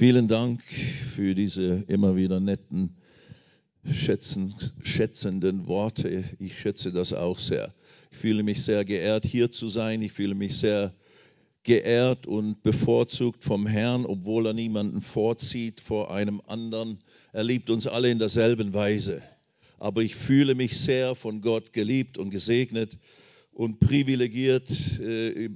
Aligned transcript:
Vielen 0.00 0.28
Dank 0.28 0.62
für 1.14 1.34
diese 1.34 1.84
immer 1.86 2.16
wieder 2.16 2.40
netten, 2.40 2.96
schätzen, 3.84 4.54
schätzenden 4.82 5.66
Worte. 5.66 6.24
Ich 6.38 6.58
schätze 6.58 6.90
das 6.90 7.12
auch 7.12 7.38
sehr. 7.38 7.74
Ich 8.10 8.16
fühle 8.16 8.42
mich 8.42 8.64
sehr 8.64 8.86
geehrt, 8.86 9.26
hier 9.26 9.50
zu 9.50 9.68
sein. 9.68 10.00
Ich 10.00 10.12
fühle 10.12 10.34
mich 10.34 10.56
sehr 10.56 10.94
geehrt 11.64 12.26
und 12.26 12.62
bevorzugt 12.62 13.44
vom 13.44 13.66
Herrn, 13.66 14.06
obwohl 14.06 14.46
er 14.46 14.54
niemanden 14.54 15.02
vorzieht 15.02 15.82
vor 15.82 16.10
einem 16.10 16.40
anderen. 16.46 17.00
Er 17.34 17.44
liebt 17.44 17.68
uns 17.68 17.86
alle 17.86 18.10
in 18.10 18.18
derselben 18.18 18.72
Weise. 18.72 19.20
Aber 19.78 20.00
ich 20.00 20.14
fühle 20.14 20.54
mich 20.54 20.78
sehr 20.78 21.14
von 21.14 21.42
Gott 21.42 21.74
geliebt 21.74 22.16
und 22.16 22.30
gesegnet 22.30 22.96
und 23.52 23.80
privilegiert 23.80 24.70
äh, 24.98 25.50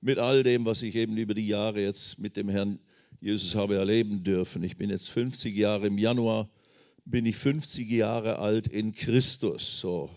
mit 0.00 0.18
all 0.18 0.42
dem, 0.42 0.64
was 0.64 0.82
ich 0.82 0.96
eben 0.96 1.16
über 1.16 1.34
die 1.34 1.46
Jahre 1.46 1.80
jetzt 1.80 2.18
mit 2.18 2.36
dem 2.36 2.48
Herrn 2.48 2.80
Jesus 3.24 3.54
habe 3.54 3.76
erleben 3.76 4.22
dürfen. 4.22 4.62
Ich 4.64 4.76
bin 4.76 4.90
jetzt 4.90 5.08
50 5.08 5.56
Jahre 5.56 5.86
im 5.86 5.96
Januar, 5.96 6.50
bin 7.06 7.24
ich 7.24 7.36
50 7.36 7.90
Jahre 7.90 8.38
alt 8.38 8.66
in 8.66 8.92
Christus. 8.92 9.80
So, 9.80 10.10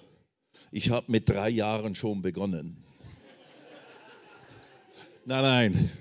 ich 0.71 0.89
habe 0.89 1.09
mit 1.09 1.30
drei 1.30 1.49
Jahren 1.49 1.95
schon 1.95 2.21
begonnen. 2.21 2.83
Nein, 5.23 5.41
nein, 5.41 5.91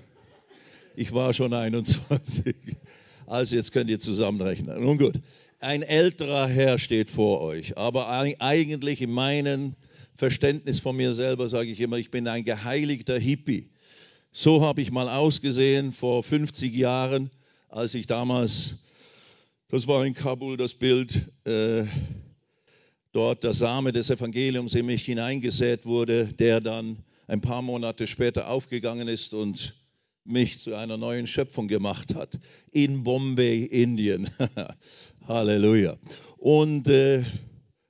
ich 0.97 1.13
war 1.13 1.33
schon 1.33 1.53
21. 1.53 2.53
Also 3.25 3.55
jetzt 3.55 3.71
könnt 3.71 3.89
ihr 3.89 4.01
zusammenrechnen. 4.01 4.83
Nun 4.83 4.97
gut, 4.97 5.15
ein 5.61 5.83
älterer 5.83 6.45
Herr 6.49 6.77
steht 6.77 7.09
vor 7.09 7.39
euch, 7.39 7.77
aber 7.77 8.09
eigentlich 8.09 9.01
in 9.01 9.11
meinem 9.11 9.75
Verständnis 10.13 10.81
von 10.81 10.97
mir 10.97 11.13
selber 11.13 11.47
sage 11.47 11.69
ich 11.69 11.79
immer, 11.79 11.95
ich 11.95 12.11
bin 12.11 12.27
ein 12.27 12.43
geheiligter 12.43 13.17
Hippie. 13.17 13.69
So 14.39 14.61
habe 14.61 14.83
ich 14.83 14.91
mal 14.91 15.09
ausgesehen 15.09 15.91
vor 15.91 16.21
50 16.21 16.71
Jahren, 16.71 17.31
als 17.69 17.95
ich 17.95 18.05
damals, 18.05 18.75
das 19.67 19.87
war 19.87 20.05
in 20.05 20.13
Kabul 20.13 20.57
das 20.57 20.75
Bild, 20.75 21.23
äh, 21.43 21.85
dort 23.13 23.43
der 23.43 23.55
Same 23.55 23.93
des 23.93 24.11
Evangeliums 24.11 24.75
in 24.75 24.85
mich 24.85 25.05
hineingesät 25.05 25.87
wurde, 25.87 26.27
der 26.27 26.61
dann 26.61 26.99
ein 27.25 27.41
paar 27.41 27.63
Monate 27.63 28.05
später 28.05 28.47
aufgegangen 28.51 29.07
ist 29.07 29.33
und 29.33 29.73
mich 30.23 30.59
zu 30.59 30.75
einer 30.75 30.97
neuen 30.97 31.25
Schöpfung 31.25 31.67
gemacht 31.67 32.13
hat. 32.13 32.39
In 32.71 33.03
Bombay, 33.03 33.63
Indien. 33.63 34.29
Halleluja. 35.27 35.97
Und 36.37 36.87
äh, 36.89 37.23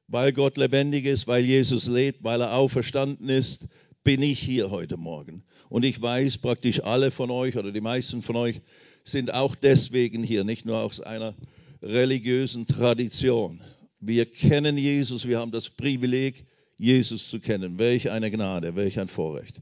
weil 0.07 0.31
Gott 0.31 0.55
lebendig 0.55 1.07
ist, 1.07 1.27
weil 1.27 1.43
Jesus 1.43 1.87
lebt, 1.87 2.23
weil 2.23 2.39
er 2.39 2.53
auferstanden 2.53 3.27
ist, 3.27 3.67
bin 4.05 4.21
ich 4.21 4.39
hier 4.39 4.71
heute 4.71 4.95
Morgen. 4.95 5.43
Und 5.69 5.83
ich 5.83 6.01
weiß, 6.01 6.37
praktisch 6.39 6.83
alle 6.83 7.11
von 7.11 7.31
euch 7.31 7.57
oder 7.57 7.71
die 7.71 7.81
meisten 7.81 8.21
von 8.21 8.35
euch 8.35 8.61
sind 9.03 9.33
auch 9.33 9.55
deswegen 9.55 10.23
hier, 10.23 10.43
nicht 10.43 10.65
nur 10.65 10.77
aus 10.79 11.01
einer 11.01 11.35
religiösen 11.81 12.65
Tradition. 12.65 13.61
Wir 13.99 14.25
kennen 14.25 14.77
Jesus, 14.77 15.27
wir 15.27 15.39
haben 15.39 15.51
das 15.51 15.69
Privileg, 15.69 16.45
Jesus 16.77 17.29
zu 17.29 17.39
kennen. 17.39 17.79
Welch 17.79 18.11
eine 18.11 18.29
Gnade, 18.29 18.75
welch 18.75 18.99
ein 18.99 19.07
Vorrecht. 19.07 19.61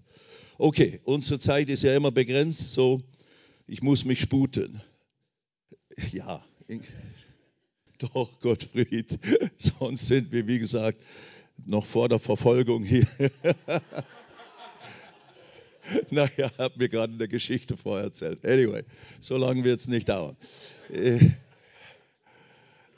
Okay, 0.57 0.99
unsere 1.03 1.39
Zeit 1.39 1.69
ist 1.69 1.83
ja 1.83 1.95
immer 1.95 2.11
begrenzt, 2.11 2.73
so 2.73 3.01
ich 3.67 3.81
muss 3.81 4.05
mich 4.05 4.19
sputen. 4.19 4.81
Ja, 6.11 6.43
doch, 7.99 8.41
Gottfried, 8.41 9.17
sonst 9.57 10.07
sind 10.07 10.29
wir, 10.33 10.45
wie 10.45 10.59
gesagt, 10.59 11.01
noch 11.65 11.85
vor 11.85 12.09
der 12.09 12.19
Verfolgung 12.19 12.83
hier. 12.83 13.07
naja, 16.09 16.51
hat 16.57 16.77
mir 16.77 16.89
gerade 16.89 17.13
eine 17.13 17.27
Geschichte 17.27 17.77
vorher 17.77 18.05
erzählt. 18.05 18.45
Anyway, 18.45 18.83
so 19.19 19.37
lange 19.37 19.63
wird 19.63 19.79
es 19.79 19.87
nicht 19.87 20.09
dauern. 20.09 20.35
Äh, 20.91 21.19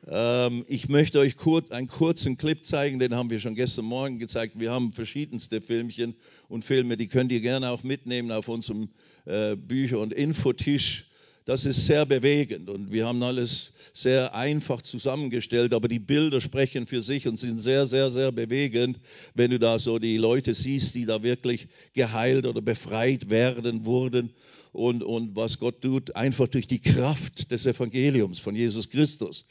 ähm, 0.10 0.64
ich 0.68 0.88
möchte 0.88 1.20
euch 1.20 1.36
kurz, 1.36 1.72
einen 1.72 1.88
kurzen 1.88 2.38
Clip 2.38 2.64
zeigen, 2.64 3.00
den 3.00 3.14
haben 3.14 3.30
wir 3.30 3.40
schon 3.40 3.56
gestern 3.56 3.86
Morgen 3.86 4.20
gezeigt. 4.20 4.58
Wir 4.58 4.72
haben 4.72 4.92
verschiedenste 4.92 5.62
Filmchen 5.62 6.16
und 6.48 6.64
Filme, 6.64 6.96
die 6.96 7.08
könnt 7.08 7.32
ihr 7.32 7.42
gerne 7.42 7.70
auch 7.72 7.84
mitnehmen 7.84 8.32
auf 8.32 8.48
unserem 8.48 8.90
äh, 9.26 9.56
Bücher- 9.56 10.00
und 10.00 10.14
Infotisch. 10.14 11.07
Das 11.48 11.64
ist 11.64 11.86
sehr 11.86 12.06
bewegend 12.06 12.70
und 12.70 12.92
wir 12.92 13.06
haben 13.06 13.24
alles 13.24 13.72
sehr 13.94 14.36
einfach 14.36 14.82
zusammengestellt, 14.82 15.74
aber 15.74 15.88
die 15.88 15.98
Bilder 15.98 16.42
sprechen 16.42 16.88
für 16.88 17.02
sich 17.02 17.26
und 17.26 17.40
sind 17.40 17.60
sehr, 17.60 17.86
sehr, 17.86 18.12
sehr 18.12 18.34
bewegend, 18.34 19.00
wenn 19.34 19.52
du 19.52 19.58
da 19.58 19.80
so 19.80 19.98
die 19.98 20.18
Leute 20.18 20.54
siehst, 20.54 20.96
die 20.96 21.06
da 21.06 21.24
wirklich 21.24 21.70
geheilt 21.94 22.46
oder 22.46 22.62
befreit 22.62 23.30
werden 23.30 23.86
wurden 23.86 24.34
und, 24.74 25.04
und 25.04 25.38
was 25.38 25.58
Gott 25.58 25.82
tut, 25.82 26.18
einfach 26.18 26.50
durch 26.50 26.68
die 26.68 26.82
Kraft 26.82 27.50
des 27.50 27.66
Evangeliums 27.66 28.40
von 28.40 28.54
Jesus 28.54 28.90
Christus. 28.90 29.46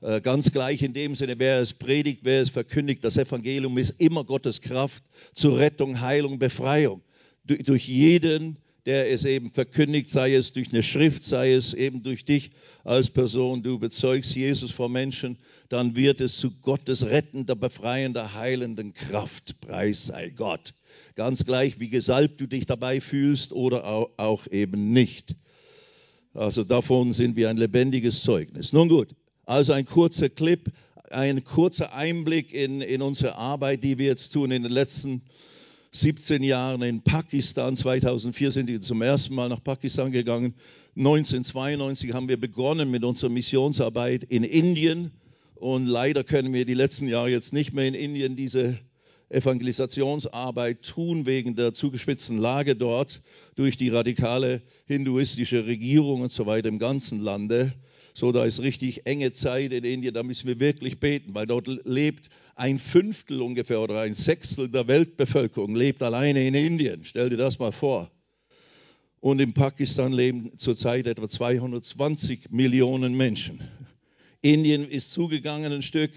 Äh, 0.00 0.22
ganz 0.22 0.52
gleich 0.52 0.80
in 0.80 0.94
dem 0.94 1.14
Sinne, 1.14 1.38
wer 1.38 1.60
es 1.60 1.74
predigt, 1.74 2.20
wer 2.22 2.40
es 2.40 2.48
verkündigt, 2.48 3.04
das 3.04 3.18
Evangelium 3.18 3.76
ist 3.76 4.00
immer 4.00 4.24
Gottes 4.24 4.62
Kraft 4.62 5.04
zur 5.34 5.58
Rettung, 5.58 6.00
Heilung, 6.00 6.38
Befreiung. 6.38 7.02
Durch 7.44 7.88
jeden, 7.88 8.56
der 8.86 9.10
es 9.10 9.24
eben 9.24 9.50
verkündigt, 9.50 10.10
sei 10.10 10.34
es 10.34 10.52
durch 10.52 10.72
eine 10.72 10.82
Schrift, 10.82 11.24
sei 11.24 11.52
es 11.52 11.72
eben 11.72 12.02
durch 12.02 12.24
dich 12.24 12.50
als 12.84 13.10
Person, 13.10 13.62
du 13.62 13.78
bezeugst 13.78 14.34
Jesus 14.34 14.72
vor 14.72 14.88
Menschen, 14.88 15.38
dann 15.68 15.94
wird 15.94 16.20
es 16.20 16.36
zu 16.36 16.50
Gottes 16.50 17.06
rettender, 17.06 17.54
befreiender, 17.54 18.34
heilenden 18.34 18.92
Kraft. 18.92 19.60
Preis 19.60 20.06
sei 20.06 20.30
Gott. 20.30 20.74
Ganz 21.14 21.44
gleich, 21.44 21.78
wie 21.78 21.90
gesalbt 21.90 22.40
du 22.40 22.46
dich 22.46 22.66
dabei 22.66 23.00
fühlst 23.00 23.52
oder 23.52 23.84
auch 24.16 24.46
eben 24.48 24.92
nicht. 24.92 25.36
Also 26.34 26.64
davon 26.64 27.12
sind 27.12 27.36
wir 27.36 27.50
ein 27.50 27.58
lebendiges 27.58 28.22
Zeugnis. 28.22 28.72
Nun 28.72 28.88
gut, 28.88 29.14
also 29.44 29.74
ein 29.74 29.84
kurzer 29.84 30.28
Clip, 30.28 30.72
ein 31.10 31.44
kurzer 31.44 31.94
Einblick 31.94 32.52
in, 32.52 32.80
in 32.80 33.02
unsere 33.02 33.36
Arbeit, 33.36 33.84
die 33.84 33.98
wir 33.98 34.06
jetzt 34.06 34.32
tun 34.32 34.50
in 34.50 34.62
den 34.62 34.72
letzten 34.72 35.10
Jahren 35.10 35.22
17 35.94 36.42
Jahren 36.42 36.80
in 36.80 37.02
Pakistan. 37.02 37.76
2004 37.76 38.50
sind 38.50 38.66
wir 38.66 38.80
zum 38.80 39.02
ersten 39.02 39.34
Mal 39.34 39.50
nach 39.50 39.62
Pakistan 39.62 40.10
gegangen. 40.10 40.54
1992 40.96 42.14
haben 42.14 42.30
wir 42.30 42.40
begonnen 42.40 42.90
mit 42.90 43.04
unserer 43.04 43.28
Missionsarbeit 43.28 44.24
in 44.24 44.42
Indien. 44.42 45.10
Und 45.54 45.84
leider 45.84 46.24
können 46.24 46.54
wir 46.54 46.64
die 46.64 46.72
letzten 46.72 47.08
Jahre 47.08 47.28
jetzt 47.28 47.52
nicht 47.52 47.74
mehr 47.74 47.86
in 47.86 47.92
Indien 47.92 48.36
diese 48.36 48.78
Evangelisationsarbeit 49.28 50.82
tun 50.82 51.26
wegen 51.26 51.56
der 51.56 51.74
zugespitzten 51.74 52.38
Lage 52.38 52.74
dort 52.74 53.20
durch 53.54 53.76
die 53.76 53.90
radikale 53.90 54.62
hinduistische 54.86 55.66
Regierung 55.66 56.22
und 56.22 56.32
so 56.32 56.46
weiter 56.46 56.70
im 56.70 56.78
ganzen 56.78 57.20
Lande. 57.20 57.74
So, 58.14 58.30
da 58.30 58.44
ist 58.44 58.60
richtig 58.60 59.06
enge 59.06 59.32
Zeit 59.32 59.72
in 59.72 59.84
Indien, 59.84 60.12
da 60.12 60.22
müssen 60.22 60.46
wir 60.46 60.60
wirklich 60.60 61.00
beten, 61.00 61.34
weil 61.34 61.46
dort 61.46 61.66
lebt 61.84 62.28
ein 62.56 62.78
Fünftel 62.78 63.40
ungefähr 63.40 63.80
oder 63.80 64.00
ein 64.00 64.12
Sechstel 64.12 64.68
der 64.68 64.86
Weltbevölkerung 64.86 65.74
lebt 65.74 66.02
alleine 66.02 66.46
in 66.46 66.54
Indien. 66.54 67.04
Stell 67.04 67.30
dir 67.30 67.38
das 67.38 67.58
mal 67.58 67.72
vor. 67.72 68.10
Und 69.20 69.40
in 69.40 69.54
Pakistan 69.54 70.12
leben 70.12 70.58
zurzeit 70.58 71.06
etwa 71.06 71.28
220 71.28 72.50
Millionen 72.50 73.14
Menschen. 73.14 73.60
Indien 74.42 74.88
ist 74.88 75.12
zugegangen 75.12 75.72
ein 75.72 75.82
Stück 75.82 76.10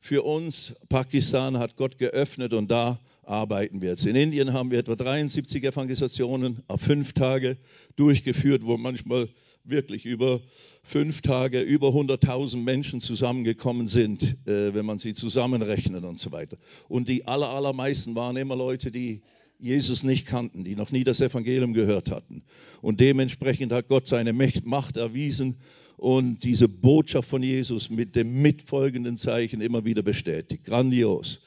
für 0.00 0.24
uns. 0.24 0.74
Pakistan 0.88 1.58
hat 1.58 1.76
Gott 1.76 1.96
geöffnet 1.98 2.52
und 2.52 2.70
da 2.70 2.98
arbeiten 3.22 3.80
wir 3.80 3.90
jetzt. 3.90 4.04
In 4.04 4.16
Indien 4.16 4.52
haben 4.52 4.70
wir 4.72 4.80
etwa 4.80 4.96
73 4.96 5.62
Evangelisationen 5.62 6.62
auf 6.66 6.80
fünf 6.80 7.12
Tage 7.12 7.56
durchgeführt, 7.96 8.62
wo 8.64 8.76
manchmal 8.76 9.28
wirklich 9.64 10.04
über 10.04 10.40
fünf 10.82 11.20
Tage 11.20 11.60
über 11.60 11.88
100.000 11.88 12.58
Menschen 12.58 13.00
zusammengekommen 13.00 13.86
sind, 13.86 14.22
äh, 14.46 14.74
wenn 14.74 14.86
man 14.86 14.98
sie 14.98 15.14
zusammenrechnet 15.14 16.04
und 16.04 16.18
so 16.18 16.32
weiter. 16.32 16.56
Und 16.88 17.08
die 17.08 17.26
aller, 17.26 17.50
allermeisten 17.50 18.14
waren 18.14 18.36
immer 18.36 18.56
Leute, 18.56 18.90
die 18.90 19.22
Jesus 19.58 20.02
nicht 20.02 20.26
kannten, 20.26 20.64
die 20.64 20.74
noch 20.74 20.90
nie 20.90 21.04
das 21.04 21.20
Evangelium 21.20 21.74
gehört 21.74 22.10
hatten. 22.10 22.42
Und 22.80 23.00
dementsprechend 23.00 23.72
hat 23.72 23.88
Gott 23.88 24.06
seine 24.06 24.32
Macht 24.32 24.96
erwiesen 24.96 25.58
und 25.96 26.44
diese 26.44 26.66
Botschaft 26.66 27.28
von 27.28 27.42
Jesus 27.42 27.90
mit 27.90 28.16
dem 28.16 28.40
mitfolgenden 28.40 29.18
Zeichen 29.18 29.60
immer 29.60 29.84
wieder 29.84 30.02
bestätigt. 30.02 30.64
Grandios. 30.64 31.40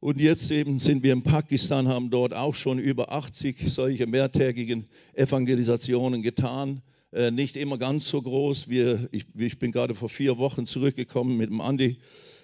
Und 0.00 0.20
jetzt 0.20 0.48
eben 0.52 0.78
sind 0.78 1.02
wir 1.02 1.12
in 1.12 1.24
Pakistan, 1.24 1.88
haben 1.88 2.10
dort 2.10 2.32
auch 2.32 2.54
schon 2.54 2.78
über 2.78 3.10
80 3.10 3.56
solche 3.66 4.06
mehrtägigen 4.06 4.86
Evangelisationen 5.14 6.22
getan. 6.22 6.82
Äh, 7.10 7.30
nicht 7.30 7.56
immer 7.56 7.78
ganz 7.78 8.06
so 8.06 8.20
groß. 8.20 8.68
Wir, 8.68 9.08
ich, 9.12 9.24
ich, 9.34 9.58
bin 9.58 9.72
gerade 9.72 9.94
vor 9.94 10.10
vier 10.10 10.36
Wochen 10.36 10.66
zurückgekommen 10.66 11.38
mit 11.38 11.48
dem 11.48 11.62
Andi 11.62 11.96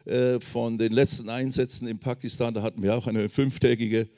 äh, 0.06 0.40
von 0.40 0.78
den 0.78 0.92
letzten 0.92 1.28
Einsätzen 1.28 1.86
in 1.86 1.98
Pakistan. 1.98 2.54
Da 2.54 2.62
hatten 2.62 2.82
wir 2.82 2.96
auch 2.96 3.06
eine 3.06 3.28
fünftägige 3.28 4.08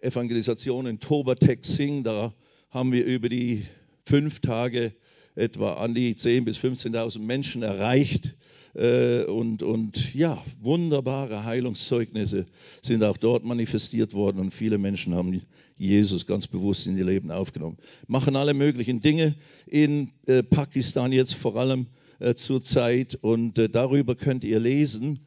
Evangelisation 0.00 0.86
in 0.86 1.00
Toba-Tek 1.00 1.64
Singh. 1.64 2.04
Da 2.04 2.32
haben 2.70 2.92
wir 2.92 3.04
über 3.04 3.28
die 3.28 3.66
fünf 4.06 4.38
Tage 4.38 4.94
etwa 5.34 5.74
an 5.74 5.94
die 5.94 6.14
10.000 6.14 6.44
bis 6.44 6.58
15.000 6.58 7.18
Menschen 7.18 7.62
erreicht. 7.64 8.36
Äh, 8.74 9.24
und, 9.24 9.62
und 9.62 10.14
ja, 10.14 10.42
wunderbare 10.60 11.44
Heilungszeugnisse 11.44 12.46
sind 12.82 13.02
auch 13.02 13.16
dort 13.16 13.44
manifestiert 13.44 14.14
worden 14.14 14.38
und 14.40 14.52
viele 14.52 14.78
Menschen 14.78 15.14
haben 15.14 15.42
Jesus 15.76 16.26
ganz 16.26 16.46
bewusst 16.46 16.86
in 16.86 16.96
ihr 16.96 17.04
Leben 17.04 17.30
aufgenommen. 17.30 17.78
Machen 18.06 18.36
alle 18.36 18.54
möglichen 18.54 19.00
Dinge 19.00 19.34
in 19.66 20.10
äh, 20.26 20.42
Pakistan 20.42 21.12
jetzt 21.12 21.34
vor 21.34 21.56
allem 21.56 21.86
äh, 22.18 22.34
zur 22.34 22.62
Zeit 22.62 23.18
und 23.20 23.54
darüber 23.72 24.14
könnt 24.14 24.44
ihr 24.44 24.58
lesen 24.58 25.20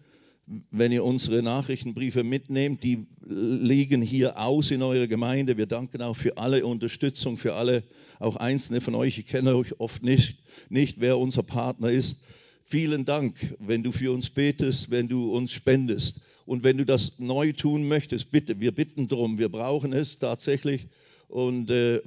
wenn 0.70 0.92
ihr 0.92 1.04
unsere 1.04 1.42
Nachrichtenbriefe 1.42 2.24
mitnehmt, 2.24 2.84
die 2.84 3.06
liegen 3.26 4.02
hier 4.02 4.40
aus 4.40 4.72
in 4.72 4.82
eurer 4.84 5.08
Gemeinde. 5.08 5.58
Wir 5.58 5.66
danken 5.66 6.02
auch 6.02 6.16
für 6.16 6.38
alle 6.38 6.66
Unterstützung, 6.66 7.38
für 7.38 7.54
alle, 7.54 7.84
auch 8.20 8.36
einzelne 8.36 8.82
von 8.82 8.96
euch. 8.96 9.18
Ich 9.18 9.28
kenne 9.28 9.56
euch 9.56 9.80
oft 9.80 10.04
nicht, 10.04 10.40
nicht 10.70 11.00
wer 11.00 11.18
unser 11.18 11.44
Partner 11.44 11.90
ist. 11.90 12.24
Vielen 12.72 13.04
Dank, 13.04 13.36
wenn 13.60 13.84
du 13.84 13.92
für 13.92 14.14
uns 14.14 14.30
betest, 14.30 14.92
wenn 14.92 15.10
du 15.10 15.36
uns 15.36 15.52
spendest. 15.52 16.22
Und 16.46 16.64
wenn 16.64 16.78
du 16.78 16.86
das 16.86 17.20
neu 17.20 17.52
tun 17.52 17.86
möchtest, 17.86 18.32
bitte, 18.32 18.62
wir 18.62 18.72
bitten 18.72 19.10
darum, 19.10 19.38
wir 19.38 19.50
brauchen 19.50 19.92
es 19.92 20.20
tatsächlich. 20.20 20.88
Und 21.28 21.70
äh, 21.70 22.00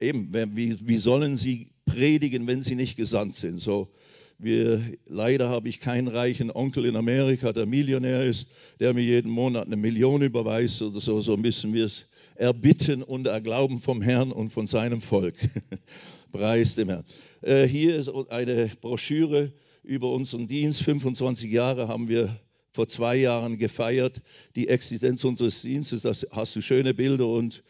eben, 0.00 0.34
wie, 0.56 0.76
wie 0.88 0.96
sollen 0.96 1.36
sie 1.36 1.68
predigen, 1.86 2.48
wenn 2.48 2.62
sie 2.62 2.74
nicht 2.74 2.96
gesandt 2.96 3.36
sind? 3.36 3.60
So, 3.60 3.92
wir, 4.38 4.82
leider 5.06 5.50
habe 5.50 5.68
ich 5.68 5.78
keinen 5.78 6.08
reichen 6.08 6.50
Onkel 6.50 6.86
in 6.86 6.96
Amerika, 6.96 7.52
der 7.52 7.66
Millionär 7.66 8.24
ist, 8.24 8.50
der 8.80 8.94
mir 8.94 9.04
jeden 9.04 9.30
Monat 9.30 9.66
eine 9.66 9.76
Million 9.76 10.22
überweist 10.22 10.82
oder 10.82 10.98
so. 10.98 11.20
So 11.20 11.36
müssen 11.36 11.72
wir 11.72 11.86
es 11.86 12.10
erbitten 12.34 13.04
und 13.04 13.28
erglauben 13.28 13.78
vom 13.78 14.02
Herrn 14.02 14.32
und 14.32 14.50
von 14.50 14.66
seinem 14.66 15.00
Volk. 15.00 15.36
Preis 16.32 16.74
dem 16.74 16.88
Herrn. 16.88 17.04
Äh, 17.40 17.68
hier 17.68 17.94
ist 17.94 18.08
eine 18.30 18.68
Broschüre 18.80 19.52
über 19.88 20.12
unseren 20.12 20.46
Dienst. 20.46 20.82
25 20.82 21.50
Jahre 21.50 21.88
haben 21.88 22.08
wir 22.08 22.38
vor 22.72 22.88
zwei 22.88 23.16
Jahren 23.16 23.56
gefeiert, 23.56 24.20
die 24.54 24.68
Existenz 24.68 25.24
unseres 25.24 25.62
Dienstes. 25.62 26.02
Da 26.02 26.12
hast 26.36 26.54
du 26.54 26.60
schöne 26.60 26.92
Bilder 26.92 27.26
und 27.26 27.62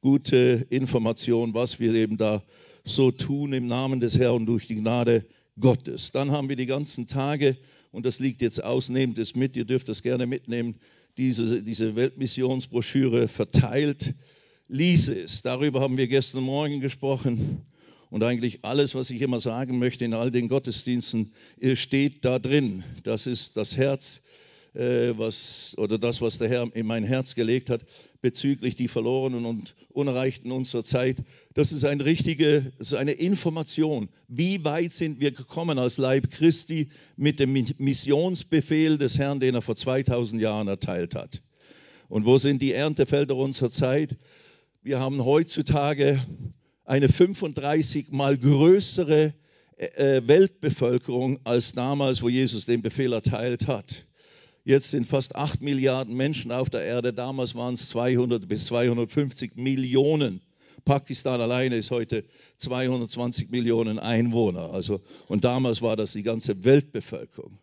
gute 0.00 0.66
Informationen, 0.70 1.52
was 1.52 1.78
wir 1.78 1.92
eben 1.92 2.16
da 2.16 2.42
so 2.84 3.10
tun 3.10 3.52
im 3.52 3.66
Namen 3.66 4.00
des 4.00 4.18
Herrn 4.18 4.36
und 4.36 4.46
durch 4.46 4.66
die 4.66 4.76
Gnade 4.76 5.26
Gottes. 5.60 6.12
Dann 6.12 6.30
haben 6.30 6.48
wir 6.48 6.56
die 6.56 6.66
ganzen 6.66 7.08
Tage, 7.08 7.58
und 7.92 8.06
das 8.06 8.20
liegt 8.20 8.40
jetzt 8.40 8.64
aus, 8.64 8.88
nehmt 8.88 9.18
es 9.18 9.34
mit, 9.34 9.54
ihr 9.54 9.66
dürft 9.66 9.90
das 9.90 10.02
gerne 10.02 10.26
mitnehmen, 10.26 10.76
diese, 11.18 11.62
diese 11.62 11.94
Weltmissionsbroschüre 11.94 13.28
verteilt. 13.28 14.14
Lies 14.68 15.08
es. 15.08 15.42
Darüber 15.42 15.80
haben 15.80 15.98
wir 15.98 16.08
gestern 16.08 16.42
Morgen 16.42 16.80
gesprochen. 16.80 17.66
Und 18.16 18.22
eigentlich 18.22 18.64
alles, 18.64 18.94
was 18.94 19.10
ich 19.10 19.20
immer 19.20 19.40
sagen 19.40 19.78
möchte 19.78 20.06
in 20.06 20.14
all 20.14 20.30
den 20.30 20.48
Gottesdiensten, 20.48 21.34
steht 21.74 22.24
da 22.24 22.38
drin. 22.38 22.82
Das 23.02 23.26
ist 23.26 23.58
das 23.58 23.76
Herz 23.76 24.22
äh, 24.72 25.12
was, 25.18 25.74
oder 25.76 25.98
das, 25.98 26.22
was 26.22 26.38
der 26.38 26.48
Herr 26.48 26.74
in 26.74 26.86
mein 26.86 27.04
Herz 27.04 27.34
gelegt 27.34 27.68
hat 27.68 27.82
bezüglich 28.22 28.74
die 28.74 28.88
Verlorenen 28.88 29.44
und 29.44 29.74
Unerreichten 29.90 30.50
unserer 30.50 30.82
Zeit. 30.82 31.18
Das 31.52 31.72
ist 31.72 31.84
eine 31.84 32.06
richtige, 32.06 32.72
das 32.78 32.92
ist 32.92 32.98
eine 32.98 33.12
Information. 33.12 34.08
Wie 34.28 34.64
weit 34.64 34.92
sind 34.92 35.20
wir 35.20 35.32
gekommen 35.32 35.78
als 35.78 35.98
Leib 35.98 36.30
Christi 36.30 36.88
mit 37.18 37.38
dem 37.38 37.52
Missionsbefehl 37.76 38.96
des 38.96 39.18
Herrn, 39.18 39.40
den 39.40 39.56
er 39.56 39.60
vor 39.60 39.76
2000 39.76 40.40
Jahren 40.40 40.68
erteilt 40.68 41.14
hat? 41.14 41.42
Und 42.08 42.24
wo 42.24 42.38
sind 42.38 42.62
die 42.62 42.72
Erntefelder 42.72 43.36
unserer 43.36 43.70
Zeit? 43.70 44.16
Wir 44.82 45.00
haben 45.00 45.22
heutzutage 45.22 46.18
eine 46.86 47.08
35 47.08 48.12
mal 48.12 48.38
größere 48.38 49.34
äh, 49.76 50.22
Weltbevölkerung 50.24 51.40
als 51.44 51.72
damals, 51.72 52.22
wo 52.22 52.28
Jesus 52.28 52.64
den 52.64 52.80
Befehl 52.80 53.12
erteilt 53.12 53.66
hat. 53.66 54.06
Jetzt 54.64 54.90
sind 54.90 55.06
fast 55.06 55.36
8 55.36 55.62
Milliarden 55.62 56.14
Menschen 56.14 56.50
auf 56.50 56.70
der 56.70 56.82
Erde. 56.82 57.12
Damals 57.12 57.54
waren 57.54 57.74
es 57.74 57.88
200 57.90 58.48
bis 58.48 58.66
250 58.66 59.56
Millionen. 59.56 60.40
Pakistan 60.84 61.40
alleine 61.40 61.76
ist 61.76 61.90
heute 61.90 62.24
220 62.58 63.50
Millionen 63.50 63.98
Einwohner. 63.98 64.72
Also, 64.72 65.00
und 65.28 65.44
damals 65.44 65.82
war 65.82 65.96
das 65.96 66.12
die 66.12 66.22
ganze 66.22 66.64
Weltbevölkerung. 66.64 67.58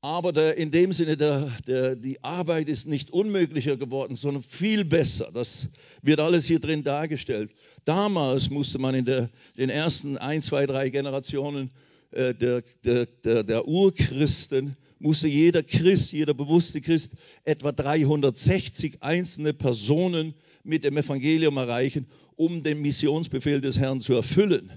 Aber 0.00 0.32
der, 0.32 0.56
in 0.56 0.70
dem 0.70 0.92
Sinne, 0.92 1.16
der, 1.16 1.50
der, 1.66 1.96
die 1.96 2.22
Arbeit 2.22 2.68
ist 2.68 2.86
nicht 2.86 3.10
unmöglicher 3.10 3.76
geworden, 3.76 4.14
sondern 4.14 4.44
viel 4.44 4.84
besser. 4.84 5.30
Das 5.34 5.66
wird 6.02 6.20
alles 6.20 6.46
hier 6.46 6.60
drin 6.60 6.84
dargestellt. 6.84 7.52
Damals 7.88 8.50
musste 8.50 8.78
man 8.78 8.94
in 8.94 9.06
der, 9.06 9.30
den 9.56 9.70
ersten 9.70 10.18
ein, 10.18 10.42
zwei, 10.42 10.66
drei 10.66 10.90
Generationen 10.90 11.70
äh, 12.10 12.34
der, 12.34 12.62
der, 12.84 13.44
der 13.44 13.66
Urchristen 13.66 14.76
musste 14.98 15.26
jeder 15.26 15.62
Christ, 15.62 16.12
jeder 16.12 16.34
bewusste 16.34 16.82
Christ 16.82 17.12
etwa 17.44 17.72
360 17.72 19.02
einzelne 19.02 19.54
Personen 19.54 20.34
mit 20.64 20.84
dem 20.84 20.98
Evangelium 20.98 21.56
erreichen, 21.56 22.04
um 22.36 22.62
den 22.62 22.82
Missionsbefehl 22.82 23.62
des 23.62 23.78
Herrn 23.78 24.00
zu 24.00 24.12
erfüllen. 24.12 24.70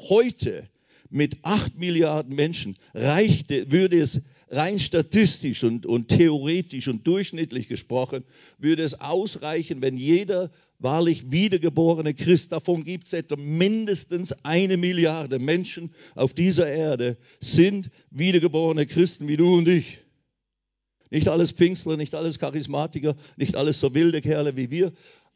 Heute 0.00 0.70
mit 1.10 1.36
acht 1.42 1.76
Milliarden 1.76 2.34
Menschen 2.34 2.78
reichte, 2.94 3.70
würde 3.70 4.00
es 4.00 4.22
rein 4.48 4.78
statistisch 4.78 5.64
und, 5.64 5.84
und 5.84 6.08
theoretisch 6.08 6.88
und 6.88 7.06
durchschnittlich 7.06 7.68
gesprochen, 7.68 8.24
würde 8.56 8.84
es 8.84 9.02
ausreichen, 9.02 9.82
wenn 9.82 9.98
jeder 9.98 10.50
wahrlich 10.78 11.30
wiedergeborene 11.30 12.14
Christ, 12.14 12.52
davon 12.52 12.84
gibt 12.84 13.06
es 13.08 13.12
etwa 13.12 13.36
mindestens 13.36 14.32
eine 14.44 14.76
Milliarde 14.76 15.38
Menschen 15.38 15.92
auf 16.14 16.34
dieser 16.34 16.68
Erde, 16.68 17.16
sind 17.40 17.90
wiedergeborene 18.10 18.86
Christen 18.86 19.28
wie 19.28 19.36
du 19.36 19.56
und 19.56 19.68
ich. 19.68 19.98
Nicht 21.10 21.28
alles 21.28 21.52
Pfingstler, 21.52 21.96
nicht 21.96 22.14
alles 22.14 22.38
Charismatiker, 22.38 23.16
nicht 23.36 23.56
alles 23.56 23.80
so 23.80 23.94
wilde 23.94 24.20
Kerle 24.20 24.56
wie 24.56 24.70
wir, 24.70 24.92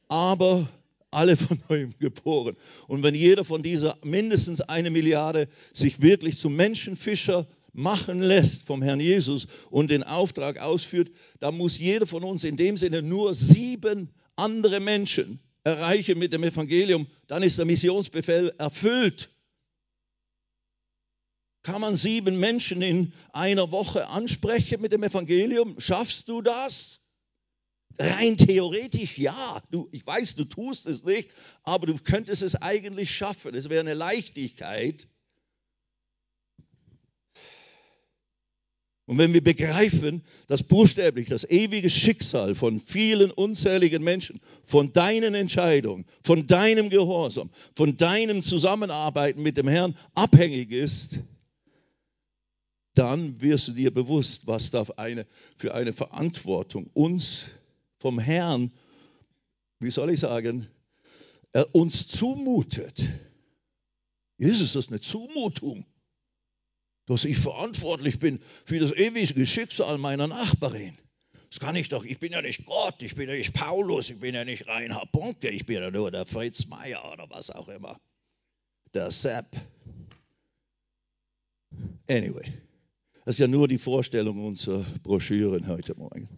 aber 0.08 0.68
alle 1.10 1.36
von 1.36 1.60
neuem 1.68 1.94
geboren. 1.98 2.56
Und 2.88 3.02
wenn 3.02 3.14
jeder 3.14 3.44
von 3.44 3.62
dieser 3.62 3.98
mindestens 4.02 4.60
eine 4.60 4.90
Milliarde 4.90 5.48
sich 5.72 6.00
wirklich 6.02 6.38
zum 6.38 6.56
Menschenfischer 6.56 7.46
machen 7.72 8.20
lässt 8.20 8.64
vom 8.64 8.82
Herrn 8.82 9.00
Jesus 9.00 9.46
und 9.70 9.90
den 9.90 10.02
Auftrag 10.02 10.58
ausführt, 10.58 11.10
dann 11.40 11.56
muss 11.56 11.78
jeder 11.78 12.06
von 12.06 12.22
uns 12.22 12.44
in 12.44 12.56
dem 12.56 12.76
Sinne 12.76 13.02
nur 13.02 13.32
sieben 13.34 14.10
andere 14.36 14.80
Menschen 14.80 15.40
erreichen 15.64 16.18
mit 16.18 16.32
dem 16.32 16.42
Evangelium, 16.42 17.06
dann 17.26 17.42
ist 17.42 17.58
der 17.58 17.64
Missionsbefehl 17.64 18.52
erfüllt. 18.58 19.30
Kann 21.62 21.80
man 21.80 21.94
sieben 21.94 22.40
Menschen 22.40 22.82
in 22.82 23.12
einer 23.32 23.70
Woche 23.70 24.08
ansprechen 24.08 24.80
mit 24.80 24.92
dem 24.92 25.04
Evangelium? 25.04 25.78
Schaffst 25.78 26.28
du 26.28 26.42
das? 26.42 27.00
Rein 27.98 28.36
theoretisch 28.36 29.18
ja. 29.18 29.62
Du, 29.70 29.88
ich 29.92 30.04
weiß, 30.04 30.34
du 30.34 30.44
tust 30.44 30.86
es 30.86 31.04
nicht, 31.04 31.30
aber 31.62 31.86
du 31.86 31.96
könntest 31.98 32.42
es 32.42 32.60
eigentlich 32.60 33.14
schaffen. 33.14 33.54
Es 33.54 33.68
wäre 33.68 33.80
eine 33.80 33.94
Leichtigkeit. 33.94 35.06
Und 39.06 39.18
wenn 39.18 39.32
wir 39.32 39.42
begreifen, 39.42 40.22
dass 40.46 40.62
buchstäblich 40.62 41.28
das 41.28 41.44
ewige 41.44 41.90
Schicksal 41.90 42.54
von 42.54 42.78
vielen 42.78 43.30
unzähligen 43.32 44.02
Menschen, 44.02 44.40
von 44.62 44.92
deinen 44.92 45.34
Entscheidungen, 45.34 46.04
von 46.22 46.46
deinem 46.46 46.88
Gehorsam, 46.88 47.50
von 47.74 47.96
deinem 47.96 48.42
Zusammenarbeiten 48.42 49.42
mit 49.42 49.56
dem 49.56 49.66
Herrn 49.66 49.96
abhängig 50.14 50.70
ist, 50.70 51.18
dann 52.94 53.40
wirst 53.40 53.68
du 53.68 53.72
dir 53.72 53.92
bewusst, 53.92 54.46
was 54.46 54.70
da 54.70 54.84
für 54.84 55.74
eine 55.74 55.92
Verantwortung 55.92 56.88
uns 56.92 57.46
vom 57.98 58.18
Herrn, 58.18 58.70
wie 59.80 59.90
soll 59.90 60.10
ich 60.10 60.20
sagen, 60.20 60.68
er 61.52 61.74
uns 61.74 62.06
zumutet. 62.06 63.02
Jesus, 64.38 64.74
das 64.74 64.86
ist 64.86 64.90
eine 64.90 65.00
Zumutung 65.00 65.84
dass 67.06 67.24
ich 67.24 67.38
verantwortlich 67.38 68.18
bin 68.18 68.40
für 68.64 68.78
das 68.78 68.92
ewige 68.92 69.46
Schicksal 69.46 69.98
meiner 69.98 70.28
Nachbarin. 70.28 70.96
Das 71.50 71.60
kann 71.60 71.76
ich 71.76 71.90
doch, 71.90 72.04
ich 72.04 72.18
bin 72.18 72.32
ja 72.32 72.40
nicht 72.40 72.64
Gott, 72.64 73.02
ich 73.02 73.14
bin 73.14 73.28
ja 73.28 73.34
nicht 73.34 73.52
Paulus, 73.52 74.08
ich 74.08 74.20
bin 74.20 74.34
ja 74.34 74.44
nicht 74.44 74.68
Reinhard 74.68 75.12
Bonke, 75.12 75.50
ich 75.50 75.66
bin 75.66 75.82
ja 75.82 75.90
nur 75.90 76.10
der 76.10 76.24
Fritz 76.24 76.66
Meier 76.66 77.12
oder 77.12 77.28
was 77.28 77.50
auch 77.50 77.68
immer. 77.68 78.00
Der 78.94 79.10
Sepp. 79.10 79.46
Anyway, 82.08 82.52
das 83.24 83.34
ist 83.34 83.38
ja 83.38 83.48
nur 83.48 83.68
die 83.68 83.78
Vorstellung 83.78 84.44
unserer 84.44 84.84
Broschüren 85.02 85.66
heute 85.66 85.94
Morgen. 85.94 86.28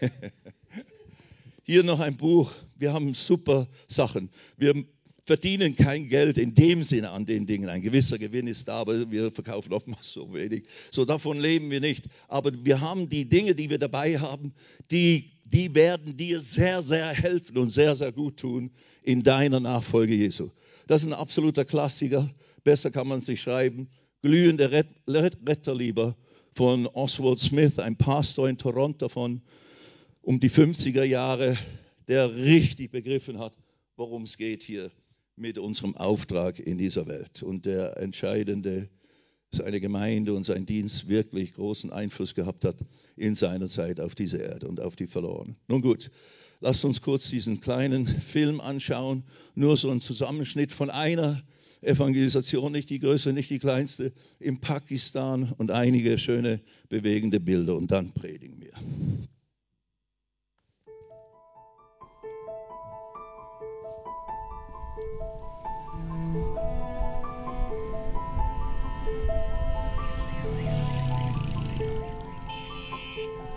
Hier 1.64 1.82
noch 1.82 2.00
ein 2.00 2.16
Buch. 2.16 2.52
Wir 2.76 2.92
haben 2.92 3.14
super 3.14 3.66
Sachen. 3.88 4.30
Wir 4.56 4.84
verdienen 5.24 5.74
kein 5.74 6.08
Geld 6.08 6.36
in 6.36 6.54
dem 6.54 6.82
Sinne 6.82 7.10
an 7.10 7.24
den 7.24 7.46
Dingen. 7.46 7.68
Ein 7.68 7.80
gewisser 7.80 8.18
Gewinn 8.18 8.46
ist 8.46 8.68
da, 8.68 8.80
aber 8.80 9.10
wir 9.10 9.30
verkaufen 9.30 9.72
oftmals 9.72 10.10
so 10.10 10.32
wenig. 10.34 10.66
So 10.90 11.04
davon 11.04 11.40
leben 11.40 11.70
wir 11.70 11.80
nicht. 11.80 12.04
Aber 12.28 12.52
wir 12.64 12.80
haben 12.80 13.08
die 13.08 13.28
Dinge, 13.28 13.54
die 13.54 13.70
wir 13.70 13.78
dabei 13.78 14.18
haben, 14.18 14.52
die, 14.90 15.32
die 15.44 15.74
werden 15.74 16.16
dir 16.16 16.40
sehr, 16.40 16.82
sehr 16.82 17.08
helfen 17.08 17.56
und 17.56 17.70
sehr, 17.70 17.94
sehr 17.94 18.12
gut 18.12 18.36
tun 18.36 18.70
in 19.02 19.22
deiner 19.22 19.60
Nachfolge 19.60 20.14
Jesu. 20.14 20.50
Das 20.86 21.02
ist 21.02 21.08
ein 21.08 21.14
absoluter 21.14 21.64
Klassiker. 21.64 22.30
Besser 22.62 22.90
kann 22.90 23.08
man 23.08 23.20
es 23.20 23.26
nicht 23.26 23.42
schreiben. 23.42 23.88
glühender 24.20 24.70
Retterlieber 24.70 26.16
von 26.54 26.86
Oswald 26.86 27.38
Smith, 27.38 27.78
ein 27.78 27.96
Pastor 27.96 28.48
in 28.48 28.58
Toronto 28.58 29.08
von 29.08 29.40
um 30.20 30.38
die 30.38 30.50
50er 30.50 31.04
Jahre, 31.04 31.56
der 32.08 32.34
richtig 32.34 32.90
begriffen 32.90 33.38
hat, 33.38 33.56
worum 33.96 34.22
es 34.24 34.36
geht 34.36 34.62
hier 34.62 34.90
mit 35.36 35.58
unserem 35.58 35.96
Auftrag 35.96 36.58
in 36.58 36.78
dieser 36.78 37.06
Welt. 37.06 37.42
Und 37.42 37.66
der 37.66 37.96
entscheidende, 37.96 38.88
seine 39.50 39.80
Gemeinde 39.80 40.34
und 40.34 40.44
sein 40.44 40.66
Dienst 40.66 41.08
wirklich 41.08 41.54
großen 41.54 41.92
Einfluss 41.92 42.34
gehabt 42.34 42.64
hat 42.64 42.76
in 43.16 43.34
seiner 43.34 43.68
Zeit 43.68 44.00
auf 44.00 44.14
diese 44.14 44.38
Erde 44.38 44.68
und 44.68 44.80
auf 44.80 44.96
die 44.96 45.06
Verlorenen. 45.06 45.56
Nun 45.68 45.82
gut, 45.82 46.10
lasst 46.60 46.84
uns 46.84 47.02
kurz 47.02 47.28
diesen 47.28 47.60
kleinen 47.60 48.06
Film 48.06 48.60
anschauen. 48.60 49.24
Nur 49.54 49.76
so 49.76 49.90
ein 49.90 50.00
Zusammenschnitt 50.00 50.72
von 50.72 50.90
einer 50.90 51.42
Evangelisation, 51.82 52.72
nicht 52.72 52.90
die 52.90 52.98
größte, 52.98 53.32
nicht 53.32 53.50
die 53.50 53.58
kleinste, 53.58 54.12
in 54.38 54.60
Pakistan 54.60 55.52
und 55.58 55.70
einige 55.70 56.18
schöne, 56.18 56.60
bewegende 56.88 57.40
Bilder 57.40 57.76
und 57.76 57.90
dann 57.90 58.12
predigen 58.12 58.60
wir. 58.60 58.72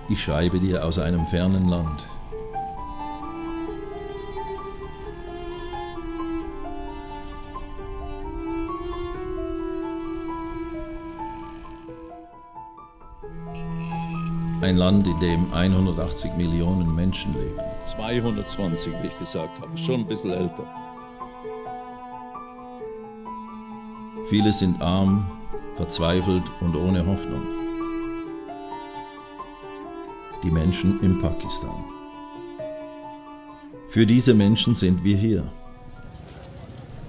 Ich 0.09 0.23
schreibe 0.23 0.59
dir 0.59 0.85
aus 0.85 0.99
einem 0.99 1.25
fernen 1.25 1.67
Land. 1.67 2.07
Ein 14.61 14.77
Land, 14.77 15.07
in 15.07 15.19
dem 15.19 15.53
180 15.53 16.35
Millionen 16.35 16.95
Menschen 16.95 17.33
leben. 17.33 17.59
220, 17.83 18.93
wie 19.01 19.07
ich 19.07 19.19
gesagt 19.19 19.61
habe, 19.61 19.77
schon 19.77 20.01
ein 20.01 20.07
bisschen 20.07 20.31
älter. 20.31 20.65
Viele 24.29 24.51
sind 24.51 24.81
arm, 24.81 25.25
verzweifelt 25.75 26.43
und 26.61 26.75
ohne 26.75 27.05
Hoffnung. 27.05 27.66
Die 30.43 30.51
Menschen 30.51 31.01
in 31.01 31.17
Pakistan. 31.19 31.83
Für 33.89 34.05
diese 34.05 34.35
Menschen 34.35 34.75
sind 34.75 35.03
wir 35.03 35.17
hier. 35.17 35.51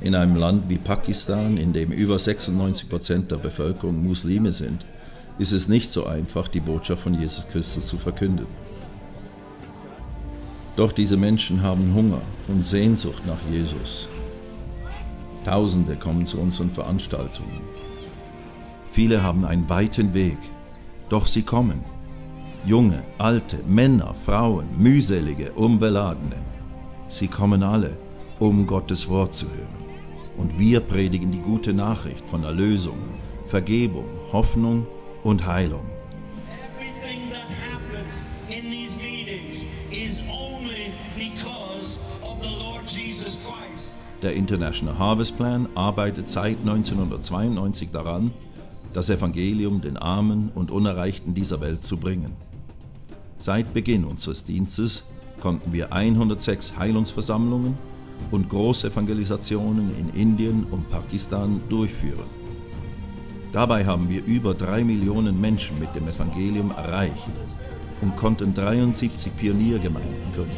In 0.01 0.15
einem 0.15 0.37
Land 0.37 0.71
wie 0.71 0.79
Pakistan, 0.79 1.59
in 1.59 1.75
dem 1.75 1.93
über 1.93 2.19
96 2.19 2.89
Prozent 2.89 3.31
der 3.31 3.37
Bevölkerung 3.37 4.03
Muslime 4.03 4.53
sind, 4.53 4.87
ist 5.39 5.53
es 5.53 5.69
nicht 5.69 5.93
so 5.93 6.07
einfach, 6.07 6.49
die 6.49 6.61
Botschaft 6.61 7.03
von 7.03 7.13
Jesus 7.13 7.49
Christus 7.49 7.87
zu 7.87 7.99
verkünden. 7.99 8.47
Doch 10.77 10.93
diese 10.93 11.19
Menschen 11.19 11.63
haben 11.63 11.93
Hunger 11.93 12.23
und 12.47 12.65
Sehnsucht 12.65 13.27
nach 13.27 13.43
Jesus. 13.51 14.09
Tausende 15.45 15.97
kommen 15.97 16.25
zu 16.25 16.41
unseren 16.41 16.71
Veranstaltungen. 16.71 17.61
Viele 18.93 19.23
haben 19.23 19.45
einen 19.45 19.69
weiten 19.69 20.15
Weg, 20.15 20.39
doch 21.11 21.27
sie 21.27 21.43
kommen. 21.43 21.98
Junge, 22.69 23.03
alte, 23.17 23.61
Männer, 23.67 24.13
Frauen, 24.13 24.67
mühselige, 24.77 25.53
unbeladene. 25.53 26.37
Sie 27.09 27.27
kommen 27.27 27.63
alle, 27.63 27.97
um 28.39 28.67
Gottes 28.67 29.09
Wort 29.09 29.35
zu 29.35 29.47
hören. 29.47 29.85
Und 30.37 30.59
wir 30.59 30.81
predigen 30.81 31.33
die 31.33 31.39
gute 31.39 31.73
Nachricht 31.73 32.27
von 32.27 32.45
Erlösung, 32.45 32.99
Vergebung, 33.47 34.05
Hoffnung 34.33 34.87
und 35.25 35.47
Heilung. 35.47 35.87
Der 44.21 44.35
International 44.35 44.99
Harvest 44.99 45.39
Plan 45.39 45.69
arbeitet 45.75 46.29
seit 46.29 46.59
1992 46.59 47.93
daran, 47.93 48.31
das 48.93 49.09
Evangelium 49.09 49.81
den 49.81 49.97
Armen 49.97 50.51
und 50.55 50.71
Unerreichten 50.71 51.33
dieser 51.33 51.63
Welt 51.63 51.83
zu 51.83 51.97
bringen. 51.97 52.48
Seit 53.39 53.73
Beginn 53.73 54.05
unseres 54.05 54.45
Dienstes 54.45 55.05
konnten 55.41 55.73
wir 55.73 55.93
106 55.93 56.77
Heilungsversammlungen 56.77 57.79
und 58.33 58.49
Großevangelisationen 58.49 59.95
in 59.97 60.09
Indien 60.09 60.65
und 60.71 60.91
Pakistan 60.91 61.61
durchführen. 61.69 62.27
Dabei 63.53 63.87
haben 63.87 64.11
wir 64.11 64.25
über 64.25 64.55
drei 64.55 64.83
Millionen 64.85 65.41
Menschen 65.41 65.79
mit 65.79 65.95
dem 65.95 66.09
Evangelium 66.09 66.73
erreicht 66.73 67.31
und 68.01 68.17
konnten 68.17 68.55
73 68.55 69.35
Pioniergemeinden 69.37 70.33
gründen. 70.35 70.57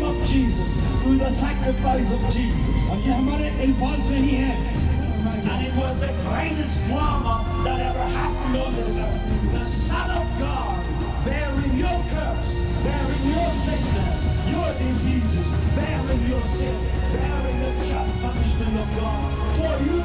Not 0.00 0.83
through 1.04 1.18
the 1.18 1.34
sacrifice 1.34 2.10
of 2.12 2.20
Jesus. 2.34 2.90
Und 2.90 2.98
hier 3.04 3.14
haben 3.14 3.26
wir 3.30 3.36
den 3.36 3.60
Impuls 3.60 4.06
für. 4.08 4.14
And 4.14 5.66
it 5.66 5.74
was 5.76 5.94
the 6.00 6.12
greatest 6.24 6.80
drama 6.88 7.44
that 7.64 7.78
ever 7.78 8.06
happened 8.20 8.56
on 8.56 8.74
this 8.74 8.96
earth. 8.96 9.52
The 9.52 9.64
Son 9.68 10.10
of 10.10 10.26
God 10.40 10.80
bearing 11.24 11.76
your 11.76 11.98
curse, 12.14 12.58
bearing 12.84 13.24
your 13.36 13.50
sickness, 13.66 14.18
your 14.52 14.70
diseases, 14.80 15.46
bearing 15.76 16.22
your 16.32 16.44
sin, 16.48 16.76
bearing 17.12 17.58
the 17.64 17.72
just 17.84 18.12
punishment 18.22 18.76
of 18.80 18.88
God 18.96 19.28
for 19.56 19.74
you. 19.84 20.02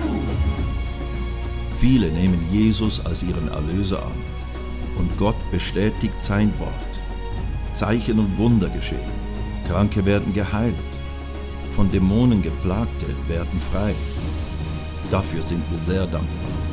Viele 1.79 2.11
nehmen 2.11 2.45
Jesus 2.51 3.05
als 3.05 3.23
ihren 3.23 3.47
Erlöser 3.47 4.03
an 4.03 4.19
und 4.97 5.17
Gott 5.17 5.39
bestätigt 5.49 6.21
sein 6.21 6.51
Wort. 6.59 6.93
Zeichen 7.73 8.19
und 8.19 8.37
Wunder 8.37 8.67
geschehen. 8.67 9.13
Kranke 9.69 10.03
werden 10.05 10.33
geheilt. 10.33 10.88
Von 11.75 11.91
Dämonen 11.91 12.41
geplagte 12.41 13.07
werden 13.27 13.59
frei. 13.71 13.93
Dafür 15.11 15.41
sind 15.41 15.63
wir 15.71 15.79
sehr 15.79 16.05
dankbar. 16.07 16.69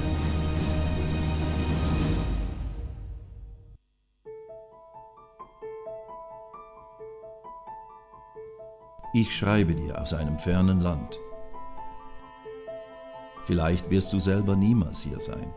Ich 9.19 9.35
schreibe 9.35 9.75
dir 9.75 9.99
aus 9.99 10.12
einem 10.12 10.38
fernen 10.38 10.83
Land. 10.83 11.19
Vielleicht 13.45 13.88
wirst 13.88 14.12
du 14.12 14.21
selber 14.21 14.57
niemals 14.57 15.00
hier 15.00 15.19
sein. 15.21 15.55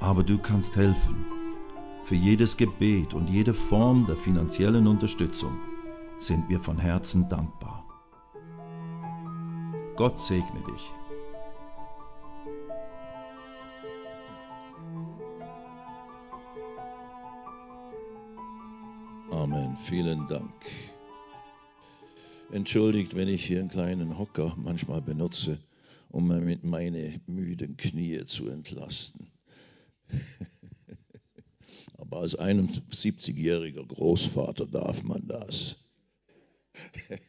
Aber 0.00 0.22
du 0.22 0.36
kannst 0.36 0.76
helfen. 0.76 1.41
Für 2.04 2.16
jedes 2.16 2.56
Gebet 2.56 3.14
und 3.14 3.30
jede 3.30 3.54
Form 3.54 4.06
der 4.06 4.16
finanziellen 4.16 4.86
Unterstützung 4.86 5.56
sind 6.18 6.48
wir 6.48 6.60
von 6.60 6.78
Herzen 6.78 7.28
dankbar. 7.28 7.84
Gott 9.96 10.18
segne 10.18 10.62
dich. 10.72 10.90
Amen. 19.30 19.76
Vielen 19.76 20.26
Dank. 20.26 20.52
Entschuldigt, 22.50 23.14
wenn 23.14 23.28
ich 23.28 23.46
hier 23.46 23.60
einen 23.60 23.68
kleinen 23.68 24.18
Hocker 24.18 24.54
manchmal 24.56 25.00
benutze, 25.00 25.58
um 26.10 26.28
mit 26.28 26.64
meine 26.64 27.20
müden 27.26 27.76
Knie 27.76 28.24
zu 28.26 28.48
entlasten. 28.50 29.30
Aber 32.02 32.18
als 32.18 32.36
71-jähriger 32.36 33.86
Großvater 33.86 34.66
darf 34.66 35.04
man 35.04 35.24
das. 35.28 35.76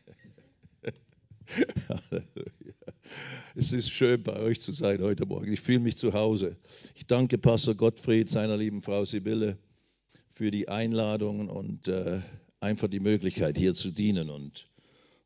Es 3.56 3.72
ist 3.72 3.92
schön, 3.92 4.24
bei 4.24 4.39
euch 4.39 4.62
zu 4.62 4.72
sein 4.72 5.03
heute 5.03 5.27
Morgen. 5.27 5.53
Ich 5.53 5.62
fühle 5.62 5.82
mich 5.82 5.96
zu 5.96 6.13
Hause. 6.13 6.58
Ich 6.96 7.06
danke 7.06 7.38
Pastor 7.38 7.75
Gottfried, 7.75 8.32
seiner 8.32 8.58
lieben 8.58 8.82
Frau 8.82 9.06
Sibylle, 9.06 9.60
für 10.32 10.50
die 10.50 10.70
Einladung 10.70 11.50
und 11.50 11.88
äh, 11.88 12.22
einfach 12.60 12.88
die 12.88 13.01
Möglichkeit, 13.01 13.56
hier 13.58 13.75
zu 13.75 13.92
dienen 13.92 14.32
und 14.32 14.65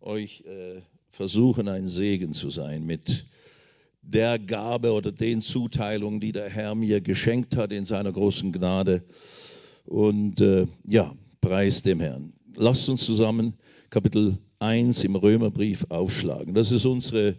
euch 0.01 0.42
äh, 0.42 0.82
versuchen, 1.12 1.70
ein 1.70 1.88
Segen 1.88 2.34
zu 2.34 2.50
sein 2.50 2.86
mit 2.86 3.25
der 4.08 4.40
Gabe 4.40 4.94
oder 4.94 5.12
den 5.12 5.42
Zuteilungen, 5.42 6.20
die 6.20 6.32
der 6.32 6.50
Herr 6.50 6.76
mir 6.76 7.02
geschenkt 7.02 7.56
hat 7.56 7.74
in 7.74 7.86
seiner 7.86 8.12
großen 8.12 8.52
Gnade. 8.52 9.04
Und 9.86 10.42
äh, 10.42 10.68
ja, 10.86 11.14
preis 11.42 11.82
dem 11.82 12.00
Herrn. 12.00 12.34
Lasst 12.56 12.90
uns 12.90 13.06
zusammen 13.06 13.54
Kapitel 13.90 14.38
1 14.60 15.04
im 15.04 15.16
Römerbrief 15.16 15.86
aufschlagen. 15.90 16.54
Das 16.54 16.72
ist 16.72 16.86
unsere 16.86 17.36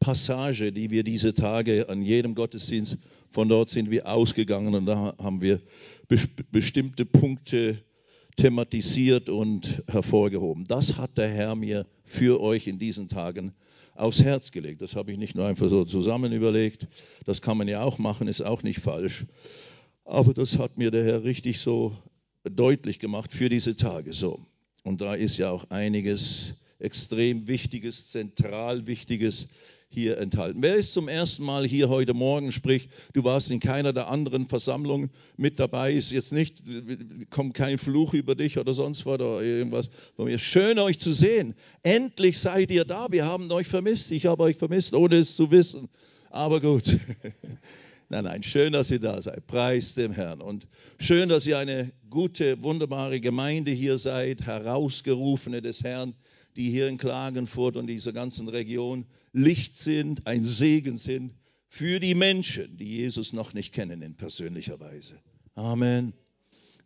Passage, 0.00 0.72
die 0.72 0.90
wir 0.90 1.04
diese 1.04 1.32
Tage 1.32 1.88
an 1.88 2.02
jedem 2.02 2.34
Gottesdienst, 2.34 2.98
von 3.30 3.48
dort 3.48 3.70
sind 3.70 3.90
wir 3.90 4.06
ausgegangen 4.06 4.74
und 4.74 4.86
da 4.86 5.14
haben 5.18 5.40
wir 5.40 5.60
bestimmte 6.52 7.04
Punkte 7.04 7.78
thematisiert 8.36 9.28
und 9.28 9.82
hervorgehoben. 9.88 10.64
Das 10.66 10.98
hat 10.98 11.18
der 11.18 11.28
Herr 11.28 11.54
mir 11.54 11.86
für 12.04 12.40
euch 12.40 12.66
in 12.66 12.78
diesen 12.78 13.08
Tagen 13.08 13.54
aufs 13.94 14.22
Herz 14.22 14.50
gelegt. 14.50 14.82
Das 14.82 14.96
habe 14.96 15.12
ich 15.12 15.18
nicht 15.18 15.34
nur 15.34 15.46
einfach 15.46 15.68
so 15.68 15.84
zusammen 15.84 16.32
überlegt. 16.32 16.88
Das 17.24 17.42
kann 17.42 17.56
man 17.56 17.68
ja 17.68 17.82
auch 17.82 17.98
machen, 17.98 18.28
ist 18.28 18.40
auch 18.40 18.62
nicht 18.62 18.80
falsch. 18.80 19.26
Aber 20.04 20.34
das 20.34 20.58
hat 20.58 20.76
mir 20.76 20.90
der 20.90 21.04
Herr 21.04 21.24
richtig 21.24 21.60
so 21.60 21.96
deutlich 22.44 22.98
gemacht 22.98 23.32
für 23.32 23.48
diese 23.48 23.76
Tage. 23.76 24.12
So. 24.12 24.40
Und 24.82 25.00
da 25.00 25.14
ist 25.14 25.38
ja 25.38 25.50
auch 25.50 25.70
einiges 25.70 26.54
extrem 26.78 27.46
Wichtiges, 27.46 28.10
zentral 28.10 28.86
Wichtiges 28.86 29.48
hier 29.94 30.18
enthalten. 30.18 30.62
Wer 30.62 30.74
ist 30.74 30.92
zum 30.92 31.08
ersten 31.08 31.44
Mal 31.44 31.66
hier 31.66 31.88
heute 31.88 32.12
Morgen, 32.12 32.52
sprich, 32.52 32.88
du 33.12 33.24
warst 33.24 33.50
in 33.50 33.60
keiner 33.60 33.92
der 33.92 34.08
anderen 34.08 34.46
Versammlungen 34.46 35.10
mit 35.36 35.58
dabei, 35.60 35.92
ist 35.92 36.10
jetzt 36.10 36.32
nicht, 36.32 36.62
kommt 37.30 37.54
kein 37.54 37.78
Fluch 37.78 38.12
über 38.12 38.34
dich 38.34 38.58
oder 38.58 38.74
sonst 38.74 39.06
was 39.06 39.14
oder 39.14 39.42
irgendwas. 39.42 39.90
Schön 40.36 40.78
euch 40.78 40.98
zu 40.98 41.12
sehen. 41.12 41.54
Endlich 41.82 42.38
seid 42.38 42.70
ihr 42.70 42.84
da. 42.84 43.06
Wir 43.10 43.24
haben 43.24 43.50
euch 43.52 43.68
vermisst. 43.68 44.10
Ich 44.10 44.26
habe 44.26 44.42
euch 44.42 44.56
vermisst, 44.56 44.92
ohne 44.94 45.16
es 45.16 45.36
zu 45.36 45.50
wissen. 45.50 45.88
Aber 46.30 46.60
gut. 46.60 46.98
Nein, 48.10 48.24
nein, 48.24 48.42
schön, 48.42 48.74
dass 48.74 48.90
ihr 48.90 49.00
da 49.00 49.20
seid. 49.22 49.46
Preis 49.46 49.94
dem 49.94 50.12
Herrn. 50.12 50.42
Und 50.42 50.68
schön, 50.98 51.30
dass 51.30 51.46
ihr 51.46 51.58
eine 51.58 51.90
gute, 52.10 52.62
wunderbare 52.62 53.18
Gemeinde 53.18 53.70
hier 53.70 53.96
seid, 53.96 54.42
herausgerufene 54.42 55.62
des 55.62 55.82
Herrn, 55.82 56.14
die 56.56 56.70
hier 56.70 56.88
in 56.88 56.98
Klagenfurt 56.98 57.76
und 57.76 57.86
dieser 57.86 58.12
ganzen 58.12 58.48
Region 58.48 59.06
Licht 59.32 59.76
sind, 59.76 60.26
ein 60.26 60.44
Segen 60.44 60.98
sind 60.98 61.34
für 61.68 61.98
die 61.98 62.14
Menschen, 62.14 62.76
die 62.76 62.96
Jesus 62.96 63.32
noch 63.32 63.52
nicht 63.52 63.72
kennen 63.72 64.00
in 64.02 64.14
persönlicher 64.14 64.78
Weise. 64.78 65.18
Amen. 65.54 66.12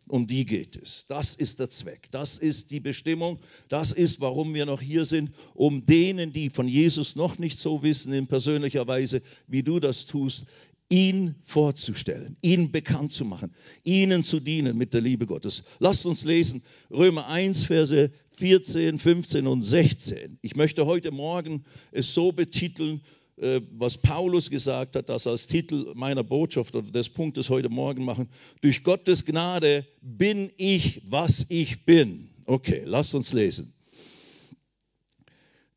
Um 0.07 0.25
die 0.25 0.47
geht 0.47 0.75
es. 0.75 1.05
Das 1.07 1.35
ist 1.35 1.59
der 1.59 1.69
Zweck. 1.69 2.07
Das 2.09 2.39
ist 2.39 2.71
die 2.71 2.79
Bestimmung. 2.79 3.39
Das 3.67 3.91
ist, 3.91 4.21
warum 4.21 4.55
wir 4.55 4.65
noch 4.65 4.81
hier 4.81 5.05
sind, 5.05 5.31
um 5.53 5.85
denen, 5.85 6.33
die 6.33 6.49
von 6.49 6.67
Jesus 6.67 7.15
noch 7.15 7.37
nicht 7.37 7.59
so 7.59 7.83
wissen 7.83 8.11
in 8.11 8.25
persönlicher 8.25 8.87
Weise, 8.87 9.21
wie 9.45 9.61
du 9.61 9.79
das 9.79 10.07
tust, 10.07 10.47
ihn 10.89 11.35
vorzustellen, 11.43 12.35
ihn 12.41 12.71
bekannt 12.71 13.11
zu 13.11 13.23
machen, 13.23 13.53
ihnen 13.83 14.23
zu 14.23 14.39
dienen 14.39 14.75
mit 14.77 14.93
der 14.93 15.01
Liebe 15.01 15.27
Gottes. 15.27 15.63
Lasst 15.79 16.05
uns 16.05 16.23
lesen 16.23 16.63
Römer 16.89 17.27
1, 17.27 17.65
Verse 17.65 18.11
14, 18.31 18.97
15 18.97 19.47
und 19.47 19.61
16. 19.61 20.39
Ich 20.41 20.55
möchte 20.55 20.85
heute 20.85 21.11
Morgen 21.11 21.63
es 21.91 22.13
so 22.13 22.31
betiteln, 22.31 23.01
äh, 23.37 23.61
was 23.71 23.99
Paulus 23.99 24.49
gesagt 24.49 24.95
hat, 24.95 25.09
das 25.09 25.27
als 25.27 25.45
Titel 25.45 25.93
meiner 25.95 26.23
Botschaft 26.23 26.75
oder 26.75 26.91
des 26.91 27.09
Punktes 27.09 27.49
heute 27.49 27.69
Morgen 27.69 28.03
machen. 28.03 28.27
Durch 28.61 28.83
Gottes 28.83 29.25
Gnade 29.25 29.85
bin 30.01 30.51
ich, 30.57 31.01
was 31.07 31.45
ich 31.49 31.85
bin. 31.85 32.29
Okay, 32.45 32.81
lasst 32.85 33.13
uns 33.13 33.31
lesen. 33.31 33.73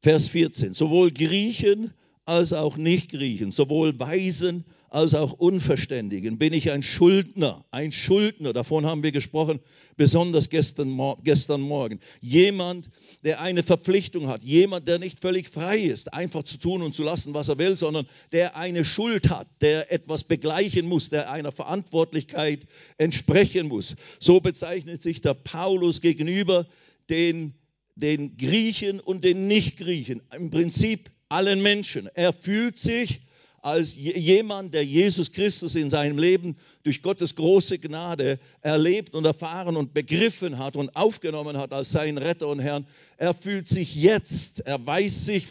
Vers 0.00 0.30
14. 0.30 0.72
Sowohl 0.74 1.12
Griechen 1.12 1.92
als 2.24 2.52
auch 2.52 2.76
Nicht-Griechen, 2.76 3.52
sowohl 3.52 3.98
Weisen 3.98 4.64
als 4.92 5.14
auch 5.14 5.32
Unverständigen 5.32 6.36
bin 6.36 6.52
ich 6.52 6.70
ein 6.70 6.82
Schuldner, 6.82 7.64
ein 7.70 7.92
Schuldner, 7.92 8.52
davon 8.52 8.84
haben 8.84 9.02
wir 9.02 9.10
gesprochen, 9.10 9.58
besonders 9.96 10.50
gestern, 10.50 11.00
gestern 11.24 11.62
Morgen. 11.62 11.98
Jemand, 12.20 12.90
der 13.24 13.40
eine 13.40 13.62
Verpflichtung 13.62 14.28
hat, 14.28 14.44
jemand, 14.44 14.86
der 14.86 14.98
nicht 14.98 15.18
völlig 15.18 15.48
frei 15.48 15.78
ist, 15.78 16.12
einfach 16.12 16.42
zu 16.42 16.58
tun 16.58 16.82
und 16.82 16.94
zu 16.94 17.04
lassen, 17.04 17.32
was 17.32 17.48
er 17.48 17.56
will, 17.56 17.74
sondern 17.74 18.06
der 18.32 18.54
eine 18.56 18.84
Schuld 18.84 19.30
hat, 19.30 19.48
der 19.62 19.90
etwas 19.90 20.24
begleichen 20.24 20.86
muss, 20.86 21.08
der 21.08 21.30
einer 21.30 21.52
Verantwortlichkeit 21.52 22.60
entsprechen 22.98 23.68
muss. 23.68 23.94
So 24.20 24.40
bezeichnet 24.40 25.00
sich 25.00 25.22
der 25.22 25.32
Paulus 25.32 26.02
gegenüber 26.02 26.66
den, 27.08 27.54
den 27.94 28.36
Griechen 28.36 29.00
und 29.00 29.24
den 29.24 29.48
Nicht-Griechen, 29.48 30.20
im 30.36 30.50
Prinzip 30.50 31.10
allen 31.30 31.62
Menschen. 31.62 32.10
Er 32.14 32.34
fühlt 32.34 32.76
sich 32.76 33.22
als 33.62 33.94
jemand, 33.94 34.74
der 34.74 34.84
Jesus 34.84 35.30
Christus 35.30 35.76
in 35.76 35.88
seinem 35.88 36.18
Leben 36.18 36.56
durch 36.82 37.00
Gottes 37.00 37.36
große 37.36 37.78
Gnade 37.78 38.40
erlebt 38.60 39.14
und 39.14 39.24
erfahren 39.24 39.76
und 39.76 39.94
begriffen 39.94 40.58
hat 40.58 40.74
und 40.74 40.94
aufgenommen 40.96 41.56
hat 41.56 41.72
als 41.72 41.92
seinen 41.92 42.18
Retter 42.18 42.48
und 42.48 42.58
Herrn. 42.58 42.86
Er 43.16 43.34
fühlt 43.34 43.68
sich 43.68 43.94
jetzt, 43.94 44.60
er 44.66 44.84
weiß 44.84 45.26
sich 45.26 45.46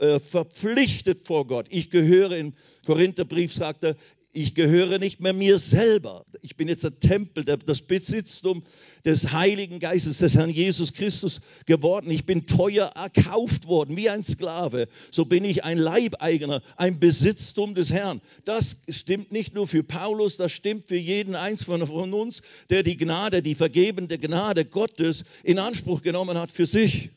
äh, 0.00 0.20
verpflichtet 0.20 1.20
vor 1.24 1.46
Gott. 1.46 1.66
Ich 1.70 1.88
gehöre, 1.88 2.36
im 2.36 2.52
Korintherbrief 2.84 3.54
sagt 3.54 3.84
er, 3.84 3.96
ich 4.36 4.54
gehöre 4.54 4.98
nicht 4.98 5.18
mehr 5.20 5.32
mir 5.32 5.58
selber. 5.58 6.26
Ich 6.42 6.56
bin 6.56 6.68
jetzt 6.68 6.84
der 6.84 7.00
Tempel, 7.00 7.42
das 7.42 7.80
Besitztum 7.80 8.64
des 9.02 9.32
Heiligen 9.32 9.80
Geistes, 9.80 10.18
des 10.18 10.36
Herrn 10.36 10.50
Jesus 10.50 10.92
Christus 10.92 11.40
geworden. 11.64 12.10
Ich 12.10 12.26
bin 12.26 12.46
teuer 12.46 12.88
erkauft 12.94 13.66
worden, 13.66 13.96
wie 13.96 14.10
ein 14.10 14.22
Sklave. 14.22 14.88
So 15.10 15.24
bin 15.24 15.42
ich 15.46 15.64
ein 15.64 15.78
Leibeigener, 15.78 16.62
ein 16.76 17.00
Besitztum 17.00 17.74
des 17.74 17.90
Herrn. 17.90 18.20
Das 18.44 18.84
stimmt 18.90 19.32
nicht 19.32 19.54
nur 19.54 19.66
für 19.66 19.82
Paulus, 19.82 20.36
das 20.36 20.52
stimmt 20.52 20.84
für 20.86 20.98
jeden 20.98 21.34
Einzelnen 21.34 21.86
von 21.86 22.12
uns, 22.12 22.42
der 22.68 22.82
die 22.82 22.98
Gnade, 22.98 23.42
die 23.42 23.54
vergebende 23.54 24.18
Gnade 24.18 24.66
Gottes 24.66 25.24
in 25.44 25.58
Anspruch 25.58 26.02
genommen 26.02 26.36
hat 26.38 26.50
für 26.50 26.66
sich. 26.66 27.08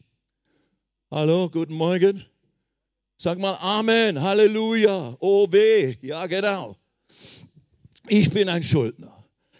Hallo, 1.11 1.49
guten 1.49 1.73
Morgen. 1.73 2.25
Sag 3.17 3.39
mal 3.39 3.57
Amen, 3.59 4.21
Halleluja, 4.21 5.17
oh 5.19 5.51
weh, 5.51 5.97
ja 6.01 6.25
genau. 6.27 6.78
Ich 8.09 8.31
bin 8.31 8.49
ein 8.49 8.63
Schuldner. 8.63 9.13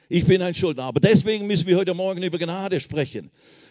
Ich 0.10 0.26
bin 0.26 0.42
ein 0.42 0.56
Schuldner. 0.56 0.84
Aber 0.86 1.00
deswegen 1.00 1.46
müssen 1.46 1.68
wir 1.68 1.78
heute 1.78 1.94
Morgen 1.94 2.24
über 2.24 2.40
Gnade 2.40 2.80
sprechen. 2.80 3.30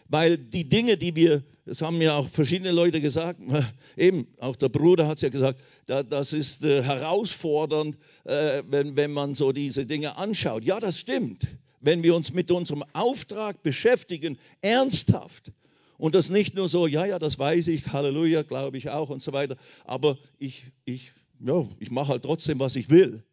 Weil 0.08 0.38
die 0.38 0.68
Dinge, 0.68 0.96
die 0.96 1.16
wir, 1.16 1.42
das 1.66 1.82
haben 1.82 2.00
ja 2.00 2.16
auch 2.16 2.28
verschiedene 2.28 2.70
Leute 2.70 3.00
gesagt, 3.00 3.40
eben, 3.96 4.28
auch 4.38 4.54
der 4.54 4.68
Bruder 4.68 5.08
hat 5.08 5.16
es 5.16 5.22
ja 5.22 5.30
gesagt, 5.30 5.60
das 5.86 6.32
ist 6.32 6.62
äh, 6.62 6.84
herausfordernd, 6.84 7.98
äh, 8.22 8.62
wenn, 8.68 9.10
man 9.10 9.34
so 9.34 9.50
diese 9.50 9.84
Dinge 9.84 10.16
anschaut. 10.16 10.62
Ja, 10.62 10.78
das 10.78 10.96
stimmt. 10.98 11.48
Wenn 11.80 12.04
wir 12.04 12.14
uns 12.14 12.32
mit 12.32 12.52
unserem 12.52 12.84
Auftrag 12.92 13.64
beschäftigen, 13.64 14.38
ernsthaft, 14.62 15.50
und 15.96 16.14
das 16.14 16.30
nicht 16.30 16.54
nur 16.54 16.68
so, 16.68 16.86
ja, 16.86 17.04
ja, 17.04 17.18
das 17.18 17.40
weiß 17.40 17.66
ich, 17.66 17.88
Halleluja, 17.88 18.42
glaube 18.42 18.78
ich 18.78 18.90
auch 18.90 19.10
und 19.10 19.20
so 19.20 19.32
weiter, 19.32 19.56
aber 19.84 20.16
ich, 20.38 20.66
ich, 20.84 21.10
ja, 21.44 21.66
ich 21.80 21.90
mache 21.90 22.10
halt 22.10 22.22
trotzdem, 22.22 22.60
was 22.60 22.76
ich 22.76 22.88
will. 22.88 23.24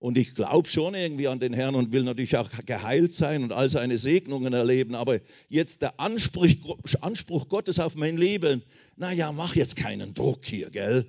Und 0.00 0.16
ich 0.16 0.34
glaube 0.34 0.66
schon 0.66 0.94
irgendwie 0.94 1.28
an 1.28 1.40
den 1.40 1.52
Herrn 1.52 1.74
und 1.74 1.92
will 1.92 2.04
natürlich 2.04 2.38
auch 2.38 2.48
geheilt 2.64 3.12
sein 3.12 3.44
und 3.44 3.52
all 3.52 3.68
seine 3.68 3.98
Segnungen 3.98 4.54
erleben. 4.54 4.94
Aber 4.94 5.20
jetzt 5.50 5.82
der 5.82 6.00
Anspruch, 6.00 6.48
Anspruch 7.02 7.50
Gottes 7.50 7.78
auf 7.78 7.94
mein 7.96 8.16
Leben, 8.16 8.62
naja, 8.96 9.30
mach 9.30 9.54
jetzt 9.56 9.76
keinen 9.76 10.14
Druck 10.14 10.46
hier, 10.46 10.70
gell? 10.70 11.06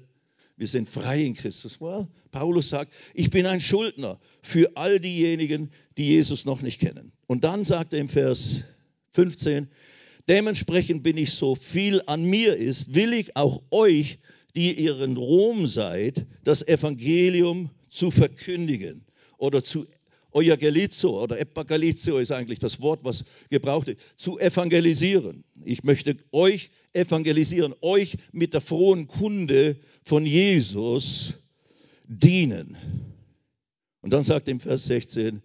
Wir 0.57 0.67
sind 0.67 0.89
frei 0.89 1.21
in 1.21 1.35
Christus. 1.35 1.79
Well, 1.79 2.09
Paulus 2.31 2.67
sagt, 2.67 2.91
ich 3.13 3.29
bin 3.29 3.45
ein 3.47 3.61
Schuldner 3.61 4.19
für 4.43 4.75
all 4.75 4.99
diejenigen, 4.99 5.71
die 5.97 6.07
Jesus 6.07 6.43
noch 6.43 6.61
nicht 6.61 6.81
kennen. 6.81 7.13
Und 7.27 7.45
dann 7.45 7.63
sagt 7.63 7.93
er 7.93 7.99
im 7.99 8.09
Vers 8.09 8.65
15, 9.13 9.69
dementsprechend 10.27 11.01
bin 11.01 11.17
ich 11.17 11.33
so 11.33 11.55
viel 11.55 12.01
an 12.07 12.23
mir 12.25 12.57
ist, 12.57 12.93
will 12.93 13.13
ich 13.13 13.37
auch 13.37 13.63
euch, 13.71 14.19
die 14.53 14.73
ihr 14.73 14.99
in 14.99 15.15
Rom 15.15 15.65
seid, 15.65 16.25
das 16.43 16.67
Evangelium 16.67 17.69
zu 17.91 18.09
verkündigen 18.09 19.05
oder 19.37 19.63
zu 19.63 19.85
Euangelizo 20.31 21.21
oder 21.21 21.39
Epagalizo 21.39 22.17
ist 22.17 22.31
eigentlich 22.31 22.59
das 22.59 22.79
Wort, 22.79 23.03
was 23.03 23.25
gebraucht 23.49 23.87
wird, 23.87 23.99
zu 24.15 24.39
evangelisieren. 24.39 25.43
Ich 25.65 25.83
möchte 25.83 26.15
euch 26.31 26.71
evangelisieren, 26.93 27.75
euch 27.81 28.17
mit 28.31 28.53
der 28.53 28.61
frohen 28.61 29.07
Kunde 29.07 29.75
von 30.03 30.25
Jesus 30.25 31.33
dienen. 32.07 32.77
Und 34.01 34.13
dann 34.13 34.21
sagt 34.21 34.47
im 34.47 34.61
Vers 34.61 34.85
16, 34.85 35.41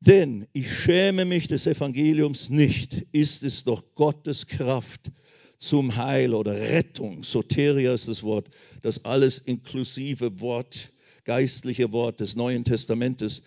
denn 0.00 0.48
ich 0.52 0.70
schäme 0.70 1.24
mich 1.24 1.48
des 1.48 1.66
Evangeliums 1.66 2.50
nicht, 2.50 3.06
ist 3.12 3.42
es 3.42 3.64
doch 3.64 3.94
Gottes 3.94 4.48
Kraft 4.48 5.10
zum 5.58 5.96
Heil 5.96 6.34
oder 6.34 6.54
Rettung. 6.54 7.22
Soteria 7.22 7.94
ist 7.94 8.08
das 8.08 8.22
Wort, 8.22 8.48
das 8.82 9.04
alles 9.04 9.38
inklusive 9.38 10.40
Wort 10.40 10.91
geistliche 11.24 11.92
Wort 11.92 12.20
des 12.20 12.36
Neuen 12.36 12.64
Testamentes 12.64 13.42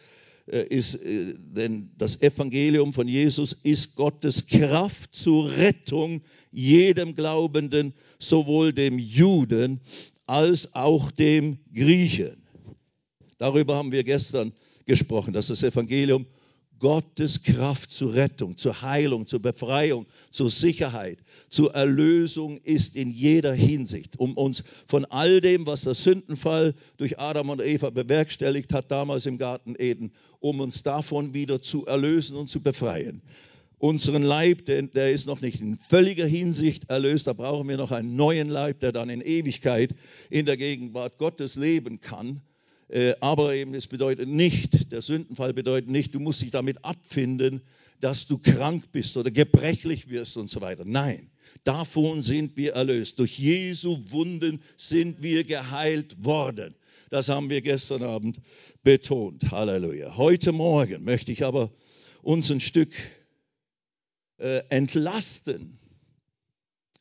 äh, 0.47 0.63
ist, 0.67 0.95
äh, 0.95 1.33
denn 1.37 1.91
das 1.97 2.21
Evangelium 2.21 2.93
von 2.93 3.07
Jesus 3.07 3.53
ist 3.63 3.95
Gottes 3.95 4.47
Kraft 4.47 5.15
zur 5.15 5.51
Rettung 5.57 6.21
jedem 6.51 7.15
Glaubenden, 7.15 7.93
sowohl 8.19 8.71
dem 8.71 8.99
Juden 8.99 9.81
als 10.27 10.73
auch 10.75 11.11
dem 11.11 11.59
Griechen. 11.73 12.43
Darüber 13.37 13.75
haben 13.75 13.91
wir 13.91 14.03
gestern 14.03 14.53
gesprochen, 14.85 15.33
dass 15.33 15.47
das 15.47 15.63
Evangelium 15.63 16.25
Gottes 16.79 17.43
Kraft 17.43 17.91
zur 17.91 18.13
Rettung, 18.13 18.57
zur 18.57 18.81
Heilung, 18.81 19.27
zur 19.27 19.41
Befreiung, 19.41 20.05
zur 20.31 20.49
Sicherheit, 20.49 21.19
zur 21.49 21.73
Erlösung 21.73 22.57
ist 22.57 22.95
in 22.95 23.11
jeder 23.11 23.53
Hinsicht, 23.53 24.19
um 24.19 24.35
uns 24.37 24.63
von 24.87 25.05
all 25.05 25.41
dem, 25.41 25.65
was 25.65 25.81
der 25.81 25.93
Sündenfall 25.93 26.73
durch 26.97 27.19
Adam 27.19 27.49
und 27.49 27.61
Eva 27.61 27.89
bewerkstelligt 27.89 28.73
hat, 28.73 28.91
damals 28.91 29.25
im 29.25 29.37
Garten 29.37 29.75
Eden, 29.77 30.11
um 30.39 30.59
uns 30.59 30.83
davon 30.83 31.33
wieder 31.33 31.61
zu 31.61 31.85
erlösen 31.85 32.35
und 32.35 32.49
zu 32.49 32.61
befreien. 32.61 33.21
Unseren 33.77 34.23
Leib, 34.23 34.65
der, 34.65 34.83
der 34.83 35.11
ist 35.11 35.27
noch 35.27 35.41
nicht 35.41 35.59
in 35.61 35.77
völliger 35.77 36.25
Hinsicht 36.25 36.89
erlöst, 36.89 37.27
da 37.27 37.33
brauchen 37.33 37.67
wir 37.67 37.77
noch 37.77 37.91
einen 37.91 38.15
neuen 38.15 38.49
Leib, 38.49 38.79
der 38.79 38.91
dann 38.91 39.09
in 39.09 39.21
Ewigkeit 39.21 39.93
in 40.29 40.45
der 40.45 40.57
Gegenwart 40.57 41.17
Gottes 41.17 41.55
leben 41.55 41.99
kann. 41.99 42.41
Äh, 42.87 43.13
aber 43.19 43.53
eben, 43.55 43.73
es 43.73 43.87
bedeutet 43.87 44.29
nicht, 44.29 44.91
der 44.91 45.01
Sündenfall 45.01 45.53
bedeutet 45.53 45.89
nicht, 45.89 46.13
du 46.13 46.19
musst 46.19 46.41
dich 46.41 46.51
damit 46.51 46.85
abfinden, 46.85 47.61
dass 47.99 48.27
du 48.27 48.37
krank 48.37 48.91
bist 48.91 49.17
oder 49.17 49.31
gebrechlich 49.31 50.09
wirst 50.09 50.37
und 50.37 50.49
so 50.49 50.61
weiter. 50.61 50.83
Nein, 50.85 51.31
davon 51.63 52.21
sind 52.21 52.57
wir 52.57 52.73
erlöst. 52.73 53.19
Durch 53.19 53.39
Jesu 53.39 53.97
Wunden 54.09 54.61
sind 54.77 55.23
wir 55.23 55.43
geheilt 55.43 56.23
worden. 56.23 56.75
Das 57.09 57.29
haben 57.29 57.49
wir 57.49 57.61
gestern 57.61 58.03
Abend 58.03 58.39
betont. 58.83 59.51
Halleluja. 59.51 60.17
Heute 60.17 60.51
Morgen 60.51 61.03
möchte 61.03 61.31
ich 61.31 61.43
aber 61.43 61.71
uns 62.21 62.51
ein 62.51 62.59
Stück 62.59 62.91
äh, 64.37 64.61
entlasten 64.69 65.79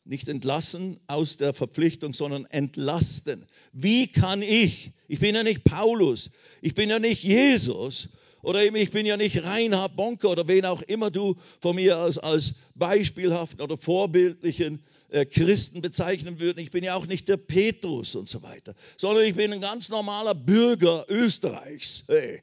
nicht 0.04 0.28
entlassen 0.28 1.00
aus 1.06 1.36
der 1.36 1.54
Verpflichtung, 1.54 2.12
sondern 2.12 2.44
entlasten. 2.46 3.46
Wie 3.72 4.06
kann 4.06 4.42
ich, 4.42 4.92
ich 5.08 5.20
bin 5.20 5.34
ja 5.34 5.42
nicht 5.42 5.64
Paulus, 5.64 6.30
ich 6.60 6.74
bin 6.74 6.90
ja 6.90 6.98
nicht 6.98 7.22
Jesus 7.22 8.08
oder 8.42 8.62
eben 8.62 8.76
ich 8.76 8.90
bin 8.90 9.06
ja 9.06 9.16
nicht 9.16 9.42
Reinhard 9.42 9.96
Bonke 9.96 10.28
oder 10.28 10.46
wen 10.46 10.66
auch 10.66 10.82
immer 10.82 11.10
du 11.10 11.36
von 11.60 11.76
mir 11.76 11.98
aus 11.98 12.18
als 12.18 12.54
beispielhaften 12.74 13.62
oder 13.62 13.78
vorbildlichen 13.78 14.84
äh, 15.08 15.24
Christen 15.24 15.80
bezeichnen 15.80 16.38
würden. 16.38 16.58
Ich 16.58 16.70
bin 16.70 16.84
ja 16.84 16.94
auch 16.94 17.06
nicht 17.06 17.28
der 17.28 17.38
Petrus 17.38 18.14
und 18.14 18.28
so 18.28 18.42
weiter, 18.42 18.74
sondern 18.98 19.24
ich 19.24 19.34
bin 19.34 19.52
ein 19.52 19.60
ganz 19.60 19.88
normaler 19.88 20.34
Bürger 20.34 21.06
Österreichs. 21.08 22.04
Hey. 22.06 22.42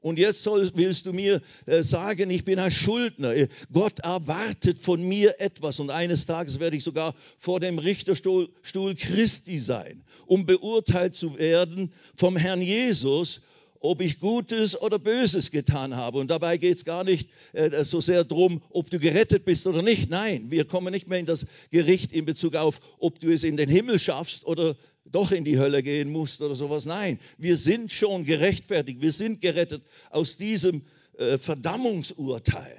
Und 0.00 0.18
jetzt 0.18 0.44
soll, 0.44 0.70
willst 0.74 1.06
du 1.06 1.12
mir 1.12 1.40
äh, 1.66 1.82
sagen, 1.82 2.30
ich 2.30 2.44
bin 2.44 2.58
ein 2.58 2.70
Schuldner. 2.70 3.34
Äh, 3.34 3.48
Gott 3.72 3.98
erwartet 4.00 4.78
von 4.78 5.02
mir 5.02 5.40
etwas. 5.40 5.80
Und 5.80 5.90
eines 5.90 6.26
Tages 6.26 6.60
werde 6.60 6.76
ich 6.76 6.84
sogar 6.84 7.14
vor 7.38 7.58
dem 7.58 7.78
Richterstuhl 7.78 8.48
Stuhl 8.62 8.94
Christi 8.94 9.58
sein, 9.58 10.04
um 10.26 10.46
beurteilt 10.46 11.16
zu 11.16 11.38
werden 11.38 11.92
vom 12.14 12.36
Herrn 12.36 12.62
Jesus, 12.62 13.40
ob 13.80 14.00
ich 14.00 14.18
Gutes 14.18 14.80
oder 14.80 14.98
Böses 14.98 15.50
getan 15.50 15.96
habe. 15.96 16.18
Und 16.18 16.30
dabei 16.30 16.56
geht 16.56 16.76
es 16.76 16.84
gar 16.84 17.04
nicht 17.04 17.28
äh, 17.52 17.84
so 17.84 18.00
sehr 18.00 18.24
darum, 18.24 18.62
ob 18.70 18.90
du 18.90 18.98
gerettet 18.98 19.44
bist 19.44 19.66
oder 19.66 19.82
nicht. 19.82 20.10
Nein, 20.10 20.50
wir 20.50 20.64
kommen 20.64 20.92
nicht 20.92 21.08
mehr 21.08 21.18
in 21.18 21.26
das 21.26 21.46
Gericht 21.70 22.12
in 22.12 22.24
Bezug 22.24 22.54
auf, 22.54 22.80
ob 22.98 23.20
du 23.20 23.32
es 23.32 23.44
in 23.44 23.56
den 23.56 23.68
Himmel 23.68 23.98
schaffst 23.98 24.44
oder 24.44 24.76
doch 25.04 25.32
in 25.32 25.44
die 25.44 25.58
Hölle 25.58 25.82
gehen 25.82 26.10
musst 26.10 26.42
oder 26.42 26.54
sowas. 26.54 26.86
Nein, 26.86 27.18
wir 27.38 27.56
sind 27.56 27.92
schon 27.92 28.24
gerechtfertigt. 28.24 29.00
Wir 29.00 29.12
sind 29.12 29.40
gerettet 29.40 29.82
aus 30.10 30.36
diesem 30.36 30.82
äh, 31.18 31.38
Verdammungsurteil. 31.38 32.76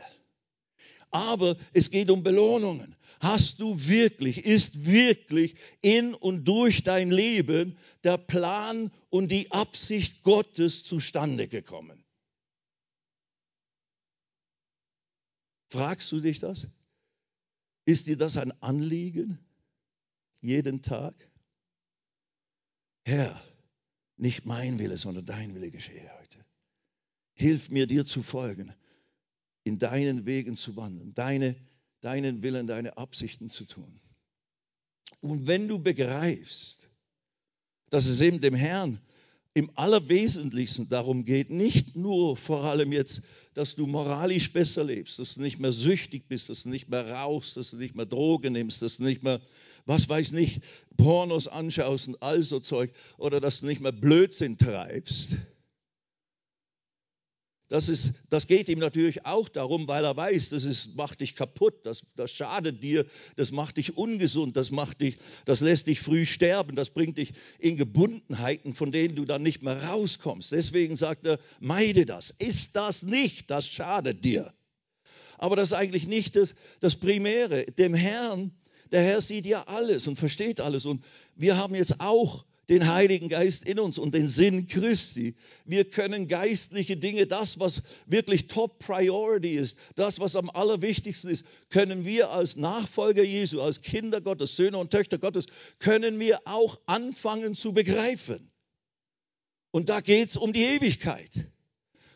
Aber 1.11 1.57
es 1.73 1.89
geht 1.89 2.11
um 2.11 2.23
Belohnungen. 2.23 2.95
Hast 3.19 3.59
du 3.59 3.87
wirklich, 3.87 4.45
ist 4.45 4.85
wirklich 4.85 5.55
in 5.81 6.13
und 6.13 6.45
durch 6.45 6.83
dein 6.83 7.11
Leben 7.11 7.77
der 8.03 8.17
Plan 8.17 8.91
und 9.09 9.29
die 9.29 9.51
Absicht 9.51 10.23
Gottes 10.23 10.83
zustande 10.83 11.47
gekommen? 11.49 12.03
Fragst 15.67 16.11
du 16.11 16.21
dich 16.21 16.39
das? 16.39 16.67
Ist 17.85 18.07
dir 18.07 18.17
das 18.17 18.37
ein 18.37 18.51
Anliegen? 18.61 19.37
Jeden 20.41 20.81
Tag? 20.81 21.13
Herr, 23.03 23.43
nicht 24.15 24.45
mein 24.45 24.79
Wille, 24.79 24.97
sondern 24.97 25.25
dein 25.25 25.53
Wille 25.55 25.71
geschehe 25.71 26.09
heute. 26.19 26.45
Hilf 27.33 27.69
mir, 27.69 27.85
dir 27.85 28.05
zu 28.05 28.23
folgen, 28.23 28.73
in 29.63 29.77
deinen 29.77 30.25
Wegen 30.25 30.55
zu 30.55 30.75
wandeln, 30.75 31.13
deine 31.13 31.55
deinen 32.01 32.43
Willen, 32.43 32.67
deine 32.67 32.97
Absichten 32.97 33.49
zu 33.49 33.65
tun. 33.65 33.99
Und 35.21 35.47
wenn 35.47 35.67
du 35.67 35.79
begreifst, 35.79 36.89
dass 37.89 38.05
es 38.05 38.21
eben 38.21 38.41
dem 38.41 38.55
Herrn 38.55 38.99
im 39.53 39.71
Allerwesentlichsten 39.75 40.89
darum 40.89 41.25
geht, 41.25 41.49
nicht 41.49 41.95
nur 41.95 42.37
vor 42.37 42.63
allem 42.63 42.91
jetzt, 42.91 43.21
dass 43.55 43.75
du 43.75 43.87
moralisch 43.87 44.53
besser 44.53 44.83
lebst, 44.83 45.19
dass 45.19 45.33
du 45.33 45.41
nicht 45.41 45.59
mehr 45.59 45.71
süchtig 45.71 46.27
bist, 46.27 46.49
dass 46.49 46.63
du 46.63 46.69
nicht 46.69 46.87
mehr 46.87 47.09
rauchst, 47.11 47.57
dass 47.57 47.71
du 47.71 47.77
nicht 47.77 47.95
mehr 47.95 48.05
Drogen 48.05 48.53
nimmst, 48.53 48.81
dass 48.81 48.97
du 48.97 49.03
nicht 49.03 49.23
mehr, 49.23 49.41
was 49.85 50.07
weiß 50.07 50.31
nicht, 50.33 50.61
Pornos 50.97 51.47
anschaust 51.47 52.07
und 52.07 52.21
all 52.21 52.43
so 52.43 52.59
Zeug, 52.59 52.93
oder 53.17 53.41
dass 53.41 53.59
du 53.59 53.65
nicht 53.65 53.81
mehr 53.81 53.91
Blödsinn 53.91 54.57
treibst, 54.57 55.35
das, 57.69 57.87
ist, 57.87 58.13
das 58.29 58.47
geht 58.47 58.67
ihm 58.67 58.79
natürlich 58.79 59.27
auch 59.27 59.47
darum, 59.47 59.87
weil 59.87 60.03
er 60.03 60.17
weiß, 60.17 60.49
das 60.49 60.63
ist, 60.63 60.95
macht 60.95 61.21
dich 61.21 61.35
kaputt, 61.35 61.85
das, 61.85 62.01
das 62.15 62.31
schadet 62.31 62.83
dir, 62.83 63.05
das 63.35 63.51
macht 63.51 63.77
dich 63.77 63.95
ungesund, 63.95 64.57
das, 64.57 64.71
macht 64.71 65.01
dich, 65.01 65.17
das 65.45 65.61
lässt 65.61 65.85
dich 65.85 65.99
früh 65.99 66.25
sterben, 66.25 66.75
das 66.75 66.89
bringt 66.89 67.19
dich 67.19 67.33
in 67.59 67.77
Gebundenheiten, 67.77 68.73
von 68.73 68.91
denen 68.91 69.15
du 69.15 69.23
dann 69.23 69.43
nicht 69.43 69.61
mehr 69.61 69.83
rauskommst. 69.83 70.51
Deswegen 70.51 70.95
sagt 70.95 71.27
er, 71.27 71.39
meide 71.59 72.07
das. 72.07 72.31
Ist 72.31 72.75
das 72.75 73.03
nicht, 73.03 73.51
das 73.51 73.67
schadet 73.67 74.25
dir. 74.25 74.51
Aber 75.37 75.55
das 75.55 75.69
ist 75.69 75.77
eigentlich 75.77 76.07
nicht 76.07 76.35
das, 76.35 76.55
das 76.79 76.95
Primäre. 76.95 77.65
Dem 77.65 77.93
Herrn, 77.93 78.51
der 78.91 79.03
Herr 79.03 79.21
sieht 79.21 79.45
ja 79.45 79.67
alles 79.67 80.07
und 80.07 80.15
versteht 80.15 80.59
alles. 80.59 80.87
Und 80.87 81.03
wir 81.35 81.55
haben 81.55 81.75
jetzt 81.75 82.01
auch 82.01 82.45
den 82.69 82.87
Heiligen 82.87 83.29
Geist 83.29 83.65
in 83.65 83.79
uns 83.79 83.97
und 83.97 84.13
den 84.13 84.27
Sinn 84.27 84.67
Christi. 84.67 85.35
Wir 85.65 85.85
können 85.85 86.27
geistliche 86.27 86.97
Dinge, 86.97 87.25
das, 87.25 87.59
was 87.59 87.81
wirklich 88.05 88.45
Top 88.45 88.77
Priority 88.77 89.49
ist, 89.49 89.77
das, 89.95 90.19
was 90.19 90.35
am 90.35 90.51
allerwichtigsten 90.51 91.31
ist, 91.31 91.45
können 91.69 92.05
wir 92.05 92.29
als 92.29 92.55
Nachfolger 92.55 93.23
Jesu, 93.23 93.61
als 93.61 93.81
Kinder 93.81 94.21
Gottes, 94.21 94.55
Söhne 94.55 94.77
und 94.77 94.91
Töchter 94.91 95.17
Gottes, 95.17 95.47
können 95.79 96.19
wir 96.19 96.39
auch 96.45 96.79
anfangen 96.85 97.55
zu 97.55 97.73
begreifen. 97.73 98.51
Und 99.71 99.89
da 99.89 99.99
geht 100.01 100.29
es 100.29 100.37
um 100.37 100.53
die 100.53 100.63
Ewigkeit. 100.63 101.47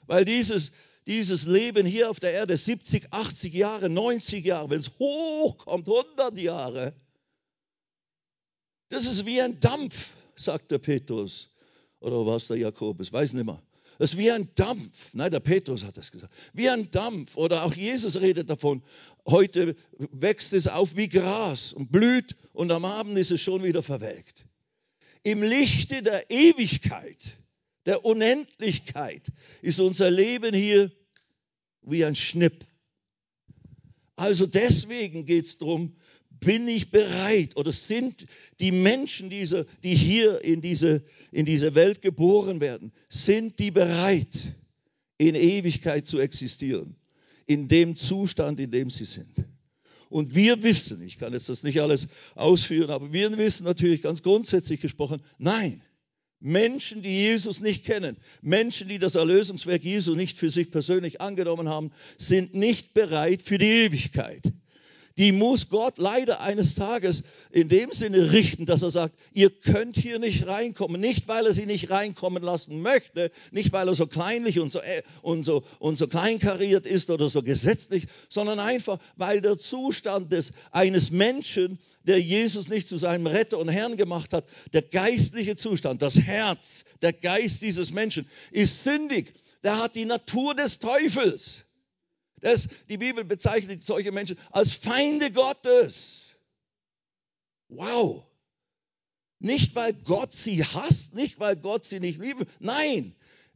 Weil 0.06 0.24
dieses, 0.24 0.74
dieses 1.08 1.46
Leben 1.46 1.88
hier 1.88 2.12
auf 2.12 2.20
der 2.20 2.32
Erde, 2.32 2.56
70, 2.56 3.12
80 3.12 3.54
Jahre, 3.54 3.90
90 3.90 4.46
Jahre, 4.46 4.70
wenn 4.70 4.80
es 4.80 5.00
hochkommt, 5.00 5.88
100 5.88 6.38
Jahre, 6.38 6.94
das 8.90 9.06
ist 9.06 9.26
wie 9.26 9.42
ein 9.42 9.60
Dampf 9.60 10.10
sagt 10.36 10.72
der 10.72 10.80
Petrus. 10.80 11.50
Oder 12.00 12.26
war 12.26 12.38
es 12.38 12.48
der 12.48 12.58
Jakobus? 12.58 13.14
Weiß 13.14 13.34
nicht 13.34 13.46
mehr. 13.46 13.62
Das 13.98 14.14
ist 14.14 14.18
wie 14.18 14.32
ein 14.32 14.50
Dampf. 14.56 15.10
Nein, 15.14 15.32
der 15.32 15.40
Petrus 15.40 15.84
hat 15.84 15.98
das 15.98 16.12
gesagt. 16.12 16.34
Wie 16.54 16.70
ein 16.70 16.92
Dampf. 16.92 17.38
Oder 17.38 17.64
auch 17.64 17.74
Jesus 17.74 18.20
redet 18.20 18.50
davon. 18.50 18.84
Heute 19.28 19.76
wächst 19.98 20.54
es 20.54 20.68
auf 20.68 20.98
wie 20.98 21.08
Gras 21.08 21.74
und 21.74 21.92
blüht 21.92 22.36
und 22.54 22.72
am 22.72 22.86
Abend 22.86 23.18
ist 23.18 23.32
es 23.32 23.42
schon 23.42 23.64
wieder 23.64 23.84
verwelkt. 23.84 24.46
Im 25.24 25.42
Lichte 25.42 26.04
der 26.04 26.30
Ewigkeit, 26.30 27.38
der 27.86 28.04
Unendlichkeit 28.04 29.32
ist 29.62 29.80
unser 29.80 30.12
Leben 30.12 30.54
hier 30.54 30.92
wie 31.82 32.04
ein 32.04 32.16
Schnipp. 32.16 32.66
Also 34.16 34.46
deswegen 34.46 35.26
geht 35.26 35.46
es 35.46 35.58
darum, 35.58 35.96
bin 36.46 36.68
ich 36.68 36.92
bereit? 36.92 37.58
Oder 37.58 37.72
sind 37.72 38.26
die 38.60 38.72
Menschen, 38.72 39.30
diese, 39.30 39.66
die 39.84 39.96
hier 39.96 40.44
in 40.44 40.62
diese, 40.62 41.04
in 41.32 41.46
diese 41.46 41.76
Welt 41.76 42.02
geboren 42.02 42.62
werden, 42.62 42.92
sind 43.10 43.60
die 43.60 43.72
bereit, 43.72 44.54
in 45.18 45.36
Ewigkeit 45.36 46.06
zu 46.06 46.20
existieren, 46.20 46.96
in 47.46 47.68
dem 47.68 47.96
Zustand, 47.96 48.60
in 48.60 48.72
dem 48.72 48.90
sie 48.90 49.06
sind. 49.06 49.46
Und 50.10 50.36
wir 50.36 50.62
wissen, 50.62 51.02
ich 51.02 51.18
kann 51.18 51.34
jetzt 51.34 51.50
das 51.50 51.64
nicht 51.64 51.82
alles 51.82 52.08
ausführen, 52.36 52.92
aber 52.92 53.12
wir 53.14 53.36
wissen 53.38 53.64
natürlich 53.64 54.02
ganz 54.02 54.22
grundsätzlich 54.22 54.80
gesprochen, 54.80 55.22
nein, 55.40 55.82
Menschen, 56.40 57.02
die 57.02 57.10
Jesus 57.10 57.62
nicht 57.62 57.86
kennen, 57.86 58.18
Menschen, 58.42 58.90
die 58.90 59.00
das 59.00 59.16
Erlösungswerk 59.16 59.84
Jesu 59.84 60.14
nicht 60.14 60.38
für 60.38 60.52
sich 60.52 60.72
persönlich 60.72 61.22
angenommen 61.22 61.70
haben, 61.70 61.92
sind 62.18 62.54
nicht 62.54 62.94
bereit 62.94 63.42
für 63.42 63.58
die 63.58 63.86
Ewigkeit 63.86 64.54
die 65.18 65.32
muss 65.32 65.70
Gott 65.70 66.00
leider 66.00 66.42
eines 66.42 66.74
Tages 66.74 67.22
in 67.52 67.70
dem 67.70 67.92
Sinne 67.92 68.32
richten, 68.32 68.66
dass 68.66 68.82
er 68.82 68.90
sagt, 68.90 69.16
ihr 69.34 69.52
könnt 69.52 69.96
hier 69.96 70.18
nicht 70.18 70.48
reinkommen. 70.48 71.00
Nicht, 71.00 71.28
weil 71.28 71.46
er 71.46 71.54
sie 71.54 71.68
nicht 71.68 71.92
reinkommen 71.92 72.42
lassen 72.42 72.82
möchte, 72.82 73.32
nicht, 73.52 73.72
weil 73.74 73.88
er 73.88 73.94
so 73.94 74.08
kleinlich 74.08 74.60
und 74.60 74.72
so, 74.72 74.80
äh, 74.80 75.04
und 75.22 75.44
so, 75.44 75.64
und 75.78 75.98
so 75.98 76.08
kleinkariert 76.08 76.88
ist 76.88 77.12
oder 77.12 77.30
so 77.30 77.44
gesetzlich, 77.44 78.08
sondern 78.28 78.60
einfach, 78.60 78.98
weil 79.16 79.42
der 79.42 79.60
Zustand 79.60 80.32
des, 80.32 80.52
eines 80.72 81.12
Menschen, 81.12 81.78
der 82.04 82.20
Jesus 82.20 82.68
nicht 82.68 82.88
zu 82.88 82.98
seinem 82.98 83.28
Retter 83.28 83.60
und 83.60 83.70
Herrn 83.70 83.98
gemacht 83.98 84.34
hat, 84.34 84.46
der 84.74 84.82
geistliche 84.82 85.56
Zustand, 85.56 86.02
das 86.02 86.20
Herz, 86.20 86.86
der 87.04 87.14
Geist 87.14 87.62
dieses 87.62 87.92
Menschen 87.92 88.28
ist 88.52 88.84
sündig. 88.84 89.32
Der 89.62 89.78
hat 89.78 89.96
die 89.96 90.06
Natur 90.06 90.56
des 90.56 90.80
Teufels. 90.80 91.63
Das, 92.44 92.68
die 92.90 92.98
Bibel 92.98 93.24
bezeichnet 93.24 93.82
solche 93.82 94.12
Menschen 94.12 94.38
als 94.52 94.74
Feinde 94.74 95.32
Gottes. 95.32 96.34
Wow. 97.70 98.26
Nicht, 99.40 99.76
weil 99.76 99.94
Gott 99.94 100.34
sie 100.34 100.64
hasst, 100.64 101.16
nicht, 101.16 101.40
weil 101.40 101.56
Gott 101.56 101.86
sie 101.86 102.02
nicht 102.02 102.20
liebt. 102.20 102.46
Nein, 102.60 103.16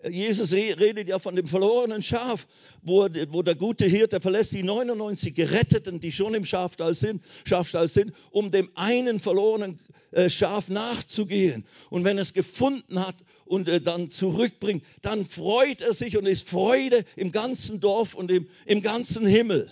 Jesus 0.09 0.53
redet 0.53 1.09
ja 1.09 1.19
von 1.19 1.35
dem 1.35 1.47
verlorenen 1.47 2.01
Schaf, 2.01 2.47
wo, 2.81 3.09
wo, 3.29 3.41
der 3.41 3.55
gute 3.55 3.85
Hirte 3.85 4.21
verlässt 4.21 4.53
die 4.53 4.63
99 4.63 5.35
Geretteten, 5.35 5.99
die 5.99 6.13
schon 6.13 6.33
im 6.33 6.45
Schafstall 6.45 6.93
sind, 6.93 7.21
Schafstall 7.43 7.89
sind 7.89 8.13
um 8.31 8.51
dem 8.51 8.69
einen 8.75 9.19
verlorenen 9.19 9.79
äh, 10.11 10.29
Schaf 10.29 10.69
nachzugehen. 10.69 11.65
Und 11.89 12.05
wenn 12.05 12.17
es 12.17 12.33
gefunden 12.33 13.05
hat 13.05 13.15
und 13.47 13.67
äh, 13.67 13.81
dann 13.81 14.09
zurückbringt, 14.09 14.83
dann 15.01 15.25
freut 15.25 15.81
er 15.81 15.93
sich 15.93 16.17
und 16.17 16.25
ist 16.25 16.47
Freude 16.47 17.03
im 17.15 17.31
ganzen 17.31 17.79
Dorf 17.79 18.13
und 18.13 18.31
im, 18.31 18.47
im 18.65 18.81
ganzen 18.81 19.25
Himmel, 19.25 19.71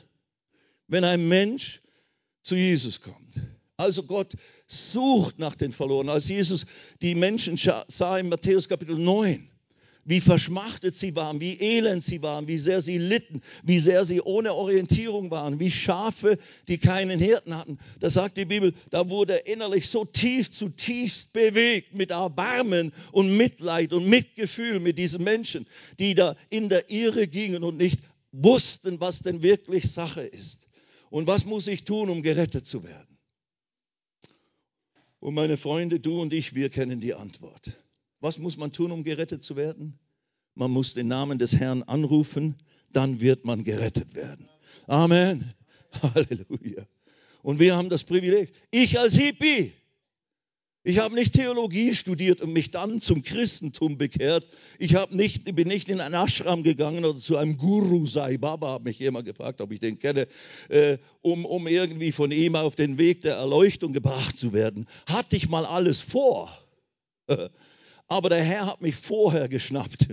wenn 0.88 1.04
ein 1.04 1.28
Mensch 1.28 1.82
zu 2.42 2.56
Jesus 2.56 3.02
kommt. 3.02 3.42
Also 3.78 4.04
Gott 4.04 4.34
sucht 4.68 5.40
nach 5.40 5.56
den 5.56 5.72
Verlorenen. 5.72 6.10
Als 6.10 6.28
Jesus 6.28 6.66
die 7.02 7.16
Menschen 7.16 7.58
sah 7.58 8.18
in 8.18 8.30
Matthäus 8.30 8.70
Kapitel 8.70 8.98
9, 8.98 9.50
wie 10.06 10.22
verschmachtet 10.22 10.96
sie 10.96 11.16
waren, 11.16 11.42
wie 11.42 11.60
elend 11.60 12.04
sie 12.04 12.22
waren, 12.22 12.48
wie 12.48 12.60
sehr 12.60 12.80
sie 12.80 13.00
litten, 13.00 13.42
wie 13.64 13.80
sehr 13.80 14.06
sie 14.06 14.22
ohne 14.22 14.54
Orientierung 14.54 15.32
waren, 15.32 15.60
wie 15.60 15.72
Schafe, 15.72 16.38
die 16.68 16.78
keinen 16.78 17.20
Hirten 17.20 17.58
hatten. 17.58 17.80
Da 18.00 18.12
sagt 18.12 18.38
die 18.38 18.46
Bibel, 18.46 18.74
da 18.92 19.10
wurde 19.10 19.34
er 19.34 19.54
innerlich 19.54 19.90
so 19.90 20.06
tief, 20.06 20.52
zutiefst 20.52 21.34
bewegt 21.34 21.96
mit 21.96 22.12
Erbarmen 22.12 22.94
und 23.12 23.36
Mitleid 23.36 23.94
und 23.94 24.08
Mitgefühl 24.08 24.80
mit 24.80 25.00
diesen 25.00 25.24
Menschen, 25.24 25.66
die 25.98 26.14
da 26.14 26.36
in 26.52 26.70
der 26.70 26.92
Irre 26.92 27.28
gingen 27.28 27.64
und 27.64 27.78
nicht 27.78 28.00
wussten, 28.32 29.00
was 29.00 29.20
denn 29.20 29.42
wirklich 29.42 29.92
Sache 29.92 30.22
ist. 30.22 30.68
Und 31.10 31.26
was 31.26 31.46
muss 31.46 31.66
ich 31.68 31.84
tun, 31.84 32.10
um 32.10 32.22
gerettet 32.22 32.68
zu 32.68 32.84
werden? 32.84 33.18
Und 35.20 35.34
meine 35.34 35.58
Freunde, 35.58 36.00
du 36.00 36.22
und 36.22 36.32
ich, 36.32 36.54
wir 36.54 36.70
kennen 36.70 37.00
die 37.00 37.16
Antwort. 37.16 37.74
Was 38.20 38.40
muss 38.40 38.58
man 38.58 38.72
tun, 38.72 38.92
um 38.92 39.04
gerettet 39.04 39.44
zu 39.44 39.56
werden? 39.56 40.00
Man 40.56 40.72
muss 40.72 40.94
den 40.94 41.08
Namen 41.08 41.38
des 41.38 41.56
Herrn 41.58 41.84
anrufen, 41.84 42.56
dann 42.94 43.20
wird 43.20 43.46
man 43.46 43.64
gerettet 43.64 44.16
werden. 44.16 44.48
Amen. 44.88 45.54
Halleluja. 46.02 46.86
Und 47.42 47.60
wir 47.60 47.76
haben 47.76 47.90
das 47.90 48.04
Privileg, 48.04 48.52
ich 48.72 49.00
als 49.00 49.16
Hippie, 49.16 49.74
ich 50.88 51.00
habe 51.00 51.16
nicht 51.16 51.34
Theologie 51.34 51.96
studiert 51.96 52.42
und 52.42 52.54
mich 52.54 52.70
dann 52.70 53.02
zum 53.02 53.24
Christentum 53.24 53.98
bekehrt. 53.98 54.46
Ich 54.78 54.96
nicht, 55.10 55.44
bin 55.56 55.68
nicht 55.68 55.90
in 55.90 56.00
einen 56.00 56.14
Ashram 56.14 56.62
gegangen 56.62 57.04
oder 57.04 57.18
zu 57.18 57.38
einem 57.38 57.58
Guru 57.58 58.06
Sai 58.06 58.38
Baba, 58.38 58.74
hat 58.74 58.84
mich 58.84 59.00
jemand 59.00 59.26
gefragt, 59.26 59.62
ob 59.62 59.72
ich 59.72 59.80
den 59.80 59.98
kenne, 59.98 60.28
äh, 60.70 61.00
um, 61.24 61.44
um 61.44 61.68
irgendwie 61.68 62.12
von 62.12 62.32
ihm 62.32 62.56
auf 62.56 62.76
den 62.76 63.00
Weg 63.00 63.24
der 63.24 63.36
Erleuchtung 63.36 63.94
gebracht 63.94 64.38
zu 64.38 64.54
werden. 64.54 64.86
Hatte 65.08 65.36
ich 65.36 65.50
mal 65.50 65.66
alles 65.66 66.04
vor. 66.04 66.56
Aber 68.08 68.30
der 68.30 68.44
Herr 68.44 68.68
hat 68.68 68.82
mich 68.82 68.96
vorher 68.96 69.48
geschnappt 69.48 70.08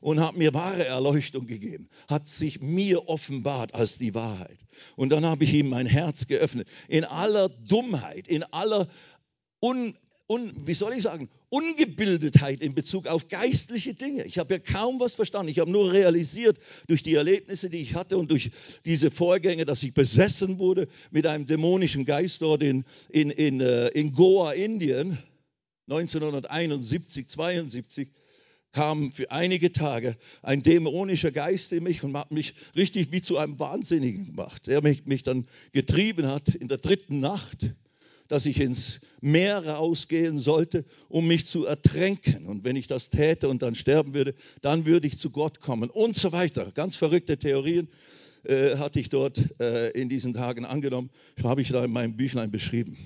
und 0.00 0.20
hat 0.20 0.36
mir 0.36 0.52
wahre 0.52 0.84
Erleuchtung 0.84 1.46
gegeben, 1.46 1.88
hat 2.08 2.28
sich 2.28 2.60
mir 2.60 3.08
offenbart 3.08 3.74
als 3.74 3.98
die 3.98 4.14
Wahrheit. 4.14 4.58
Und 4.96 5.10
dann 5.10 5.24
habe 5.24 5.44
ich 5.44 5.54
ihm 5.54 5.68
mein 5.68 5.86
Herz 5.86 6.26
geöffnet. 6.26 6.68
In 6.88 7.04
aller 7.04 7.48
Dummheit, 7.48 8.28
in 8.28 8.44
aller 8.44 8.88
Un 9.62 9.94
un, 10.30 10.52
wie 10.64 10.74
soll 10.74 10.92
ich 10.92 11.02
sagen, 11.02 11.28
Ungebildetheit 11.48 12.60
in 12.60 12.72
Bezug 12.72 13.08
auf 13.08 13.28
geistliche 13.28 13.94
Dinge. 13.94 14.24
Ich 14.24 14.38
habe 14.38 14.54
ja 14.54 14.58
kaum 14.60 15.00
was 15.00 15.16
verstanden. 15.16 15.50
Ich 15.50 15.58
habe 15.58 15.70
nur 15.70 15.92
realisiert 15.92 16.56
durch 16.86 17.02
die 17.02 17.14
Erlebnisse, 17.14 17.68
die 17.68 17.78
ich 17.78 17.96
hatte 17.96 18.16
und 18.16 18.30
durch 18.30 18.52
diese 18.84 19.10
Vorgänge, 19.10 19.64
dass 19.64 19.82
ich 19.82 19.92
besessen 19.92 20.60
wurde 20.60 20.86
mit 21.10 21.26
einem 21.26 21.46
dämonischen 21.46 22.04
Geist 22.04 22.42
dort 22.42 22.62
in, 22.62 22.84
in, 23.08 23.30
in, 23.30 23.60
äh, 23.60 23.88
in 23.88 24.12
Goa, 24.12 24.52
Indien, 24.52 25.18
1971, 25.90 27.28
72 27.28 28.12
kam 28.72 29.10
für 29.10 29.30
einige 29.32 29.72
Tage 29.72 30.16
ein 30.42 30.62
dämonischer 30.62 31.32
Geist 31.32 31.72
in 31.72 31.82
mich 31.82 32.04
und 32.04 32.16
hat 32.16 32.30
mich 32.30 32.54
richtig 32.76 33.10
wie 33.10 33.20
zu 33.20 33.38
einem 33.38 33.58
Wahnsinnigen 33.58 34.26
gemacht, 34.26 34.68
der 34.68 34.82
mich, 34.82 35.06
mich 35.06 35.24
dann 35.24 35.48
getrieben 35.72 36.28
hat 36.28 36.48
in 36.48 36.68
der 36.68 36.78
dritten 36.78 37.18
Nacht 37.20 37.74
dass 38.30 38.46
ich 38.46 38.60
ins 38.60 39.00
Meer 39.20 39.66
rausgehen 39.66 40.38
sollte, 40.38 40.84
um 41.08 41.26
mich 41.26 41.46
zu 41.46 41.66
ertränken. 41.66 42.46
Und 42.46 42.62
wenn 42.62 42.76
ich 42.76 42.86
das 42.86 43.10
täte 43.10 43.48
und 43.48 43.60
dann 43.60 43.74
sterben 43.74 44.14
würde, 44.14 44.36
dann 44.60 44.86
würde 44.86 45.08
ich 45.08 45.18
zu 45.18 45.30
Gott 45.30 45.58
kommen 45.58 45.90
und 45.90 46.14
so 46.14 46.30
weiter. 46.30 46.70
Ganz 46.72 46.94
verrückte 46.94 47.38
Theorien 47.38 47.88
äh, 48.44 48.76
hatte 48.76 49.00
ich 49.00 49.08
dort 49.08 49.60
äh, 49.60 49.90
in 49.90 50.08
diesen 50.08 50.32
Tagen 50.32 50.64
angenommen, 50.64 51.10
habe 51.42 51.60
ich 51.60 51.70
da 51.70 51.84
in 51.84 51.90
meinem 51.90 52.16
Büchlein 52.16 52.52
beschrieben. 52.52 52.96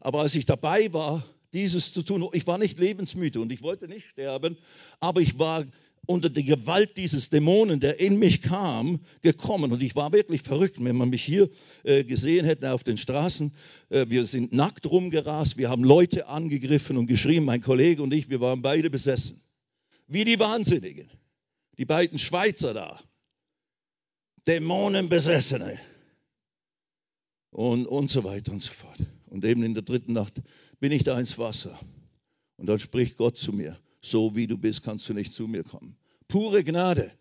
Aber 0.00 0.20
als 0.20 0.34
ich 0.34 0.44
dabei 0.44 0.92
war, 0.92 1.24
dieses 1.52 1.92
zu 1.92 2.02
tun, 2.02 2.28
ich 2.32 2.46
war 2.46 2.58
nicht 2.58 2.78
lebensmüde 2.78 3.40
und 3.40 3.52
ich 3.52 3.62
wollte 3.62 3.88
nicht 3.88 4.06
sterben, 4.06 4.56
aber 5.00 5.20
ich 5.20 5.38
war 5.38 5.64
unter 6.06 6.30
die 6.30 6.44
Gewalt 6.44 6.96
dieses 6.96 7.28
Dämonen, 7.30 7.80
der 7.80 8.00
in 8.00 8.16
mich 8.18 8.42
kam, 8.42 9.00
gekommen. 9.22 9.72
Und 9.72 9.82
ich 9.82 9.96
war 9.96 10.12
wirklich 10.12 10.42
verrückt, 10.42 10.76
wenn 10.78 10.96
man 10.96 11.10
mich 11.10 11.24
hier 11.24 11.50
äh, 11.82 12.04
gesehen 12.04 12.46
hätte 12.46 12.72
auf 12.72 12.84
den 12.84 12.96
Straßen. 12.96 13.52
Äh, 13.90 14.06
wir 14.08 14.24
sind 14.24 14.52
nackt 14.52 14.86
rumgerast, 14.86 15.58
wir 15.58 15.68
haben 15.68 15.84
Leute 15.84 16.28
angegriffen 16.28 16.96
und 16.96 17.06
geschrien, 17.06 17.44
mein 17.44 17.60
Kollege 17.60 18.02
und 18.02 18.14
ich, 18.14 18.30
wir 18.30 18.40
waren 18.40 18.62
beide 18.62 18.88
besessen. 18.88 19.42
Wie 20.06 20.24
die 20.24 20.38
Wahnsinnigen. 20.38 21.10
Die 21.78 21.84
beiden 21.84 22.18
Schweizer 22.18 22.72
da. 22.72 23.00
Dämonenbesessene. 24.46 25.78
Und, 27.50 27.86
und 27.86 28.08
so 28.08 28.22
weiter 28.22 28.52
und 28.52 28.62
so 28.62 28.72
fort. 28.72 28.98
Und 29.26 29.44
eben 29.44 29.62
in 29.62 29.74
der 29.74 29.82
dritten 29.82 30.12
Nacht 30.12 30.34
bin 30.80 30.92
ich 30.92 31.04
da 31.04 31.18
ins 31.18 31.38
Wasser. 31.38 31.78
Und 32.56 32.66
dann 32.66 32.78
spricht 32.78 33.16
Gott 33.16 33.36
zu 33.36 33.52
mir 33.52 33.78
so 34.06 34.36
wie 34.36 34.46
du 34.46 34.56
bist, 34.56 34.82
kannst 34.82 35.08
du 35.08 35.14
nicht 35.14 35.32
zu 35.32 35.46
mir 35.46 35.64
kommen. 35.64 35.96
Pure 36.28 36.64
Gnade, 36.64 37.12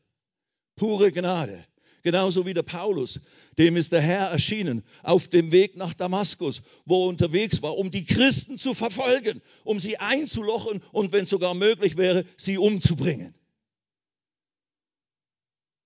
pure 0.76 1.12
Gnade. 1.12 1.66
Genauso 2.04 2.46
wie 2.46 2.54
der 2.54 2.62
Paulus, 2.62 3.20
dem 3.58 3.76
ist 3.76 3.92
der 3.92 4.02
Herr 4.02 4.28
erschienen 4.28 4.84
auf 5.02 5.28
dem 5.28 5.52
Weg 5.52 5.76
nach 5.76 5.96
Damaskus, 5.96 6.62
wo 6.86 7.06
er 7.06 7.10
unterwegs 7.10 7.64
war, 7.64 7.76
um 7.78 7.90
die 7.90 8.06
Christen 8.06 8.60
zu 8.60 8.76
verfolgen, 8.76 9.42
um 9.64 9.80
sie 9.80 9.98
einzulochen 9.98 10.84
und 10.92 11.12
wenn 11.12 11.24
es 11.24 11.32
sogar 11.32 11.56
möglich 11.56 11.98
wäre, 11.98 12.24
sie 12.38 12.60
umzubringen. 12.60 13.34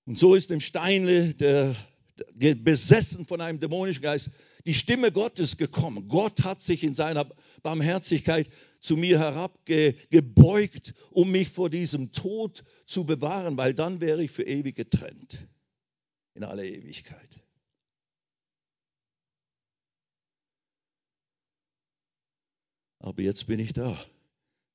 Und 0.06 0.20
so 0.20 0.36
ist 0.36 0.50
dem 0.50 0.60
Steinle, 0.60 1.34
der, 1.36 1.74
besessen 2.56 3.26
von 3.26 3.40
einem 3.40 3.62
dämonischen 3.62 4.02
Geist, 4.02 4.32
die 4.66 4.74
Stimme 4.74 5.12
Gottes 5.12 5.58
gekommen. 5.58 6.08
Gott 6.08 6.44
hat 6.44 6.62
sich 6.62 6.84
in 6.84 6.96
seiner 6.96 7.26
Barmherzigkeit 7.64 8.50
zu 8.80 8.98
mir 8.98 9.20
herabgebeugt, 9.20 10.94
um 11.12 11.32
mich 11.32 11.50
vor 11.50 11.70
diesem 11.70 12.12
Tod 12.12 12.64
zu 12.86 13.06
bewahren, 13.06 13.58
weil 13.58 13.74
dann 13.74 14.02
wäre 14.02 14.24
ich 14.24 14.32
für 14.32 14.44
ewig 14.44 14.76
getrennt. 14.76 15.48
In 16.34 16.44
aller 16.44 16.64
Ewigkeit. 16.64 17.40
Aber 23.00 23.22
jetzt 23.22 23.48
bin 23.48 23.60
ich 23.60 23.74
da. 23.74 23.98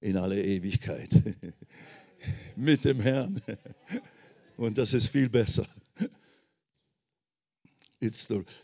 In 0.01 0.17
aller 0.17 0.43
Ewigkeit. 0.43 1.11
Mit 2.57 2.85
dem 2.85 3.01
Herrn. 3.01 3.41
Und 4.57 4.79
das 4.79 4.95
ist 4.95 5.09
viel 5.09 5.29
besser. 5.29 5.67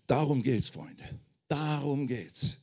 Darum 0.06 0.42
geht 0.42 0.60
es, 0.60 0.68
Freunde. 0.68 1.04
Darum 1.48 2.06
geht 2.06 2.32
es. 2.32 2.56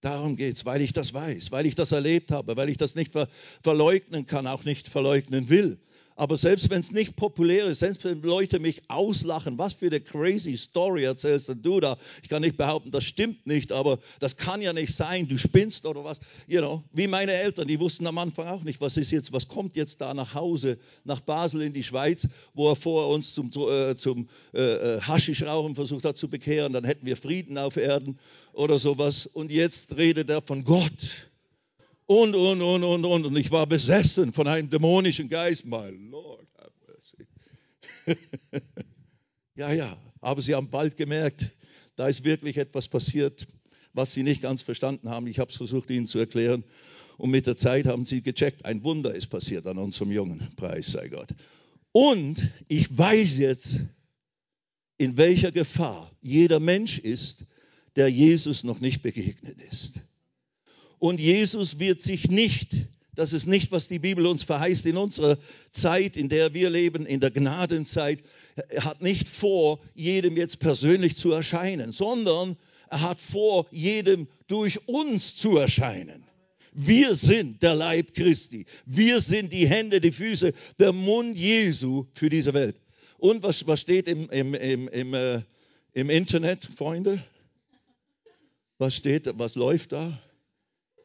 Darum 0.00 0.36
geht 0.36 0.56
es, 0.56 0.64
weil 0.64 0.82
ich 0.82 0.92
das 0.92 1.14
weiß, 1.14 1.52
weil 1.52 1.64
ich 1.64 1.76
das 1.76 1.92
erlebt 1.92 2.32
habe, 2.32 2.56
weil 2.56 2.68
ich 2.68 2.76
das 2.76 2.96
nicht 2.96 3.12
ver 3.12 3.28
verleugnen 3.62 4.26
kann, 4.26 4.48
auch 4.48 4.64
nicht 4.64 4.88
verleugnen 4.88 5.48
will. 5.48 5.78
Aber 6.16 6.36
selbst 6.36 6.70
wenn 6.70 6.80
es 6.80 6.92
nicht 6.92 7.16
populär 7.16 7.66
ist, 7.66 7.80
selbst 7.80 8.04
wenn 8.04 8.22
Leute 8.22 8.60
mich 8.60 8.82
auslachen, 8.88 9.58
was 9.58 9.74
für 9.74 9.86
eine 9.86 10.00
crazy 10.00 10.56
Story 10.56 11.04
erzählst 11.04 11.50
du 11.62 11.80
da? 11.80 11.96
Ich 12.22 12.28
kann 12.28 12.42
nicht 12.42 12.56
behaupten, 12.56 12.90
das 12.90 13.04
stimmt 13.04 13.46
nicht, 13.46 13.72
aber 13.72 13.98
das 14.20 14.36
kann 14.36 14.60
ja 14.60 14.72
nicht 14.72 14.94
sein, 14.94 15.28
du 15.28 15.38
spinnst 15.38 15.86
oder 15.86 16.04
was. 16.04 16.20
You 16.46 16.60
know, 16.60 16.82
wie 16.92 17.06
meine 17.06 17.32
Eltern, 17.32 17.68
die 17.68 17.80
wussten 17.80 18.06
am 18.06 18.18
Anfang 18.18 18.48
auch 18.48 18.62
nicht, 18.62 18.80
was 18.80 18.96
ist 18.96 19.10
jetzt, 19.10 19.32
was 19.32 19.48
kommt 19.48 19.76
jetzt 19.76 20.00
da 20.00 20.14
nach 20.14 20.34
Hause, 20.34 20.78
nach 21.04 21.20
Basel 21.20 21.62
in 21.62 21.72
die 21.72 21.84
Schweiz, 21.84 22.28
wo 22.54 22.70
er 22.70 22.76
vor 22.76 23.08
uns 23.08 23.34
zum, 23.34 23.50
äh, 23.68 23.96
zum 23.96 24.28
äh, 24.54 24.60
äh, 24.60 25.00
Haschischrauchen 25.00 25.74
versucht 25.74 26.04
hat 26.04 26.16
zu 26.16 26.28
bekehren, 26.28 26.72
dann 26.72 26.84
hätten 26.84 27.06
wir 27.06 27.16
Frieden 27.16 27.58
auf 27.58 27.76
Erden 27.76 28.18
oder 28.52 28.78
sowas. 28.78 29.26
Und 29.26 29.50
jetzt 29.50 29.96
redet 29.96 30.28
er 30.30 30.42
von 30.42 30.64
Gott 30.64 31.31
und, 32.12 32.34
und, 32.34 32.60
und, 32.60 32.84
und, 32.84 33.04
und. 33.04 33.26
Und 33.26 33.36
ich 33.36 33.50
war 33.50 33.66
besessen 33.66 34.32
von 34.32 34.46
einem 34.46 34.68
dämonischen 34.68 35.28
Geist. 35.28 35.64
My 35.64 35.90
Lord, 35.90 36.46
have 36.58 36.72
mercy. 36.86 38.18
ja, 39.54 39.72
ja, 39.72 39.96
aber 40.20 40.42
sie 40.42 40.54
haben 40.54 40.70
bald 40.70 40.96
gemerkt, 40.96 41.50
da 41.96 42.08
ist 42.08 42.24
wirklich 42.24 42.56
etwas 42.58 42.88
passiert, 42.88 43.46
was 43.92 44.12
sie 44.12 44.22
nicht 44.22 44.42
ganz 44.42 44.62
verstanden 44.62 45.08
haben. 45.08 45.26
Ich 45.26 45.38
habe 45.38 45.50
es 45.50 45.56
versucht, 45.56 45.90
ihnen 45.90 46.06
zu 46.06 46.18
erklären. 46.18 46.64
Und 47.18 47.30
mit 47.30 47.46
der 47.46 47.56
Zeit 47.56 47.86
haben 47.86 48.04
sie 48.04 48.22
gecheckt, 48.22 48.64
ein 48.64 48.84
Wunder 48.84 49.14
ist 49.14 49.28
passiert 49.28 49.66
an 49.66 49.78
unserem 49.78 50.10
Jungen. 50.10 50.48
Preis 50.56 50.88
sei 50.92 51.08
Gott. 51.08 51.28
Und 51.92 52.50
ich 52.68 52.96
weiß 52.96 53.38
jetzt, 53.38 53.76
in 54.96 55.16
welcher 55.16 55.52
Gefahr 55.52 56.10
jeder 56.20 56.58
Mensch 56.58 56.98
ist, 56.98 57.44
der 57.96 58.08
Jesus 58.08 58.64
noch 58.64 58.80
nicht 58.80 59.02
begegnet 59.02 59.60
ist. 59.60 60.00
Und 61.02 61.18
Jesus 61.18 61.80
wird 61.80 62.00
sich 62.00 62.30
nicht, 62.30 62.76
das 63.16 63.32
ist 63.32 63.48
nicht, 63.48 63.72
was 63.72 63.88
die 63.88 63.98
Bibel 63.98 64.24
uns 64.24 64.44
verheißt 64.44 64.86
in 64.86 64.96
unserer 64.96 65.36
Zeit, 65.72 66.16
in 66.16 66.28
der 66.28 66.54
wir 66.54 66.70
leben, 66.70 67.06
in 67.06 67.18
der 67.18 67.32
Gnadenzeit, 67.32 68.22
er 68.68 68.84
hat 68.84 69.02
nicht 69.02 69.28
vor, 69.28 69.80
jedem 69.96 70.36
jetzt 70.36 70.60
persönlich 70.60 71.16
zu 71.16 71.32
erscheinen, 71.32 71.90
sondern 71.90 72.56
er 72.88 73.00
hat 73.00 73.20
vor, 73.20 73.66
jedem 73.72 74.28
durch 74.46 74.86
uns 74.86 75.34
zu 75.34 75.56
erscheinen. 75.56 76.22
Wir 76.72 77.16
sind 77.16 77.64
der 77.64 77.74
Leib 77.74 78.14
Christi. 78.14 78.66
Wir 78.86 79.18
sind 79.18 79.52
die 79.52 79.66
Hände, 79.66 80.00
die 80.00 80.12
Füße, 80.12 80.54
der 80.78 80.92
Mund 80.92 81.36
Jesu 81.36 82.06
für 82.12 82.30
diese 82.30 82.54
Welt. 82.54 82.76
Und 83.18 83.42
was, 83.42 83.66
was 83.66 83.80
steht 83.80 84.06
im, 84.06 84.30
im, 84.30 84.54
im, 84.54 84.86
im, 84.86 85.14
äh, 85.14 85.40
im 85.94 86.10
Internet, 86.10 86.64
Freunde? 86.64 87.20
Was 88.78 88.94
steht, 88.94 89.28
was 89.36 89.56
läuft 89.56 89.90
da? 89.90 90.22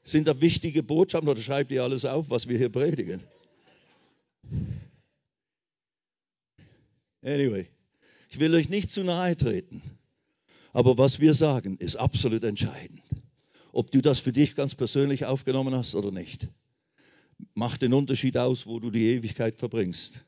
Sind 0.08 0.26
da 0.26 0.40
wichtige 0.40 0.84
Botschaften 0.84 1.28
oder 1.28 1.42
schreibt 1.42 1.70
ihr 1.70 1.84
alles 1.84 2.06
auf, 2.06 2.30
was 2.30 2.48
wir 2.48 2.58
hier 2.58 2.70
predigen? 2.70 3.22
Anyway, 7.22 7.68
ich 8.30 8.40
will 8.40 8.56
euch 8.56 8.70
nicht 8.70 8.90
zu 8.90 9.04
nahe 9.04 9.36
treten, 9.36 9.82
aber 10.72 10.98
was 10.98 11.20
wir 11.20 11.34
sagen, 11.34 11.76
ist 11.80 11.98
absolut 11.98 12.46
entscheidend. 12.46 13.04
Ob 13.74 13.92
du 13.92 14.02
das 14.02 14.22
für 14.22 14.32
dich 14.32 14.56
ganz 14.56 14.76
persönlich 14.76 15.26
aufgenommen 15.26 15.76
hast 15.76 15.94
oder 15.94 16.12
nicht, 16.12 16.48
macht 17.54 17.82
den 17.82 17.94
Unterschied 17.94 18.38
aus, 18.38 18.66
wo 18.66 18.80
du 18.80 18.92
die 18.92 19.08
Ewigkeit 19.08 19.58
verbringst. 19.58 20.22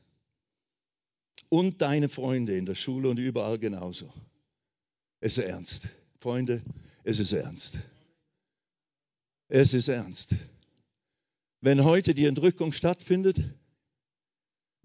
Und 1.48 1.80
deine 1.80 2.10
Freunde 2.10 2.54
in 2.54 2.66
der 2.66 2.74
Schule 2.74 3.08
und 3.08 3.18
überall 3.18 3.58
genauso. 3.58 4.12
Es 5.20 5.38
ist 5.38 5.44
ernst. 5.44 5.88
Freunde, 6.20 6.62
es 7.02 7.18
ist 7.18 7.32
ernst. 7.32 7.78
Es 9.50 9.74
ist 9.74 9.88
ernst. 9.88 10.36
Wenn 11.60 11.82
heute 11.82 12.14
die 12.14 12.26
Entrückung 12.26 12.70
stattfindet, 12.70 13.42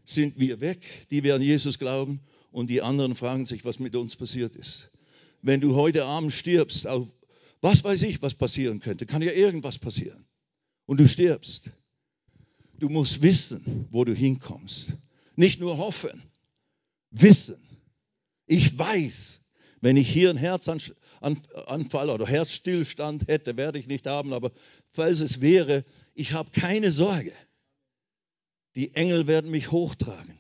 sind 0.04 0.40
wir 0.40 0.60
weg, 0.60 0.84
die 1.12 1.24
wir 1.24 1.36
an 1.36 1.42
Jesus 1.44 1.78
glauben, 1.78 2.20
und 2.52 2.68
die 2.68 2.82
anderen 2.82 3.16
fragen 3.16 3.46
sich, 3.46 3.64
was 3.64 3.78
mit 3.80 3.96
uns 3.96 4.16
passiert 4.16 4.56
ist. 4.56 4.90
Wenn 5.44 5.62
du 5.62 5.76
heute 5.76 6.06
Abend 6.06 6.32
stirbst, 6.32 6.88
auf 6.88 7.08
was 7.62 7.84
weiß 7.84 8.02
ich, 8.04 8.24
was 8.24 8.34
passieren 8.34 8.80
könnte, 8.80 9.06
kann 9.06 9.22
ja 9.22 9.32
irgendwas 9.32 9.78
passieren. 9.78 10.26
Und 10.88 11.00
du 11.00 11.08
stirbst. 11.08 11.70
Du 12.80 12.90
musst 12.90 13.22
wissen, 13.22 13.88
wo 13.92 14.04
du 14.04 14.16
hinkommst. 14.16 14.94
Nicht 15.36 15.60
nur 15.60 15.78
hoffen, 15.78 16.24
wissen. 17.12 17.58
Ich 18.48 18.78
weiß, 18.78 19.42
wenn 19.82 19.98
ich 19.98 20.10
hier 20.10 20.30
einen 20.30 20.38
Herzanfall 20.40 22.10
oder 22.10 22.26
Herzstillstand 22.26 23.28
hätte, 23.28 23.58
werde 23.58 23.80
ich 23.80 23.88
nicht 23.88 24.08
haben, 24.08 24.34
aber 24.34 24.52
falls 24.94 25.20
es 25.20 25.42
wäre, 25.42 25.84
ich 26.14 26.34
habe 26.34 26.50
keine 26.52 26.92
Sorge. 26.92 27.34
Die 28.76 28.94
Engel 28.96 29.28
werden 29.28 29.52
mich 29.52 29.72
hochtragen 29.72 30.38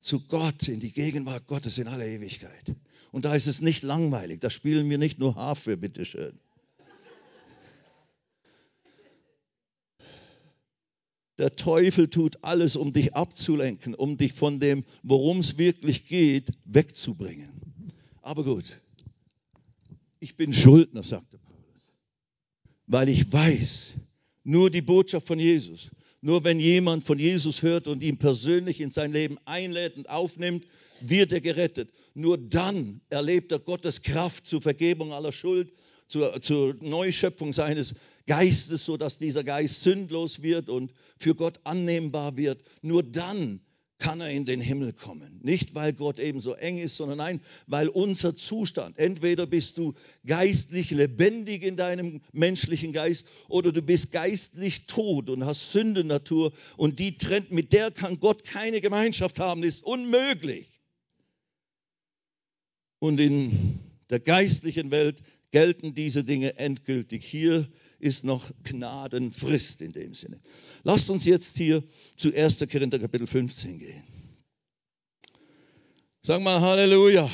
zu 0.00 0.20
Gott, 0.26 0.68
in 0.68 0.80
die 0.80 0.92
Gegenwart 0.92 1.46
Gottes 1.46 1.78
in 1.78 1.86
aller 1.86 2.06
Ewigkeit. 2.06 2.74
Und 3.12 3.24
da 3.24 3.34
ist 3.34 3.46
es 3.46 3.60
nicht 3.60 3.82
langweilig, 3.82 4.40
da 4.40 4.50
spielen 4.50 4.88
wir 4.88 4.98
nicht 4.98 5.18
nur 5.18 5.34
Harfe, 5.34 5.76
bitteschön. 5.76 6.38
Der 11.38 11.56
Teufel 11.56 12.08
tut 12.08 12.44
alles, 12.44 12.76
um 12.76 12.92
dich 12.92 13.14
abzulenken, 13.14 13.94
um 13.94 14.18
dich 14.18 14.34
von 14.34 14.60
dem, 14.60 14.84
worum 15.02 15.38
es 15.38 15.56
wirklich 15.56 16.06
geht, 16.06 16.50
wegzubringen. 16.66 17.48
Aber 18.22 18.44
gut, 18.44 18.80
ich 20.18 20.36
bin 20.36 20.52
Schuldner, 20.52 21.02
sagte 21.02 21.38
Paulus, 21.38 21.92
weil 22.86 23.08
ich 23.08 23.32
weiß, 23.32 23.92
nur 24.44 24.70
die 24.70 24.82
Botschaft 24.82 25.26
von 25.26 25.38
Jesus, 25.38 25.90
nur 26.20 26.44
wenn 26.44 26.60
jemand 26.60 27.04
von 27.04 27.18
Jesus 27.18 27.62
hört 27.62 27.88
und 27.88 28.02
ihn 28.02 28.18
persönlich 28.18 28.80
in 28.80 28.90
sein 28.90 29.12
Leben 29.12 29.38
einlädt 29.46 29.96
und 29.96 30.08
aufnimmt, 30.10 30.66
wird 31.00 31.32
er 31.32 31.40
gerettet. 31.40 31.90
Nur 32.14 32.36
dann 32.36 33.00
erlebt 33.08 33.52
er 33.52 33.58
Gottes 33.58 34.02
Kraft 34.02 34.46
zur 34.46 34.60
Vergebung 34.60 35.12
aller 35.12 35.32
Schuld, 35.32 35.72
zur, 36.08 36.42
zur 36.42 36.74
Neuschöpfung 36.82 37.54
seines 37.54 37.94
Geistes, 38.26 38.84
sodass 38.84 39.16
dieser 39.16 39.44
Geist 39.44 39.82
sündlos 39.82 40.42
wird 40.42 40.68
und 40.68 40.92
für 41.16 41.34
Gott 41.34 41.60
annehmbar 41.64 42.36
wird. 42.36 42.62
Nur 42.82 43.02
dann 43.02 43.60
kann 44.00 44.20
er 44.20 44.30
in 44.30 44.44
den 44.44 44.60
Himmel 44.60 44.92
kommen. 44.92 45.38
Nicht, 45.42 45.74
weil 45.76 45.92
Gott 45.92 46.18
eben 46.18 46.40
so 46.40 46.54
eng 46.54 46.78
ist, 46.78 46.96
sondern 46.96 47.18
nein, 47.18 47.40
weil 47.68 47.88
unser 47.88 48.36
Zustand, 48.36 48.98
entweder 48.98 49.46
bist 49.46 49.78
du 49.78 49.94
geistlich 50.26 50.90
lebendig 50.90 51.62
in 51.62 51.76
deinem 51.76 52.20
menschlichen 52.32 52.92
Geist 52.92 53.28
oder 53.48 53.70
du 53.70 53.82
bist 53.82 54.10
geistlich 54.10 54.86
tot 54.86 55.30
und 55.30 55.44
hast 55.44 55.70
Sündennatur 55.70 56.52
und 56.76 56.98
die 56.98 57.16
trennt, 57.16 57.52
mit 57.52 57.72
der 57.72 57.92
kann 57.92 58.18
Gott 58.18 58.42
keine 58.44 58.80
Gemeinschaft 58.80 59.38
haben, 59.38 59.62
ist 59.62 59.84
unmöglich. 59.84 60.66
Und 62.98 63.20
in 63.20 63.78
der 64.10 64.20
geistlichen 64.20 64.90
Welt 64.90 65.22
gelten 65.52 65.94
diese 65.94 66.24
Dinge 66.24 66.58
endgültig. 66.58 67.24
Hier 67.24 67.68
ist 68.00 68.24
noch 68.24 68.50
Gnadenfrist 68.64 69.82
in 69.82 69.92
dem 69.92 70.14
Sinne. 70.14 70.40
Lasst 70.82 71.10
uns 71.10 71.24
jetzt 71.24 71.56
hier 71.56 71.84
zu 72.16 72.34
1. 72.34 72.58
Korinther 72.70 72.98
Kapitel 72.98 73.26
15 73.26 73.78
gehen. 73.78 74.02
Sag 76.22 76.42
mal 76.42 76.60
Halleluja. 76.60 77.30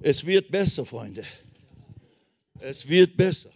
Es 0.00 0.26
wird 0.26 0.50
besser, 0.50 0.84
Freunde. 0.84 1.24
Es 2.60 2.88
wird 2.88 3.16
besser. 3.16 3.50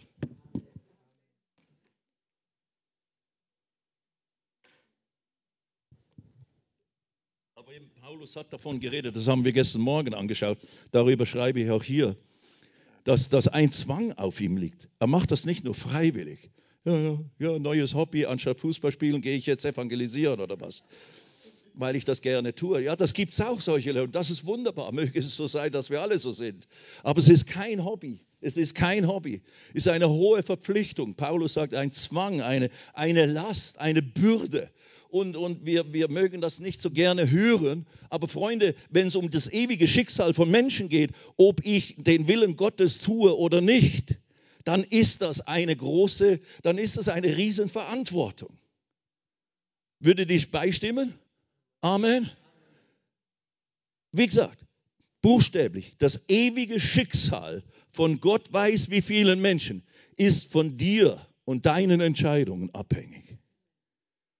Paulus 8.01 8.35
hat 8.35 8.51
davon 8.51 8.79
geredet, 8.79 9.15
das 9.15 9.27
haben 9.27 9.45
wir 9.45 9.51
gestern 9.51 9.81
Morgen 9.81 10.15
angeschaut. 10.15 10.57
Darüber 10.91 11.25
schreibe 11.27 11.61
ich 11.61 11.69
auch 11.69 11.83
hier 11.83 12.17
dass, 13.09 13.27
dass 13.27 13.47
ein 13.47 13.71
Zwang 13.71 14.13
auf 14.13 14.39
ihm 14.39 14.55
liegt. 14.55 14.87
Er 14.99 15.07
macht 15.07 15.31
das 15.31 15.43
nicht 15.43 15.63
nur 15.63 15.73
freiwillig. 15.73 16.51
Ja, 16.85 16.95
ja, 16.95 17.19
ja 17.39 17.57
neues 17.57 17.95
Hobby, 17.95 18.27
anstatt 18.27 18.59
Fußball 18.59 18.91
spielen 18.91 19.21
gehe 19.21 19.35
ich 19.35 19.47
jetzt 19.47 19.65
evangelisieren 19.65 20.39
oder 20.39 20.61
was. 20.61 20.83
Weil 21.73 21.95
ich 21.95 22.05
das 22.05 22.21
gerne 22.21 22.53
tue. 22.53 22.83
Ja, 22.83 22.95
das 22.95 23.15
gibt 23.15 23.33
es 23.33 23.41
auch 23.41 23.61
solche 23.61 23.93
Leute. 23.93 24.09
Das 24.09 24.29
ist 24.29 24.45
wunderbar. 24.45 24.91
Möge 24.91 25.17
es 25.17 25.35
so 25.35 25.47
sein, 25.47 25.71
dass 25.71 25.89
wir 25.89 26.01
alle 26.01 26.19
so 26.19 26.31
sind. 26.31 26.67
Aber 27.01 27.17
es 27.17 27.29
ist 27.29 27.47
kein 27.47 27.83
Hobby. 27.83 28.21
Es 28.41 28.57
ist 28.57 28.75
kein 28.75 29.07
Hobby. 29.07 29.41
Es 29.69 29.85
ist 29.85 29.87
eine 29.87 30.07
hohe 30.07 30.43
Verpflichtung. 30.43 31.15
Paulus 31.15 31.55
sagt, 31.55 31.73
ein 31.73 31.91
Zwang, 31.91 32.41
eine, 32.41 32.69
eine 32.93 33.25
Last, 33.25 33.79
eine 33.79 34.03
Bürde 34.03 34.69
und, 35.09 35.35
und 35.35 35.65
wir, 35.65 35.91
wir 35.91 36.09
mögen 36.09 36.39
das 36.41 36.59
nicht 36.59 36.81
so 36.81 36.91
gerne 36.91 37.29
hören. 37.29 37.85
Aber 38.09 38.27
Freunde, 38.27 38.75
wenn 38.89 39.07
es 39.07 39.15
um 39.15 39.29
das 39.29 39.51
ewige 39.51 39.87
Schicksal 39.87 40.33
von 40.33 40.49
Menschen 40.49 40.89
geht, 40.89 41.11
ob 41.37 41.65
ich 41.65 41.95
den 41.97 42.27
Willen 42.27 42.55
Gottes 42.55 42.99
tue 42.99 43.37
oder 43.37 43.61
nicht, 43.61 44.17
dann 44.63 44.83
ist 44.83 45.21
das 45.21 45.41
eine 45.41 45.75
große, 45.75 46.39
dann 46.63 46.77
ist 46.77 46.97
das 46.97 47.09
eine 47.09 47.37
Riesenverantwortung. 47.37 48.57
Würde 49.99 50.25
dich 50.25 50.51
beistimmen? 50.51 51.15
Amen. 51.81 52.29
Wie 54.11 54.27
gesagt, 54.27 54.65
buchstäblich, 55.21 55.95
das 55.97 56.29
ewige 56.29 56.79
Schicksal 56.79 57.63
von 57.91 58.19
Gott 58.19 58.51
weiß 58.53 58.89
wie 58.91 59.01
vielen 59.01 59.41
Menschen 59.41 59.83
ist 60.17 60.51
von 60.51 60.77
dir 60.77 61.19
und 61.45 61.65
deinen 61.65 62.01
Entscheidungen 62.01 62.73
abhängig 62.73 63.28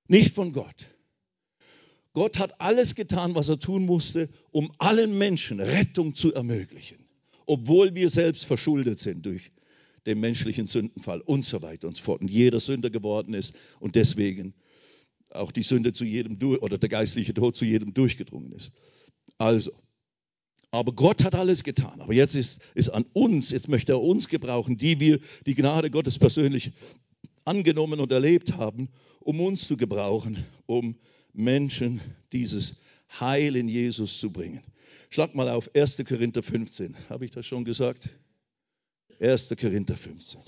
nicht 0.09 0.33
von 0.33 0.51
Gott. 0.51 0.87
Gott 2.13 2.39
hat 2.39 2.59
alles 2.59 2.95
getan, 2.95 3.35
was 3.35 3.49
er 3.49 3.59
tun 3.59 3.85
musste, 3.85 4.29
um 4.51 4.73
allen 4.79 5.17
Menschen 5.17 5.59
Rettung 5.59 6.15
zu 6.15 6.33
ermöglichen, 6.33 6.97
obwohl 7.45 7.95
wir 7.95 8.09
selbst 8.09 8.45
verschuldet 8.45 8.99
sind 8.99 9.25
durch 9.25 9.51
den 10.05 10.19
menschlichen 10.19 10.67
Sündenfall 10.67 11.21
und 11.21 11.45
so 11.45 11.61
weiter 11.61 11.87
und 11.87 11.95
so 11.95 12.03
fort. 12.03 12.21
Und 12.21 12.29
jeder 12.29 12.59
Sünder 12.59 12.89
geworden 12.89 13.33
ist 13.33 13.55
und 13.79 13.95
deswegen 13.95 14.53
auch 15.29 15.51
die 15.51 15.63
Sünde 15.63 15.93
zu 15.93 16.03
jedem 16.03 16.41
oder 16.59 16.77
der 16.77 16.89
geistliche 16.89 17.33
Tod 17.33 17.55
zu 17.55 17.65
jedem 17.65 17.93
durchgedrungen 17.93 18.51
ist. 18.53 18.73
Also, 19.37 19.71
aber 20.71 20.93
Gott 20.93 21.23
hat 21.23 21.35
alles 21.35 21.63
getan. 21.63 22.01
Aber 22.01 22.13
jetzt 22.13 22.35
ist 22.35 22.61
es 22.73 22.89
an 22.89 23.05
uns, 23.13 23.51
jetzt 23.51 23.69
möchte 23.69 23.91
er 23.93 24.01
uns 24.01 24.27
gebrauchen, 24.27 24.77
die 24.77 24.99
wir 24.99 25.19
die 25.45 25.55
Gnade 25.55 25.91
Gottes 25.91 26.17
persönlich 26.17 26.71
angenommen 27.45 27.99
und 27.99 28.11
erlebt 28.11 28.57
haben, 28.57 28.89
um 29.19 29.39
uns 29.41 29.67
zu 29.67 29.77
gebrauchen, 29.77 30.45
um 30.65 30.95
Menschen 31.33 32.01
dieses 32.31 32.81
Heil 33.19 33.55
in 33.55 33.67
Jesus 33.67 34.19
zu 34.19 34.31
bringen. 34.31 34.63
Schlag 35.09 35.33
mal 35.35 35.49
auf 35.49 35.73
1. 35.75 36.03
Korinther 36.07 36.43
15. 36.43 36.95
Habe 37.09 37.25
ich 37.25 37.31
das 37.31 37.45
schon 37.45 37.65
gesagt? 37.65 38.09
1. 39.19 39.49
Korinther 39.59 39.97
15. 39.97 40.39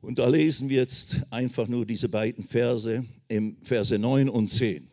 Und 0.00 0.18
da 0.18 0.28
lesen 0.28 0.68
wir 0.68 0.76
jetzt 0.76 1.16
einfach 1.30 1.66
nur 1.66 1.86
diese 1.86 2.08
beiden 2.08 2.44
Verse 2.44 3.04
im 3.28 3.56
Verse 3.62 3.98
9 3.98 4.28
und 4.28 4.48
10. 4.48 4.90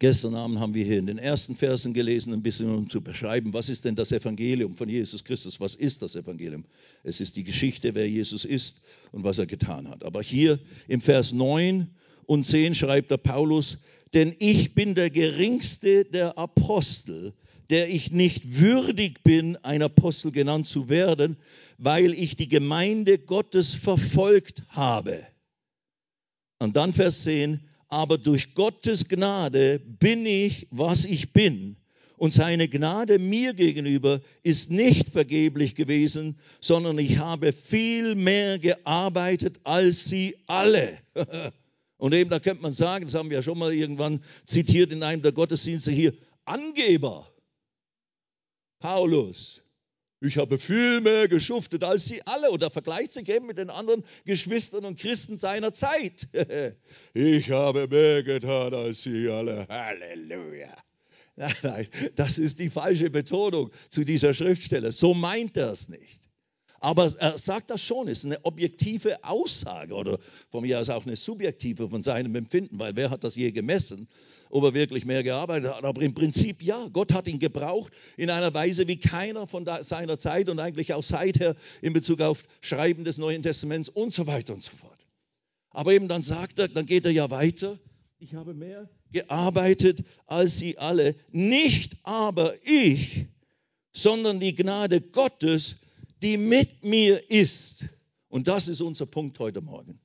Gestern 0.00 0.36
Abend 0.36 0.60
haben 0.60 0.74
wir 0.74 0.84
hier 0.84 0.98
in 0.98 1.06
den 1.06 1.18
ersten 1.18 1.56
Versen 1.56 1.92
gelesen, 1.92 2.32
ein 2.32 2.42
bisschen 2.42 2.72
um 2.72 2.88
zu 2.88 3.00
beschreiben, 3.00 3.52
was 3.52 3.68
ist 3.68 3.84
denn 3.84 3.96
das 3.96 4.12
Evangelium 4.12 4.76
von 4.76 4.88
Jesus 4.88 5.24
Christus? 5.24 5.58
Was 5.60 5.74
ist 5.74 6.02
das 6.02 6.14
Evangelium? 6.14 6.64
Es 7.02 7.20
ist 7.20 7.34
die 7.34 7.42
Geschichte, 7.42 7.96
wer 7.96 8.08
Jesus 8.08 8.44
ist 8.44 8.80
und 9.10 9.24
was 9.24 9.38
er 9.38 9.46
getan 9.46 9.88
hat. 9.88 10.04
Aber 10.04 10.22
hier 10.22 10.60
im 10.86 11.00
Vers 11.00 11.32
9 11.32 11.88
und 12.26 12.44
10 12.44 12.76
schreibt 12.76 13.10
der 13.10 13.16
Paulus, 13.16 13.78
denn 14.14 14.36
ich 14.38 14.74
bin 14.74 14.94
der 14.94 15.10
geringste 15.10 16.04
der 16.04 16.38
Apostel, 16.38 17.34
der 17.70 17.88
ich 17.88 18.12
nicht 18.12 18.60
würdig 18.60 19.22
bin, 19.24 19.56
ein 19.56 19.82
Apostel 19.82 20.30
genannt 20.30 20.66
zu 20.66 20.88
werden, 20.88 21.36
weil 21.76 22.12
ich 22.12 22.36
die 22.36 22.48
Gemeinde 22.48 23.18
Gottes 23.18 23.74
verfolgt 23.74 24.62
habe. 24.68 25.26
Und 26.60 26.76
dann 26.76 26.92
Vers 26.92 27.22
10, 27.22 27.67
aber 27.88 28.18
durch 28.18 28.54
Gottes 28.54 29.08
Gnade 29.08 29.78
bin 29.78 30.26
ich, 30.26 30.66
was 30.70 31.04
ich 31.04 31.32
bin. 31.32 31.76
Und 32.16 32.32
seine 32.32 32.68
Gnade 32.68 33.18
mir 33.18 33.54
gegenüber 33.54 34.20
ist 34.42 34.70
nicht 34.70 35.08
vergeblich 35.08 35.76
gewesen, 35.76 36.36
sondern 36.60 36.98
ich 36.98 37.18
habe 37.18 37.52
viel 37.52 38.16
mehr 38.16 38.58
gearbeitet 38.58 39.60
als 39.64 40.04
sie 40.04 40.36
alle. 40.46 40.98
Und 41.96 42.14
eben, 42.14 42.30
da 42.30 42.38
könnte 42.40 42.62
man 42.62 42.72
sagen, 42.72 43.06
das 43.06 43.14
haben 43.14 43.30
wir 43.30 43.38
ja 43.38 43.42
schon 43.42 43.58
mal 43.58 43.72
irgendwann 43.72 44.22
zitiert 44.44 44.92
in 44.92 45.02
einem 45.02 45.22
der 45.22 45.32
Gottesdienste 45.32 45.90
hier, 45.90 46.12
Angeber. 46.44 47.30
Paulus, 48.80 49.60
ich 50.20 50.36
habe 50.36 50.58
viel 50.58 51.00
mehr 51.00 51.28
geschuftet 51.28 51.84
als 51.84 52.06
sie 52.06 52.20
alle. 52.26 52.50
Und 52.50 52.62
er 52.62 52.70
vergleicht 52.70 53.12
sich 53.12 53.28
eben 53.28 53.46
mit 53.46 53.58
den 53.58 53.70
anderen 53.70 54.04
Geschwistern 54.24 54.84
und 54.84 54.98
Christen 54.98 55.38
seiner 55.38 55.72
Zeit. 55.72 56.26
ich 57.14 57.50
habe 57.50 57.86
mehr 57.88 58.22
getan 58.22 58.74
als 58.74 59.02
sie 59.02 59.28
alle. 59.28 59.66
Halleluja. 59.68 60.74
Nein, 61.36 61.54
nein, 61.62 61.88
das 62.16 62.36
ist 62.36 62.58
die 62.58 62.68
falsche 62.68 63.10
Betonung 63.10 63.70
zu 63.90 64.04
dieser 64.04 64.34
Schriftstelle. 64.34 64.90
So 64.90 65.14
meint 65.14 65.56
er 65.56 65.70
es 65.70 65.88
nicht. 65.88 66.17
Aber 66.80 67.12
er 67.18 67.38
sagt 67.38 67.70
das 67.70 67.82
schon, 67.82 68.08
ist 68.08 68.24
eine 68.24 68.44
objektive 68.44 69.24
Aussage 69.24 69.94
oder 69.94 70.18
von 70.50 70.62
mir 70.62 70.78
aus 70.78 70.90
auch 70.90 71.04
eine 71.04 71.16
subjektive 71.16 71.88
von 71.88 72.02
seinem 72.02 72.34
Empfinden, 72.36 72.78
weil 72.78 72.94
wer 72.94 73.10
hat 73.10 73.24
das 73.24 73.34
je 73.34 73.50
gemessen? 73.50 74.08
ob 74.50 74.64
er 74.64 74.74
wirklich 74.74 75.04
mehr 75.04 75.22
gearbeitet 75.22 75.74
hat. 75.74 75.84
Aber 75.84 76.00
im 76.02 76.14
Prinzip 76.14 76.62
ja, 76.62 76.88
Gott 76.92 77.12
hat 77.12 77.28
ihn 77.28 77.38
gebraucht 77.38 77.92
in 78.16 78.30
einer 78.30 78.52
Weise 78.54 78.88
wie 78.88 78.96
keiner 78.96 79.46
von 79.46 79.66
seiner 79.82 80.18
Zeit 80.18 80.48
und 80.48 80.58
eigentlich 80.58 80.94
auch 80.94 81.02
seither 81.02 81.54
in 81.82 81.92
Bezug 81.92 82.20
auf 82.20 82.44
Schreiben 82.60 83.04
des 83.04 83.18
Neuen 83.18 83.42
Testaments 83.42 83.88
und 83.88 84.12
so 84.12 84.26
weiter 84.26 84.54
und 84.54 84.62
so 84.62 84.70
fort. 84.76 84.98
Aber 85.70 85.92
eben 85.92 86.08
dann 86.08 86.22
sagt 86.22 86.58
er, 86.58 86.68
dann 86.68 86.86
geht 86.86 87.04
er 87.04 87.12
ja 87.12 87.30
weiter. 87.30 87.78
Ich 88.18 88.34
habe 88.34 88.54
mehr 88.54 88.88
gearbeitet 89.12 90.04
als 90.26 90.58
sie 90.58 90.78
alle. 90.78 91.14
Nicht 91.30 91.96
aber 92.02 92.54
ich, 92.64 93.26
sondern 93.92 94.40
die 94.40 94.54
Gnade 94.54 95.00
Gottes, 95.00 95.76
die 96.22 96.36
mit 96.36 96.84
mir 96.84 97.30
ist. 97.30 97.86
Und 98.28 98.48
das 98.48 98.68
ist 98.68 98.80
unser 98.80 99.06
Punkt 99.06 99.38
heute 99.38 99.60
Morgen. 99.60 100.00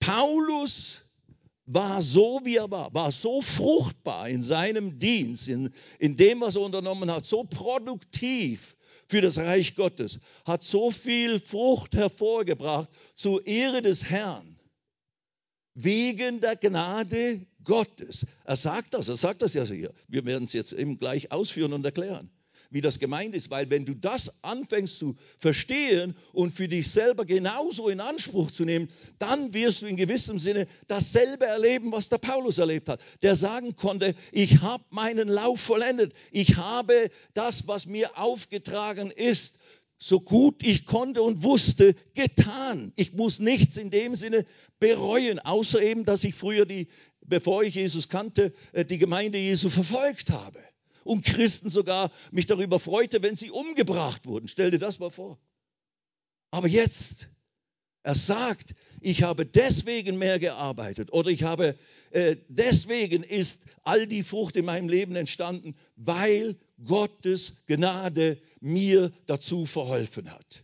Paulus 0.00 0.98
war 1.66 2.02
so, 2.02 2.40
wie 2.44 2.56
er 2.56 2.70
war, 2.70 2.92
war 2.92 3.10
so 3.10 3.40
fruchtbar 3.40 4.28
in 4.28 4.42
seinem 4.42 4.98
Dienst, 4.98 5.48
in, 5.48 5.70
in 5.98 6.16
dem, 6.16 6.40
was 6.40 6.56
er 6.56 6.62
unternommen 6.62 7.10
hat, 7.10 7.24
so 7.24 7.44
produktiv 7.44 8.76
für 9.06 9.20
das 9.20 9.38
Reich 9.38 9.74
Gottes, 9.74 10.18
hat 10.44 10.62
so 10.62 10.90
viel 10.90 11.40
Frucht 11.40 11.94
hervorgebracht 11.94 12.90
zur 13.14 13.46
Ehre 13.46 13.80
des 13.82 14.04
Herrn, 14.04 14.58
wegen 15.74 16.40
der 16.40 16.56
Gnade 16.56 17.46
Gottes. 17.64 18.26
Er 18.44 18.56
sagt 18.56 18.94
das, 18.94 19.08
er 19.08 19.16
sagt 19.16 19.42
das 19.42 19.54
ja 19.54 19.64
hier. 19.64 19.92
Wir 20.06 20.24
werden 20.24 20.44
es 20.44 20.52
jetzt 20.52 20.72
eben 20.72 20.98
gleich 20.98 21.32
ausführen 21.32 21.72
und 21.72 21.84
erklären 21.84 22.30
wie 22.70 22.80
das 22.80 22.98
gemeint 22.98 23.34
ist, 23.34 23.50
weil 23.50 23.70
wenn 23.70 23.84
du 23.84 23.94
das 23.94 24.42
anfängst 24.42 24.98
zu 24.98 25.16
verstehen 25.38 26.14
und 26.32 26.52
für 26.52 26.68
dich 26.68 26.90
selber 26.90 27.24
genauso 27.24 27.88
in 27.88 28.00
Anspruch 28.00 28.50
zu 28.50 28.64
nehmen, 28.64 28.88
dann 29.18 29.54
wirst 29.54 29.82
du 29.82 29.86
in 29.86 29.96
gewissem 29.96 30.38
Sinne 30.38 30.66
dasselbe 30.88 31.46
erleben, 31.46 31.92
was 31.92 32.08
der 32.08 32.18
Paulus 32.18 32.58
erlebt 32.58 32.88
hat, 32.88 33.00
der 33.22 33.36
sagen 33.36 33.76
konnte, 33.76 34.14
ich 34.32 34.60
habe 34.60 34.84
meinen 34.90 35.28
Lauf 35.28 35.60
vollendet, 35.60 36.12
ich 36.30 36.56
habe 36.56 37.10
das, 37.34 37.68
was 37.68 37.86
mir 37.86 38.18
aufgetragen 38.18 39.10
ist, 39.10 39.54
so 39.98 40.20
gut 40.20 40.62
ich 40.62 40.84
konnte 40.84 41.22
und 41.22 41.42
wusste, 41.42 41.94
getan. 42.14 42.92
Ich 42.96 43.12
muss 43.14 43.38
nichts 43.38 43.76
in 43.76 43.90
dem 43.90 44.14
Sinne 44.14 44.44
bereuen, 44.78 45.38
außer 45.38 45.80
eben, 45.80 46.04
dass 46.04 46.24
ich 46.24 46.34
früher 46.34 46.66
die, 46.66 46.88
bevor 47.24 47.62
ich 47.62 47.74
Jesus 47.74 48.08
kannte, 48.08 48.52
äh, 48.72 48.84
die 48.84 48.98
Gemeinde 48.98 49.38
Jesu 49.38 49.70
verfolgt 49.70 50.30
habe 50.30 50.58
und 51.04 51.24
Christen 51.24 51.70
sogar 51.70 52.10
mich 52.32 52.46
darüber 52.46 52.80
freute, 52.80 53.22
wenn 53.22 53.36
sie 53.36 53.50
umgebracht 53.50 54.26
wurden. 54.26 54.48
Stell 54.48 54.70
dir 54.70 54.78
das 54.78 54.98
mal 54.98 55.10
vor. 55.10 55.38
Aber 56.50 56.66
jetzt, 56.68 57.28
er 58.02 58.14
sagt, 58.14 58.74
ich 59.00 59.22
habe 59.22 59.44
deswegen 59.46 60.18
mehr 60.18 60.38
gearbeitet 60.38 61.12
oder 61.12 61.30
ich 61.30 61.42
habe 61.42 61.76
äh, 62.10 62.36
deswegen 62.48 63.22
ist 63.22 63.62
all 63.82 64.06
die 64.06 64.22
Frucht 64.22 64.56
in 64.56 64.64
meinem 64.64 64.88
Leben 64.88 65.14
entstanden, 65.16 65.74
weil 65.96 66.56
Gottes 66.84 67.64
Gnade 67.66 68.40
mir 68.60 69.12
dazu 69.26 69.66
verholfen 69.66 70.30
hat. 70.30 70.63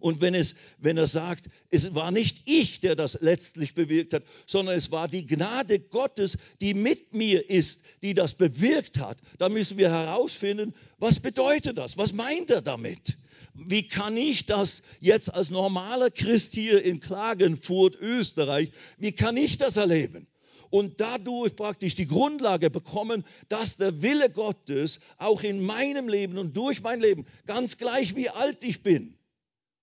Und 0.00 0.20
wenn, 0.20 0.34
es, 0.34 0.56
wenn 0.78 0.96
er 0.96 1.06
sagt, 1.06 1.48
es 1.70 1.94
war 1.94 2.10
nicht 2.10 2.48
ich, 2.48 2.80
der 2.80 2.96
das 2.96 3.18
letztlich 3.20 3.74
bewirkt 3.74 4.14
hat, 4.14 4.24
sondern 4.46 4.76
es 4.76 4.90
war 4.90 5.06
die 5.06 5.26
Gnade 5.26 5.78
Gottes, 5.78 6.38
die 6.60 6.74
mit 6.74 7.12
mir 7.12 7.48
ist, 7.48 7.82
die 8.02 8.14
das 8.14 8.34
bewirkt 8.34 8.98
hat, 8.98 9.18
dann 9.38 9.52
müssen 9.52 9.76
wir 9.76 9.90
herausfinden, 9.90 10.74
was 10.98 11.20
bedeutet 11.20 11.78
das? 11.78 11.98
Was 11.98 12.12
meint 12.12 12.50
er 12.50 12.62
damit? 12.62 13.18
Wie 13.54 13.86
kann 13.86 14.16
ich 14.16 14.46
das 14.46 14.82
jetzt 15.00 15.32
als 15.32 15.50
normaler 15.50 16.10
Christ 16.10 16.54
hier 16.54 16.82
in 16.82 17.00
Klagenfurt, 17.00 17.96
Österreich, 18.00 18.70
wie 18.98 19.12
kann 19.12 19.36
ich 19.36 19.58
das 19.58 19.76
erleben? 19.76 20.26
und 20.70 21.00
dadurch 21.00 21.56
praktisch 21.56 21.96
die 21.96 22.06
Grundlage 22.06 22.70
bekommen, 22.70 23.24
dass 23.48 23.76
der 23.76 24.02
Wille 24.02 24.30
Gottes 24.30 25.00
auch 25.18 25.42
in 25.42 25.60
meinem 25.60 26.08
Leben 26.08 26.38
und 26.38 26.56
durch 26.56 26.80
mein 26.80 27.00
Leben, 27.00 27.26
ganz 27.46 27.76
gleich 27.76 28.16
wie 28.16 28.30
alt 28.30 28.62
ich 28.62 28.82
bin, 28.82 29.18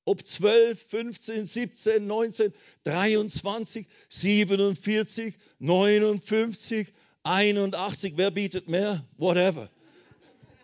ob 0.08 0.26
12, 0.26 0.82
15, 0.90 1.46
17, 1.46 2.08
19, 2.08 2.54
23, 2.86 3.88
47, 4.10 5.34
59, 5.60 6.88
81, 7.24 8.14
wer 8.16 8.32
bietet 8.32 8.70
mehr? 8.70 9.06
Whatever. 9.18 9.70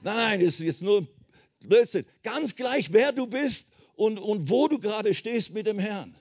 Nein, 0.01 0.15
nein, 0.15 0.39
das 0.39 0.55
ist 0.55 0.59
jetzt 0.61 0.81
nur 0.81 1.07
Blödsinn. 1.59 2.05
Ganz 2.23 2.55
gleich, 2.55 2.93
wer 2.93 3.11
du 3.11 3.27
bist 3.27 3.67
und, 3.95 4.17
und 4.17 4.49
wo 4.49 4.69
du 4.69 4.79
gerade 4.79 5.13
stehst 5.13 5.53
mit 5.53 5.67
dem 5.67 5.77
Herrn. 5.77 6.15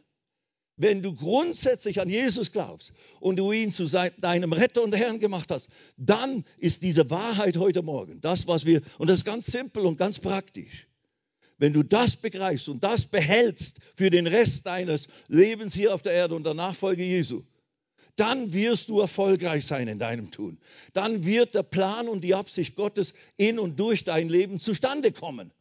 Wenn 0.77 1.01
du 1.01 1.15
grundsätzlich 1.15 2.01
an 2.01 2.09
Jesus 2.09 2.51
glaubst 2.51 2.93
und 3.21 3.37
du 3.37 3.53
ihn 3.53 3.71
zu 3.71 3.85
deinem 3.85 4.53
Retter 4.53 4.83
und 4.83 4.97
Herrn 4.97 5.21
gemacht 5.21 5.53
hast, 5.53 5.69
dann 5.97 6.45
ist 6.59 6.83
diese 6.83 7.09
Wahrheit 7.09 7.57
heute 7.57 7.83
Morgen 7.83 8.21
das, 8.21 8.49
was 8.49 8.65
wir, 8.65 8.83
und 8.99 9.09
das 9.09 9.19
ist 9.19 9.25
ganz 9.25 9.47
simpel 9.47 9.87
und 9.87 9.97
ganz 9.97 10.19
praktisch. 10.19 10.89
Wenn 11.63 11.73
du 11.73 11.85
das 11.85 12.17
begreifst 12.17 12.69
und 12.69 12.83
das 12.83 13.07
behältst 13.07 13.79
für 13.95 14.11
den 14.11 14.27
Rest 14.27 14.67
deines 14.67 15.07
Lebens 15.29 15.73
hier 15.75 15.95
auf 15.95 16.03
der 16.03 16.13
Erde 16.13 16.35
und 16.35 16.43
der 16.43 16.55
Nachfolge 16.55 17.05
Jesu, 17.05 17.45
dann 18.17 18.53
wirst 18.53 18.89
du 18.89 18.99
erfolgreich 18.99 19.65
sein 19.65 19.87
in 19.87 20.01
deinem 20.01 20.33
Tun. 20.33 20.59
Dann 20.93 21.25
wird 21.25 21.55
der 21.55 21.63
Plan 21.63 22.09
und 22.09 22.25
die 22.25 22.35
Absicht 22.35 22.75
Gottes 22.75 23.15
in 23.37 23.61
und 23.61 23.79
durch 23.79 24.03
dein 24.03 24.29
Leben 24.29 24.59
zustande 24.59 25.13
kommen 25.13 25.53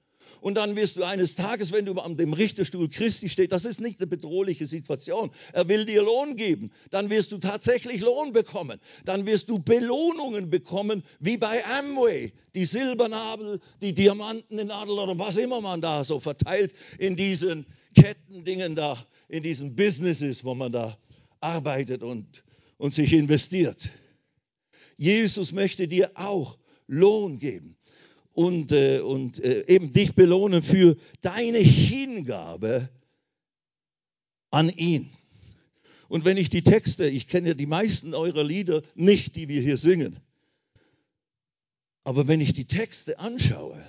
und 0.42 0.56
dann 0.56 0.76
wirst 0.76 0.98
du 0.98 1.04
eines 1.04 1.36
Tages, 1.36 1.72
wenn 1.72 1.86
du 1.86 1.94
an 1.94 2.18
dem 2.18 2.34
Richterstuhl 2.34 2.90
Christi 2.90 3.30
stehst, 3.30 3.52
das 3.52 3.64
ist 3.64 3.80
nicht 3.80 4.00
eine 4.00 4.08
bedrohliche 4.08 4.66
Situation. 4.66 5.30
Er 5.54 5.70
will 5.70 5.86
dir 5.86 6.02
Lohn 6.02 6.36
geben. 6.36 6.72
Dann 6.90 7.12
wirst 7.12 7.32
du 7.32 7.38
tatsächlich 7.38 8.02
Lohn 8.02 8.34
bekommen. 8.34 8.80
Dann 9.06 9.28
wirst 9.28 9.50
du 9.50 9.60
Belohnungen 9.60 10.50
bekommen, 10.50 11.04
wie 11.20 11.38
bei 11.38 11.64
Amway. 11.66 12.34
Die 12.56 12.66
Silbernadel, 12.66 13.60
die 13.84 13.94
Diamantennadel 13.94 14.98
oder 14.98 15.18
was 15.20 15.38
immer 15.38 15.62
man 15.62 15.80
da 15.80 16.04
so 16.04 16.20
verteilt 16.20 16.74
in 16.98 17.16
diesen 17.16 17.68
Kettendingen 17.96 18.76
da, 18.76 19.06
in 19.30 19.44
diesen 19.44 19.76
Businesses, 19.76 20.44
wo 20.44 20.56
man 20.56 20.72
da 20.72 20.98
arbeitet 21.40 22.02
und, 22.02 22.44
und 22.78 22.96
sich 22.96 23.14
investiert. 23.14 23.90
Jesus 24.98 25.52
möchte 25.52 25.88
dir 25.88 26.12
auch 26.16 26.58
Lohn 26.88 27.38
geben 27.38 27.78
und, 28.34 28.72
äh, 28.72 29.00
und 29.00 29.40
äh, 29.40 29.66
eben 29.68 29.92
dich 29.92 30.16
belohnen 30.16 30.64
für 30.64 30.98
deine 31.22 31.60
Hingabe 31.60 32.90
an 34.52 34.70
ihn. 34.70 35.10
Und 36.08 36.26
wenn 36.26 36.38
ich 36.38 36.50
die 36.50 36.64
Texte, 36.64 37.08
ich 37.08 37.28
kenne 37.28 37.50
ja 37.50 37.54
die 37.54 37.66
meisten 37.66 38.14
eurer 38.14 38.44
Lieder 38.44 38.82
nicht, 38.96 39.36
die 39.36 39.48
wir 39.48 39.62
hier 39.62 39.78
singen, 39.78 40.20
aber 42.04 42.28
wenn 42.28 42.42
ich 42.42 42.54
die 42.54 42.66
Texte 42.66 43.20
anschaue, 43.20 43.82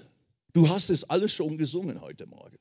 du 0.52 0.68
hast 0.68 0.90
es 0.90 1.04
alles 1.04 1.32
schon 1.32 1.58
gesungen 1.58 2.00
heute 2.00 2.26
Morgen. 2.26 2.58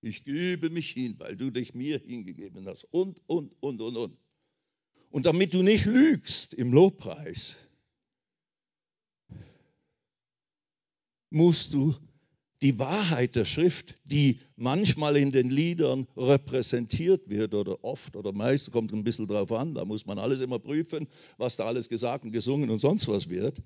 Ich 0.00 0.24
gebe 0.24 0.70
mich 0.70 0.90
hin, 0.90 1.16
weil 1.18 1.36
du 1.36 1.50
dich 1.50 1.74
mir 1.74 1.98
hingegeben 1.98 2.66
hast 2.66 2.84
und, 2.84 3.20
und, 3.26 3.56
und, 3.60 3.80
und, 3.82 3.96
und. 3.96 4.18
Und 5.10 5.26
damit 5.26 5.54
du 5.54 5.62
nicht 5.62 5.86
lügst 5.86 6.54
im 6.54 6.72
Lobpreis, 6.72 7.56
musst 11.36 11.74
du 11.74 11.94
die 12.62 12.78
Wahrheit 12.78 13.36
der 13.36 13.44
Schrift, 13.44 13.94
die 14.04 14.40
manchmal 14.56 15.18
in 15.18 15.32
den 15.32 15.50
Liedern 15.50 16.06
repräsentiert 16.16 17.28
wird 17.28 17.52
oder 17.52 17.84
oft 17.84 18.16
oder 18.16 18.32
meist, 18.32 18.72
kommt 18.72 18.90
ein 18.94 19.04
bisschen 19.04 19.26
drauf 19.26 19.52
an, 19.52 19.74
da 19.74 19.84
muss 19.84 20.06
man 20.06 20.18
alles 20.18 20.40
immer 20.40 20.58
prüfen, 20.58 21.06
was 21.36 21.56
da 21.56 21.66
alles 21.66 21.90
gesagt 21.90 22.24
und 22.24 22.32
gesungen 22.32 22.70
und 22.70 22.78
sonst 22.78 23.06
was 23.08 23.28
wird, 23.28 23.60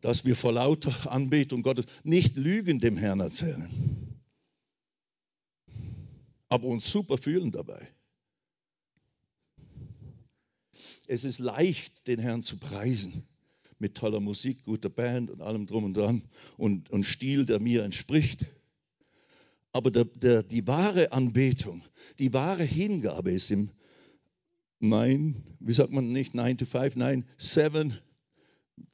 dass 0.00 0.24
wir 0.24 0.36
vor 0.36 0.52
lauter 0.52 1.10
Anbetung 1.10 1.62
Gottes 1.62 1.86
nicht 2.04 2.36
Lügen 2.36 2.78
dem 2.78 2.96
Herrn 2.96 3.18
erzählen, 3.18 3.68
aber 6.48 6.68
uns 6.68 6.88
super 6.88 7.18
fühlen 7.18 7.50
dabei. 7.50 7.88
Es 11.08 11.24
ist 11.24 11.40
leicht, 11.40 12.06
den 12.06 12.20
Herrn 12.20 12.42
zu 12.42 12.58
preisen 12.58 13.26
mit 13.82 13.96
toller 13.96 14.20
Musik, 14.20 14.64
guter 14.64 14.88
Band 14.88 15.28
und 15.28 15.42
allem 15.42 15.66
drum 15.66 15.84
und 15.84 15.96
dran 15.96 16.22
und, 16.56 16.88
und 16.90 17.04
Stil, 17.04 17.44
der 17.44 17.58
mir 17.58 17.82
entspricht. 17.82 18.46
Aber 19.72 19.90
der, 19.90 20.04
der, 20.04 20.42
die 20.44 20.66
wahre 20.66 21.12
Anbetung, 21.12 21.82
die 22.20 22.32
wahre 22.32 22.64
Hingabe 22.64 23.32
ist 23.32 23.50
im 23.50 23.70
Nein, 24.78 25.44
wie 25.60 25.74
sagt 25.74 25.90
man 25.90 26.10
nicht 26.10 26.34
9 26.34 26.58
to 26.58 26.64
5, 26.64 26.96
nein, 26.96 27.24
7, 27.38 27.96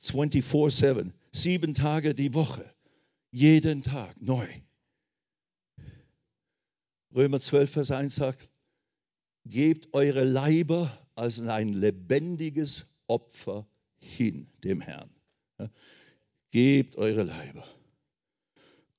24-7, 0.02 1.12
sieben 1.32 1.74
Tage 1.74 2.14
die 2.14 2.34
Woche, 2.34 2.74
jeden 3.30 3.82
Tag 3.82 4.20
neu. 4.20 4.46
Römer 7.14 7.40
12, 7.40 7.70
Vers 7.70 7.90
1 7.90 8.14
sagt, 8.14 8.50
gebt 9.46 9.88
eure 9.92 10.24
Leiber 10.24 10.92
als 11.14 11.40
ein 11.40 11.70
lebendiges 11.70 12.84
Opfer 13.06 13.66
hin 14.08 14.48
dem 14.64 14.80
Herrn. 14.80 15.10
Gebt 16.50 16.96
eure 16.96 17.24
Leiber. 17.24 17.64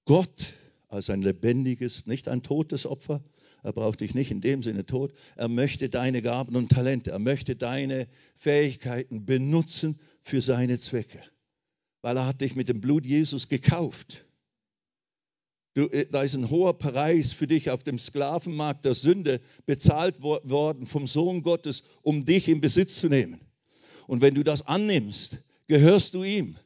Gott 0.06 0.54
als 0.88 1.10
ein 1.10 1.22
lebendiges, 1.22 2.08
nicht 2.08 2.28
ein 2.28 2.44
totes 2.44 2.86
Opfer, 2.86 3.24
er 3.64 3.74
braucht 3.74 4.00
dich 4.00 4.16
nicht 4.16 4.32
in 4.32 4.42
dem 4.42 4.64
Sinne 4.64 4.86
tot. 4.86 5.14
Er 5.36 5.48
möchte 5.48 5.90
deine 5.90 6.22
Gaben 6.22 6.56
und 6.56 6.70
Talente, 6.70 7.12
er 7.12 7.20
möchte 7.20 7.56
deine 7.56 8.08
Fähigkeiten 8.36 9.26
benutzen 9.26 10.00
für 10.22 10.42
seine 10.42 10.80
Zwecke, 10.80 11.22
weil 12.02 12.18
er 12.18 12.26
hat 12.26 12.42
dich 12.42 12.56
mit 12.56 12.70
dem 12.70 12.82
Blut 12.82 13.06
Jesus 13.06 13.50
gekauft. 13.50 14.26
Du, 15.76 15.88
äh, 15.88 16.08
da 16.10 16.24
ist 16.24 16.36
ein 16.36 16.50
hoher 16.50 16.78
Preis 16.78 17.34
für 17.34 17.48
dich 17.48 17.70
auf 17.70 17.84
dem 17.84 18.00
Sklavenmarkt 18.00 18.86
der 18.86 18.96
Sünde 18.96 19.42
bezahlt 19.66 20.22
worden 20.22 20.86
vom 20.86 21.06
Sohn 21.06 21.44
Gottes, 21.44 21.84
um 22.02 22.26
dich 22.26 22.48
in 22.48 22.62
Besitz 22.62 22.96
zu 22.96 23.08
nehmen. 23.08 23.40
Und 24.10 24.22
wenn 24.22 24.34
du 24.34 24.44
das 24.44 24.66
annimmst, 24.66 25.38
gehörst 25.68 26.16
du 26.16 26.24
ihm. 26.24 26.58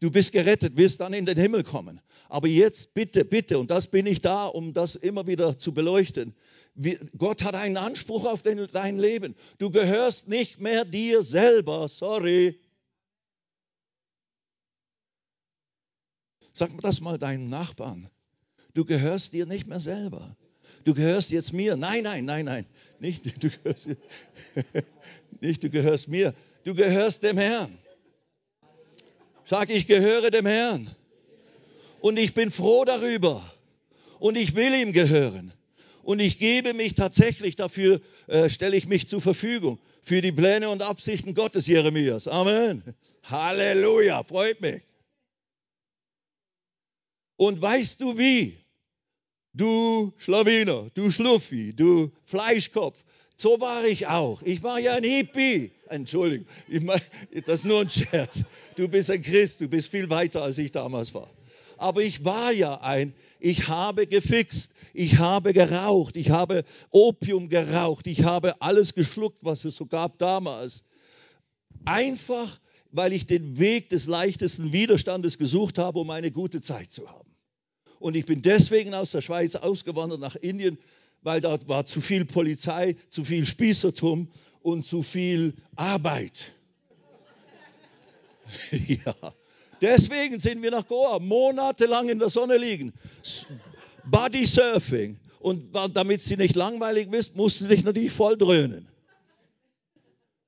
Du 0.00 0.10
bist 0.10 0.32
gerettet, 0.32 0.76
wirst 0.76 0.98
dann 0.98 1.12
in 1.12 1.24
den 1.24 1.38
Himmel 1.38 1.62
kommen. 1.62 2.00
Aber 2.28 2.48
jetzt 2.48 2.94
bitte, 2.94 3.24
bitte, 3.24 3.60
und 3.60 3.70
das 3.70 3.86
bin 3.86 4.06
ich 4.06 4.22
da, 4.22 4.46
um 4.46 4.72
das 4.72 4.96
immer 4.96 5.28
wieder 5.28 5.56
zu 5.56 5.72
beleuchten. 5.72 6.34
Gott 7.16 7.44
hat 7.44 7.54
einen 7.54 7.76
Anspruch 7.76 8.24
auf 8.24 8.42
dein 8.42 8.98
Leben. 8.98 9.36
Du 9.58 9.70
gehörst 9.70 10.26
nicht 10.26 10.58
mehr 10.58 10.84
dir 10.84 11.22
selber, 11.22 11.88
sorry. 11.88 12.58
Sag 16.52 16.76
das 16.82 17.00
mal 17.00 17.18
deinem 17.18 17.48
Nachbarn. 17.48 18.10
Du 18.74 18.84
gehörst 18.84 19.32
dir 19.32 19.46
nicht 19.46 19.68
mehr 19.68 19.78
selber. 19.78 20.36
Du 20.82 20.94
gehörst 20.94 21.30
jetzt 21.30 21.52
mir. 21.52 21.76
Nein, 21.76 22.02
nein, 22.02 22.24
nein, 22.24 22.46
nein. 22.46 22.66
Nicht 22.98 23.24
du 23.44 23.48
gehörst, 23.48 23.88
nicht, 25.40 25.62
du 25.62 25.70
gehörst 25.70 26.08
mir. 26.08 26.34
Du 26.64 26.74
gehörst 26.74 27.22
dem 27.22 27.38
Herrn. 27.38 27.78
Sag, 29.46 29.70
ich 29.70 29.86
gehöre 29.86 30.30
dem 30.30 30.46
Herrn. 30.46 30.94
Und 32.00 32.18
ich 32.18 32.34
bin 32.34 32.50
froh 32.50 32.84
darüber. 32.84 33.42
Und 34.18 34.36
ich 34.36 34.54
will 34.54 34.74
ihm 34.74 34.92
gehören. 34.92 35.52
Und 36.02 36.20
ich 36.20 36.38
gebe 36.38 36.74
mich 36.74 36.94
tatsächlich 36.94 37.56
dafür, 37.56 38.00
äh, 38.26 38.48
stelle 38.48 38.76
ich 38.76 38.86
mich 38.86 39.08
zur 39.08 39.20
Verfügung 39.20 39.78
für 40.02 40.20
die 40.20 40.32
Pläne 40.32 40.68
und 40.68 40.82
Absichten 40.82 41.34
Gottes, 41.34 41.66
Jeremias. 41.66 42.28
Amen. 42.28 42.82
Halleluja, 43.24 44.22
freut 44.22 44.60
mich. 44.60 44.82
Und 47.36 47.60
weißt 47.60 48.00
du 48.00 48.18
wie? 48.18 48.58
Du 49.52 50.12
Schlawiner, 50.18 50.90
du 50.94 51.10
Schluffi, 51.10 51.74
du 51.74 52.12
Fleischkopf, 52.24 53.02
so 53.36 53.60
war 53.60 53.84
ich 53.84 54.06
auch. 54.06 54.42
Ich 54.42 54.62
war 54.62 54.78
ja 54.78 54.94
ein 54.94 55.04
Hippie. 55.04 55.72
Entschuldigung, 55.90 56.46
ich 56.68 56.80
mein, 56.80 57.00
das 57.46 57.60
ist 57.60 57.64
nur 57.64 57.80
ein 57.80 57.90
Scherz. 57.90 58.44
Du 58.76 58.88
bist 58.88 59.10
ein 59.10 59.22
Christ, 59.22 59.60
du 59.60 59.68
bist 59.68 59.88
viel 59.90 60.08
weiter, 60.08 60.42
als 60.42 60.58
ich 60.58 60.72
damals 60.72 61.14
war. 61.14 61.28
Aber 61.78 62.02
ich 62.02 62.24
war 62.24 62.52
ja 62.52 62.80
ein, 62.80 63.14
ich 63.40 63.68
habe 63.68 64.06
gefixt, 64.06 64.72
ich 64.92 65.18
habe 65.18 65.52
geraucht, 65.52 66.16
ich 66.16 66.30
habe 66.30 66.64
Opium 66.90 67.48
geraucht, 67.48 68.06
ich 68.06 68.22
habe 68.22 68.60
alles 68.60 68.94
geschluckt, 68.94 69.44
was 69.44 69.64
es 69.64 69.76
so 69.76 69.86
gab 69.86 70.18
damals. 70.18 70.84
Einfach, 71.86 72.60
weil 72.92 73.12
ich 73.12 73.26
den 73.26 73.58
Weg 73.58 73.88
des 73.88 74.06
leichtesten 74.06 74.72
Widerstandes 74.72 75.38
gesucht 75.38 75.78
habe, 75.78 75.98
um 75.98 76.10
eine 76.10 76.30
gute 76.30 76.60
Zeit 76.60 76.92
zu 76.92 77.08
haben. 77.08 77.30
Und 77.98 78.14
ich 78.14 78.26
bin 78.26 78.42
deswegen 78.42 78.94
aus 78.94 79.10
der 79.10 79.22
Schweiz 79.22 79.56
ausgewandert 79.56 80.20
nach 80.20 80.36
Indien, 80.36 80.78
weil 81.22 81.40
dort 81.40 81.68
war 81.68 81.84
zu 81.84 82.00
viel 82.00 82.24
Polizei, 82.24 82.96
zu 83.08 83.24
viel 83.24 83.44
Spießertum 83.44 84.28
und 84.62 84.84
zu 84.84 85.02
viel 85.02 85.54
Arbeit. 85.76 86.52
ja. 88.70 89.14
Deswegen 89.80 90.38
sind 90.38 90.62
wir 90.62 90.70
nach 90.70 90.86
Goa 90.86 91.18
monatelang 91.18 92.08
in 92.08 92.18
der 92.18 92.28
Sonne 92.28 92.56
liegen. 92.56 92.92
Body 94.04 94.46
Surfing. 94.46 95.18
Und 95.40 95.74
damit 95.94 96.20
sie 96.20 96.36
nicht 96.36 96.54
langweilig 96.54 97.10
ist, 97.12 97.34
musst 97.36 97.62
du 97.62 97.66
dich 97.66 97.82
natürlich 97.82 98.12
voll 98.12 98.36
dröhnen. 98.36 98.86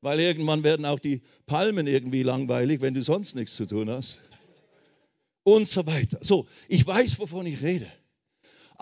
Weil 0.02 0.20
irgendwann 0.20 0.64
werden 0.64 0.84
auch 0.84 0.98
die 0.98 1.22
Palmen 1.46 1.86
irgendwie 1.86 2.22
langweilig, 2.22 2.82
wenn 2.82 2.92
du 2.92 3.02
sonst 3.02 3.34
nichts 3.34 3.54
zu 3.54 3.66
tun 3.66 3.88
hast. 3.88 4.18
Und 5.44 5.68
so 5.68 5.86
weiter. 5.86 6.18
So, 6.20 6.46
ich 6.68 6.86
weiß, 6.86 7.18
wovon 7.18 7.46
ich 7.46 7.62
rede. 7.62 7.90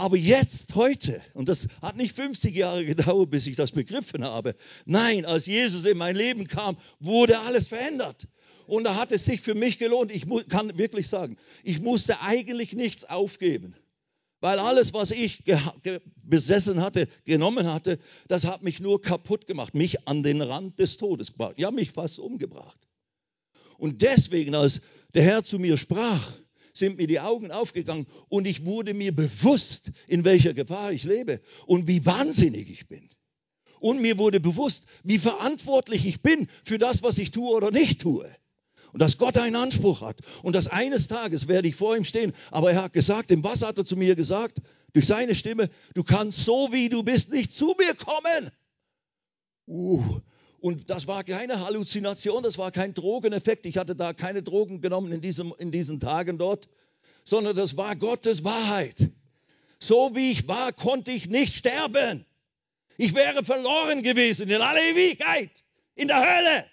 Aber 0.01 0.17
jetzt, 0.17 0.75
heute, 0.77 1.21
und 1.35 1.51
das 1.51 1.69
hat 1.83 1.99
nicht 1.99 2.17
50 2.17 2.57
Jahre 2.57 2.87
gedauert, 2.87 3.29
bis 3.29 3.47
ich 3.47 3.55
das 3.55 3.73
begriffen 3.73 4.25
habe. 4.25 4.55
Nein, 4.87 5.27
als 5.27 5.45
Jesus 5.45 5.85
in 5.85 5.99
mein 5.99 6.17
Leben 6.17 6.47
kam, 6.47 6.79
wurde 7.01 7.39
alles 7.41 7.69
verändert. 7.69 8.27
Und 8.67 8.85
da 8.85 8.95
hat 8.95 9.13
es 9.13 9.27
sich 9.27 9.43
für 9.43 9.55
mich 9.55 9.77
gelohnt. 9.77 10.11
Ich 10.11 10.25
kann 10.49 10.79
wirklich 10.79 11.07
sagen, 11.07 11.37
ich 11.65 11.83
musste 11.83 12.23
eigentlich 12.23 12.73
nichts 12.73 13.05
aufgeben. 13.05 13.75
Weil 14.41 14.59
alles, 14.59 14.95
was 14.95 15.11
ich 15.11 15.45
besessen 16.23 16.81
hatte, 16.81 17.07
genommen 17.27 17.71
hatte, 17.71 17.99
das 18.27 18.47
hat 18.47 18.63
mich 18.63 18.81
nur 18.81 19.03
kaputt 19.03 19.47
gemacht, 19.47 19.75
mich 19.75 20.09
an 20.09 20.23
den 20.23 20.41
Rand 20.41 20.79
des 20.79 20.97
Todes 20.97 21.33
gebracht. 21.33 21.57
Ja, 21.59 21.71
mich 21.71 21.91
fast 21.91 22.19
umgebracht. 22.19 22.79
Und 23.77 24.01
deswegen, 24.01 24.55
als 24.55 24.81
der 25.13 25.25
Herr 25.25 25.45
zu 25.45 25.59
mir 25.59 25.77
sprach, 25.77 26.40
sind 26.73 26.97
mir 26.97 27.07
die 27.07 27.21
Augen 27.21 27.51
aufgegangen 27.51 28.07
und 28.29 28.47
ich 28.47 28.65
wurde 28.65 28.95
mir 28.95 29.15
bewusst, 29.15 29.91
in 30.07 30.25
welcher 30.25 30.55
Gefahr 30.55 30.93
ich 30.93 31.05
lebe 31.05 31.41
und 31.67 31.87
wie 31.87 32.05
wahnsinnig 32.07 32.71
ich 32.71 32.89
bin. 32.89 33.09
Und 33.81 34.01
mir 34.01 34.19
wurde 34.19 34.41
bewusst, 34.41 34.85
wie 35.05 35.19
verantwortlich 35.19 36.07
ich 36.07 36.21
bin 36.21 36.49
für 36.65 36.79
das, 36.79 37.03
was 37.03 37.19
ich 37.19 37.31
tue 37.31 37.51
oder 37.51 37.71
nicht 37.71 38.01
tue. 38.01 38.31
Und 38.93 39.01
dass 39.01 39.19
Gott 39.19 39.39
einen 39.39 39.57
Anspruch 39.57 40.01
hat. 40.01 40.21
Und 40.43 40.55
dass 40.55 40.69
eines 40.69 41.09
Tages 41.09 41.49
werde 41.49 41.69
ich 41.69 41.77
vor 41.77 41.97
ihm 41.97 42.05
stehen. 42.05 42.33
Aber 42.51 42.73
er 42.73 42.83
hat 42.83 42.93
gesagt, 42.93 43.31
im 43.31 43.45
was 43.45 43.63
hat 43.63 43.79
er 43.79 43.85
zu 43.85 43.97
mir 43.97 44.17
gesagt? 44.17 44.61
Durch 44.93 45.07
seine 45.07 45.35
Stimme, 45.35 45.71
du 45.95 46.03
kannst 46.03 46.45
so 46.45 46.73
wie 46.73 46.89
du 46.89 47.03
bist 47.03 47.33
nicht 47.33 47.53
zu 47.53 47.75
mir 47.79 47.95
kommen. 47.95 48.51
Uh, 49.67 50.21
und 50.61 50.91
das 50.91 51.07
war 51.07 51.25
keine 51.25 51.65
Halluzination, 51.65 52.43
das 52.43 52.59
war 52.59 52.71
kein 52.71 52.93
Drogeneffekt. 52.93 53.65
Ich 53.65 53.79
hatte 53.79 53.97
da 53.97 54.13
keine 54.13 54.43
Drogen 54.43 54.83
genommen 54.83 55.11
in, 55.13 55.21
diesem, 55.21 55.55
in 55.59 55.73
diesen 55.73 56.01
Tagen 56.01 56.37
dort, 56.37 56.69
sondern 57.25 57.57
das 57.57 57.77
war 57.77 57.97
Gottes 57.97 58.45
Wahrheit. 58.45 59.11
So 59.79 60.15
wie 60.15 60.31
ich 60.31 60.49
war, 60.49 60.73
konnte 60.73 61.13
ich 61.13 61.29
nicht 61.29 61.55
sterben. 61.55 62.27
Ich 62.99 63.15
wäre 63.15 63.43
verloren 63.43 64.03
gewesen 64.03 64.51
in 64.51 64.61
aller 64.61 64.83
Ewigkeit, 64.83 65.51
in 65.95 66.09
der 66.09 66.21
Hölle. 66.21 66.67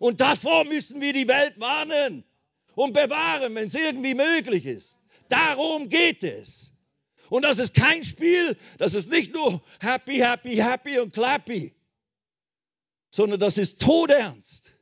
Und 0.00 0.20
davor 0.20 0.64
müssen 0.64 1.00
wir 1.00 1.12
die 1.12 1.28
Welt 1.28 1.60
warnen 1.60 2.24
und 2.74 2.92
bewahren, 2.92 3.54
wenn 3.54 3.68
es 3.68 3.74
irgendwie 3.74 4.14
möglich 4.14 4.66
ist. 4.66 4.98
Darum 5.28 5.88
geht 5.88 6.24
es. 6.24 6.72
Und 7.28 7.44
das 7.44 7.60
ist 7.60 7.74
kein 7.74 8.02
Spiel, 8.02 8.56
das 8.78 8.94
ist 8.94 9.08
nicht 9.08 9.32
nur 9.32 9.62
happy, 9.78 10.16
happy, 10.18 10.56
happy 10.56 10.98
und 10.98 11.12
clappy 11.12 11.72
sondern 13.10 13.40
das 13.40 13.58
ist 13.58 13.80
todernst. 13.80 14.74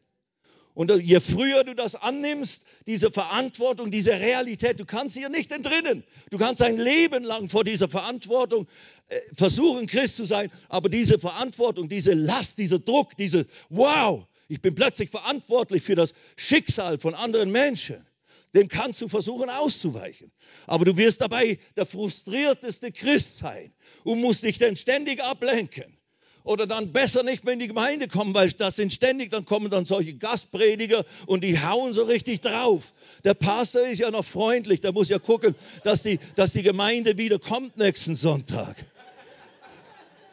Und 0.78 0.92
je 1.02 1.18
früher 1.18 1.64
du 1.64 1.74
das 1.74 1.96
annimmst, 1.96 2.62
diese 2.86 3.10
Verantwortung, 3.10 3.90
diese 3.90 4.12
Realität, 4.12 4.78
du 4.78 4.84
kannst 4.84 5.16
hier 5.16 5.28
nicht 5.28 5.50
entrinnen. 5.50 6.04
Du 6.30 6.38
kannst 6.38 6.62
ein 6.62 6.76
Leben 6.76 7.24
lang 7.24 7.48
vor 7.48 7.64
dieser 7.64 7.88
Verantwortung 7.88 8.68
äh, 9.08 9.18
versuchen, 9.34 9.88
Christ 9.88 10.18
zu 10.18 10.24
sein, 10.24 10.52
aber 10.68 10.88
diese 10.88 11.18
Verantwortung, 11.18 11.88
diese 11.88 12.14
Last, 12.14 12.58
dieser 12.58 12.78
Druck, 12.78 13.16
diese 13.16 13.46
Wow, 13.70 14.28
ich 14.46 14.62
bin 14.62 14.76
plötzlich 14.76 15.10
verantwortlich 15.10 15.82
für 15.82 15.96
das 15.96 16.14
Schicksal 16.36 17.00
von 17.00 17.16
anderen 17.16 17.50
Menschen, 17.50 18.06
dem 18.54 18.68
kannst 18.68 19.00
du 19.00 19.08
versuchen 19.08 19.50
auszuweichen. 19.50 20.30
Aber 20.68 20.84
du 20.84 20.96
wirst 20.96 21.20
dabei 21.20 21.58
der 21.76 21.86
frustrierteste 21.86 22.92
Christ 22.92 23.38
sein 23.38 23.72
und 24.04 24.20
musst 24.20 24.44
dich 24.44 24.58
dann 24.58 24.76
ständig 24.76 25.24
ablenken 25.24 25.97
oder 26.44 26.66
dann 26.66 26.92
besser 26.92 27.22
nicht 27.22 27.44
mehr 27.44 27.54
in 27.54 27.60
die 27.60 27.68
Gemeinde 27.68 28.08
kommen, 28.08 28.34
weil 28.34 28.50
das 28.52 28.76
sind 28.76 28.92
ständig, 28.92 29.30
dann 29.30 29.44
kommen 29.44 29.70
dann 29.70 29.84
solche 29.84 30.14
Gastprediger 30.14 31.04
und 31.26 31.44
die 31.44 31.60
hauen 31.60 31.92
so 31.92 32.04
richtig 32.04 32.40
drauf. 32.40 32.92
Der 33.24 33.34
Pastor 33.34 33.82
ist 33.82 33.98
ja 33.98 34.10
noch 34.10 34.24
freundlich, 34.24 34.80
der 34.80 34.92
muss 34.92 35.08
ja 35.08 35.18
gucken, 35.18 35.54
dass 35.84 36.02
die, 36.02 36.18
dass 36.36 36.52
die 36.52 36.62
Gemeinde 36.62 37.18
wieder 37.18 37.38
kommt 37.38 37.76
nächsten 37.76 38.16
Sonntag. 38.16 38.76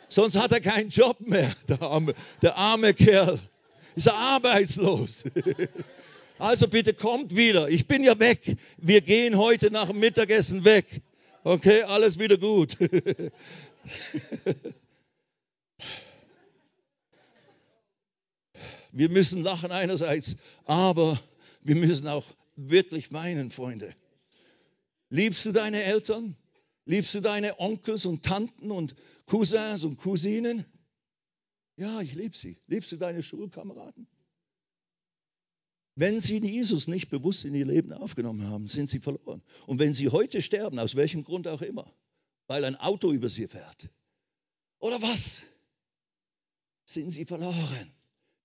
Sonst 0.09 0.37
hat 0.37 0.51
er 0.51 0.61
keinen 0.61 0.89
Job 0.89 1.19
mehr, 1.19 1.51
der 1.67 1.81
arme, 1.81 2.13
der 2.41 2.57
arme 2.57 2.93
Kerl. 2.93 3.39
Ist 3.95 4.07
er 4.07 4.15
arbeitslos. 4.15 5.23
Also 6.37 6.67
bitte 6.67 6.93
kommt 6.93 7.37
wieder. 7.37 7.69
Ich 7.69 7.87
bin 7.87 8.03
ja 8.03 8.19
weg. 8.19 8.57
Wir 8.75 8.99
gehen 8.99 9.37
heute 9.37 9.71
nach 9.71 9.87
dem 9.87 9.99
Mittagessen 9.99 10.65
weg. 10.65 10.85
Okay, 11.45 11.83
alles 11.83 12.19
wieder 12.19 12.37
gut. 12.37 12.75
Wir 18.95 19.09
müssen 19.09 19.43
lachen 19.43 19.73
einerseits, 19.73 20.37
aber 20.63 21.21
wir 21.61 21.75
müssen 21.75 22.07
auch 22.07 22.25
wirklich 22.55 23.11
weinen, 23.11 23.51
Freunde. 23.51 23.93
Liebst 25.09 25.43
du 25.43 25.51
deine 25.51 25.83
Eltern? 25.83 26.37
Liebst 26.85 27.13
du 27.13 27.19
deine 27.19 27.59
Onkels 27.59 28.05
und 28.05 28.23
Tanten 28.23 28.71
und 28.71 28.95
Cousins 29.25 29.83
und 29.83 29.97
Cousinen? 29.97 30.63
Ja, 31.75 31.99
ich 31.99 32.15
liebe 32.15 32.37
sie. 32.37 32.57
Liebst 32.67 32.89
du 32.93 32.95
deine 32.95 33.21
Schulkameraden? 33.21 34.07
Wenn 35.95 36.21
sie 36.21 36.37
Jesus 36.37 36.87
nicht 36.87 37.09
bewusst 37.09 37.43
in 37.43 37.53
ihr 37.53 37.65
Leben 37.65 37.91
aufgenommen 37.91 38.47
haben, 38.47 38.69
sind 38.69 38.89
sie 38.89 38.99
verloren. 38.99 39.41
Und 39.67 39.77
wenn 39.79 39.93
sie 39.93 40.07
heute 40.07 40.41
sterben, 40.41 40.79
aus 40.79 40.95
welchem 40.95 41.25
Grund 41.25 41.49
auch 41.49 41.61
immer, 41.61 41.93
weil 42.47 42.63
ein 42.63 42.77
Auto 42.77 43.11
über 43.11 43.29
sie 43.29 43.49
fährt 43.49 43.89
oder 44.79 45.01
was, 45.01 45.41
sind 46.85 47.11
sie 47.11 47.25
verloren 47.25 47.94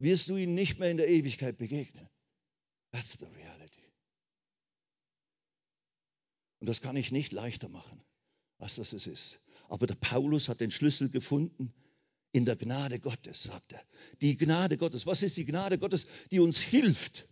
wirst 0.00 0.28
du 0.28 0.36
ihnen 0.36 0.54
nicht 0.54 0.78
mehr 0.78 0.90
in 0.90 0.96
der 0.96 1.08
Ewigkeit 1.08 1.56
begegnen. 1.58 2.08
That's 2.92 3.16
the 3.18 3.26
reality. 3.26 3.82
Und 6.58 6.68
das 6.68 6.80
kann 6.80 6.96
ich 6.96 7.12
nicht 7.12 7.32
leichter 7.32 7.68
machen, 7.68 8.02
als 8.58 8.76
das 8.76 8.92
es 8.92 9.06
ist. 9.06 9.40
Aber 9.68 9.86
der 9.86 9.94
Paulus 9.94 10.48
hat 10.48 10.60
den 10.60 10.70
Schlüssel 10.70 11.08
gefunden 11.08 11.72
in 12.32 12.44
der 12.44 12.56
Gnade 12.56 12.98
Gottes, 12.98 13.44
sagt 13.44 13.72
er. 13.72 13.82
Die 14.20 14.36
Gnade 14.36 14.76
Gottes. 14.76 15.06
Was 15.06 15.22
ist 15.22 15.36
die 15.36 15.44
Gnade 15.44 15.78
Gottes? 15.78 16.06
Die 16.30 16.40
uns 16.40 16.58
hilft, 16.58 17.28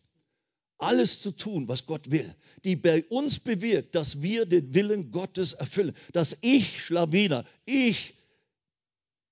alles 0.79 1.21
zu 1.21 1.33
tun, 1.33 1.69
was 1.69 1.87
Gott 1.87 2.11
will. 2.11 2.35
Die 2.65 2.77
bei 2.77 3.05
uns 3.05 3.41
bewirkt, 3.41 3.95
dass 3.95 4.23
wir 4.23 4.47
den 4.47 4.75
Willen 4.75 5.11
Gottes 5.11 5.53
erfüllen. 5.53 5.95
Dass 6.13 6.37
ich 6.41 6.85
Schlawiner, 6.85 7.45
ich 7.65 8.15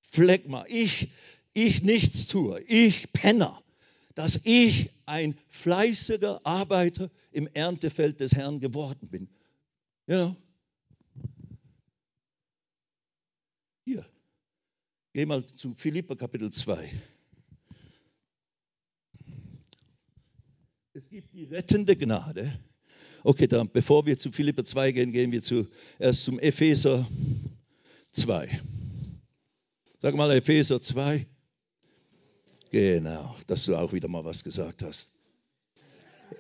Phlegma, 0.01 0.65
ich 0.69 1.09
ich 1.57 1.83
nichts 1.83 2.27
tue, 2.27 2.61
ich 2.69 3.11
Penner, 3.15 3.63
dass 4.15 4.41
ich 4.45 4.91
ein 5.07 5.39
fleißiger 5.49 6.45
Arbeiter 6.45 7.11
im 7.33 7.49
Erntefeld 7.55 8.21
des 8.21 8.35
Herrn 8.35 8.61
geworden 8.61 9.09
bin. 9.09 9.29
Ja. 10.07 10.37
Hier, 13.87 14.05
geh 15.15 15.25
mal 15.25 15.47
zu 15.57 15.75
Philippa 15.75 16.15
Kapitel 16.15 16.53
2. 16.53 16.93
Es 20.93 21.09
gibt 21.09 21.33
die 21.33 21.45
rettende 21.45 21.97
Gnade. 21.97 22.61
Okay, 23.23 23.47
dann, 23.47 23.71
bevor 23.71 24.05
wir 24.05 24.19
zu 24.19 24.31
Philippa 24.31 24.63
2 24.63 24.93
gehen, 24.93 25.11
gehen 25.11 25.33
wir 25.33 25.41
zu, 25.41 25.67
erst 25.99 26.25
zum 26.25 26.39
Epheser 26.39 27.09
2. 28.13 28.61
Sag 30.03 30.15
mal 30.15 30.31
Epheser 30.33 30.83
2. 30.83 31.27
Genau, 32.71 33.37
dass 33.47 33.65
du 33.65 33.77
auch 33.77 33.93
wieder 33.93 34.09
mal 34.09 34.25
was 34.25 34.43
gesagt 34.43 34.83
hast. 34.83 35.09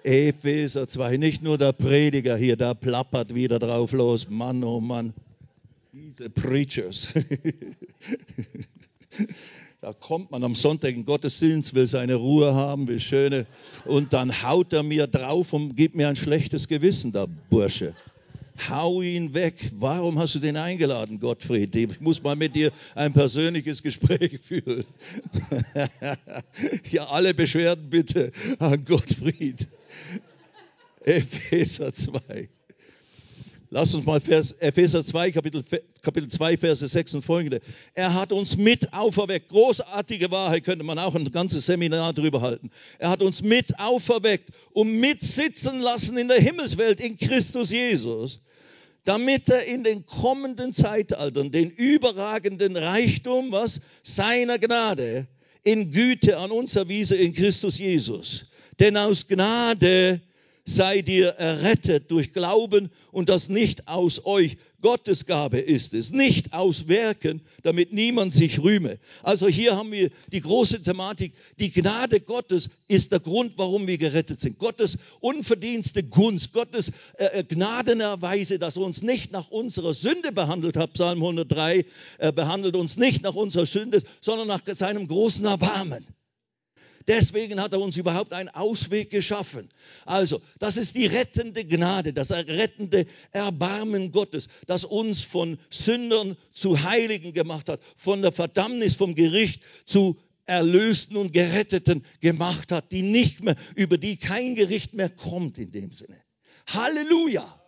Epheser 0.03 0.89
2, 0.89 1.17
nicht 1.17 1.43
nur 1.43 1.59
der 1.59 1.73
Prediger 1.73 2.37
hier, 2.37 2.57
der 2.57 2.75
plappert 2.75 3.35
wieder 3.35 3.59
drauf 3.59 3.93
los. 3.93 4.29
Mann, 4.29 4.65
oh 4.65 4.81
Mann, 4.81 5.15
diese 5.93 6.29
Preachers. 6.31 7.09
Da 9.83 9.93
kommt 9.93 10.31
man 10.31 10.43
am 10.43 10.55
Sonntag 10.55 10.95
in 10.95 11.05
Gottesdienst, 11.05 11.75
will 11.75 11.87
seine 11.87 12.17
Ruhe 12.17 12.55
haben, 12.55 12.89
will 12.89 12.99
schöne, 12.99 13.47
und 13.85 14.15
dann 14.15 14.43
haut 14.43 14.73
er 14.73 14.83
mir 14.83 15.07
drauf 15.07 15.53
und 15.53 15.77
gibt 15.77 15.95
mir 15.95 16.09
ein 16.09 16.17
schlechtes 16.17 16.67
Gewissen, 16.67 17.13
der 17.13 17.29
Bursche. 17.51 17.95
Hau 18.69 19.03
ihn 19.03 19.35
weg. 19.35 19.55
Warum 19.75 20.19
hast 20.19 20.35
du 20.35 20.39
den 20.39 20.57
eingeladen, 20.57 21.21
Gottfried? 21.21 21.75
Ich 21.77 22.01
muss 22.01 22.23
mal 22.23 22.37
mit 22.37 22.55
dir 22.55 22.73
ein 22.95 23.13
persönliches 23.13 23.83
Gespräch 23.83 24.39
führen. 24.43 24.85
ja, 26.91 27.07
alle 27.07 27.35
Beschwerden 27.35 27.91
bitte 27.91 28.33
an 28.59 28.85
Gottfried. 28.85 29.67
Epheser 31.05 31.93
2. 31.93 32.49
Lass 33.77 33.95
uns 33.95 34.07
mal 34.07 34.23
Vers, 34.23 34.53
Epheser 34.53 35.05
2, 35.05 35.33
Kapitel, 35.33 35.63
Kapitel 36.01 36.31
2, 36.31 36.57
Verse 36.57 36.89
6 36.89 37.17
und 37.17 37.23
folgende. 37.23 37.61
Er 37.93 38.15
hat 38.15 38.33
uns 38.33 38.57
mit 38.57 38.95
auferweckt. 38.95 39.51
Großartige 39.51 40.31
Wahrheit 40.31 40.65
könnte 40.65 40.83
man 40.83 40.99
auch 40.99 41.15
ein 41.15 41.31
ganzes 41.31 41.67
Seminar 41.67 42.15
drüber 42.15 42.41
halten. 42.41 42.71
Er 42.99 43.11
hat 43.11 43.21
uns 43.21 43.43
mit 43.43 43.79
auferweckt 43.79 44.49
und 44.73 44.93
mitsitzen 44.99 45.81
lassen 45.81 46.17
in 46.17 46.29
der 46.29 46.41
Himmelswelt 46.41 47.03
in 47.03 47.19
Christus 47.19 47.71
Jesus 47.71 48.41
damit 49.05 49.51
er 49.51 49.65
in 49.67 49.85
den 49.85 50.05
kommenden 50.07 50.73
Zeitaltern 50.73 51.53
den 51.53 51.71
überragenden 51.71 52.77
Reichtum, 52.77 53.53
was 53.53 53.81
seiner 54.03 54.59
Gnade 54.59 55.29
in 55.63 55.93
Güte 55.93 56.39
an 56.39 56.51
uns 56.51 56.75
erwiese 56.75 57.15
in 57.15 57.35
Christus 57.35 57.79
Jesus. 57.79 58.47
Denn 58.81 58.97
aus 58.97 59.29
Gnade 59.29 60.23
seid 60.67 61.09
ihr 61.09 61.29
errettet 61.29 62.11
durch 62.11 62.33
Glauben 62.33 62.91
und 63.13 63.29
das 63.29 63.49
nicht 63.49 63.89
aus 63.89 64.27
euch. 64.27 64.57
Gottes 64.83 65.25
Gabe 65.27 65.59
ist 65.59 65.95
es, 65.95 66.13
nicht 66.13 66.53
aus 66.53 66.87
Werken, 66.87 67.41
damit 67.63 67.93
niemand 67.93 68.33
sich 68.33 68.63
rühme. 68.63 68.99
Also 69.23 69.49
hier 69.49 69.75
haben 69.75 69.91
wir 69.91 70.11
die 70.31 70.43
große 70.43 70.83
Thematik. 70.83 71.33
Die 71.59 71.73
Gnade 71.73 72.21
Gottes 72.21 72.69
ist 72.87 73.11
der 73.11 73.21
Grund, 73.21 73.55
warum 73.57 73.87
wir 73.87 73.97
gerettet 73.97 74.39
sind. 74.39 74.59
Gottes 74.59 74.99
unverdienste 75.21 76.03
Gunst, 76.03 76.53
Gottes 76.53 76.93
äh, 77.19 77.41
äh 77.41 77.45
Gnadenerweise, 77.45 78.59
dass 78.59 78.77
er 78.77 78.83
uns 78.83 79.03
nicht 79.03 79.33
nach 79.33 79.51
unserer 79.51 79.95
Sünde 79.95 80.31
behandelt 80.31 80.77
hat. 80.77 80.93
Psalm 80.93 81.19
103 81.19 81.85
äh, 82.19 82.33
behandelt 82.33 82.77
uns 82.77 82.97
nicht 82.97 83.23
nach 83.23 83.35
unserer 83.35 83.67
Sünde, 83.67 84.03
sondern 84.21 84.47
nach 84.47 84.61
seinem 84.67 85.09
großen 85.09 85.47
Erbarmen. 85.47 86.07
Deswegen 87.09 87.61
hat 87.61 87.73
er 87.73 87.81
uns 87.81 87.97
überhaupt 87.97 88.33
einen 88.33 88.49
Ausweg 88.49 89.11
geschaffen. 89.11 89.71
Also, 90.07 90.43
das 90.59 90.77
ist 90.77 90.97
die 90.97 91.07
rettende 91.07 91.65
Gnade, 91.65 92.13
das 92.13 92.33
rettende 92.33 93.07
Erbarmen 93.31 94.11
Gottes, 94.11 94.49
das 94.67 94.85
uns 94.85 95.23
von 95.23 95.59
Sündern 95.71 96.37
zu 96.53 96.83
Heiligen 96.83 97.33
gemacht 97.33 97.69
hat, 97.69 97.81
von 97.97 98.23
der 98.23 98.33
Verdammnis, 98.33 98.97
vom 98.97 99.15
Gericht 99.15 99.63
zu 99.85 100.19
Erlösten 100.47 101.17
und 101.17 101.33
Geretteten 101.33 102.05
gemacht 102.21 102.73
hat, 102.73 102.93
die 102.93 103.03
nicht 103.03 103.43
mehr, 103.43 103.57
über 103.75 103.99
die 103.99 104.17
kein 104.17 104.55
Gericht 104.55 104.95
mehr 104.95 105.11
kommt 105.11 105.59
in 105.59 105.71
dem 105.71 105.93
Sinne. 105.93 106.21
Halleluja! 106.67 107.63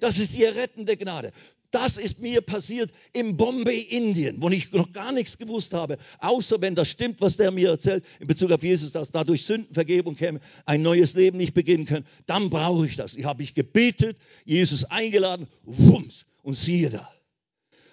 Das 0.00 0.18
ist 0.18 0.34
die 0.34 0.44
rettende 0.44 0.96
Gnade. 0.96 1.30
Das 1.72 1.96
ist 1.96 2.20
mir 2.20 2.42
passiert 2.42 2.92
in 3.14 3.38
Bombay, 3.38 3.80
Indien, 3.80 4.40
wo 4.40 4.50
ich 4.50 4.70
noch 4.72 4.92
gar 4.92 5.10
nichts 5.10 5.38
gewusst 5.38 5.72
habe, 5.72 5.96
außer 6.18 6.60
wenn 6.60 6.74
das 6.74 6.88
stimmt, 6.88 7.20
was 7.22 7.38
der 7.38 7.50
mir 7.50 7.70
erzählt 7.70 8.04
in 8.20 8.26
Bezug 8.26 8.52
auf 8.52 8.62
Jesus, 8.62 8.92
dass 8.92 9.10
dadurch 9.10 9.44
Sündenvergebung 9.46 10.14
käme, 10.14 10.40
ein 10.66 10.82
neues 10.82 11.14
Leben 11.14 11.38
nicht 11.38 11.54
beginnen 11.54 11.86
können. 11.86 12.06
Dann 12.26 12.50
brauche 12.50 12.86
ich 12.86 12.96
das. 12.96 13.16
Ich 13.16 13.24
habe 13.24 13.42
ich 13.42 13.54
gebetet, 13.54 14.18
Jesus 14.44 14.84
eingeladen, 14.84 15.48
wumms, 15.64 16.26
und 16.42 16.54
siehe 16.54 16.90
da. 16.90 17.10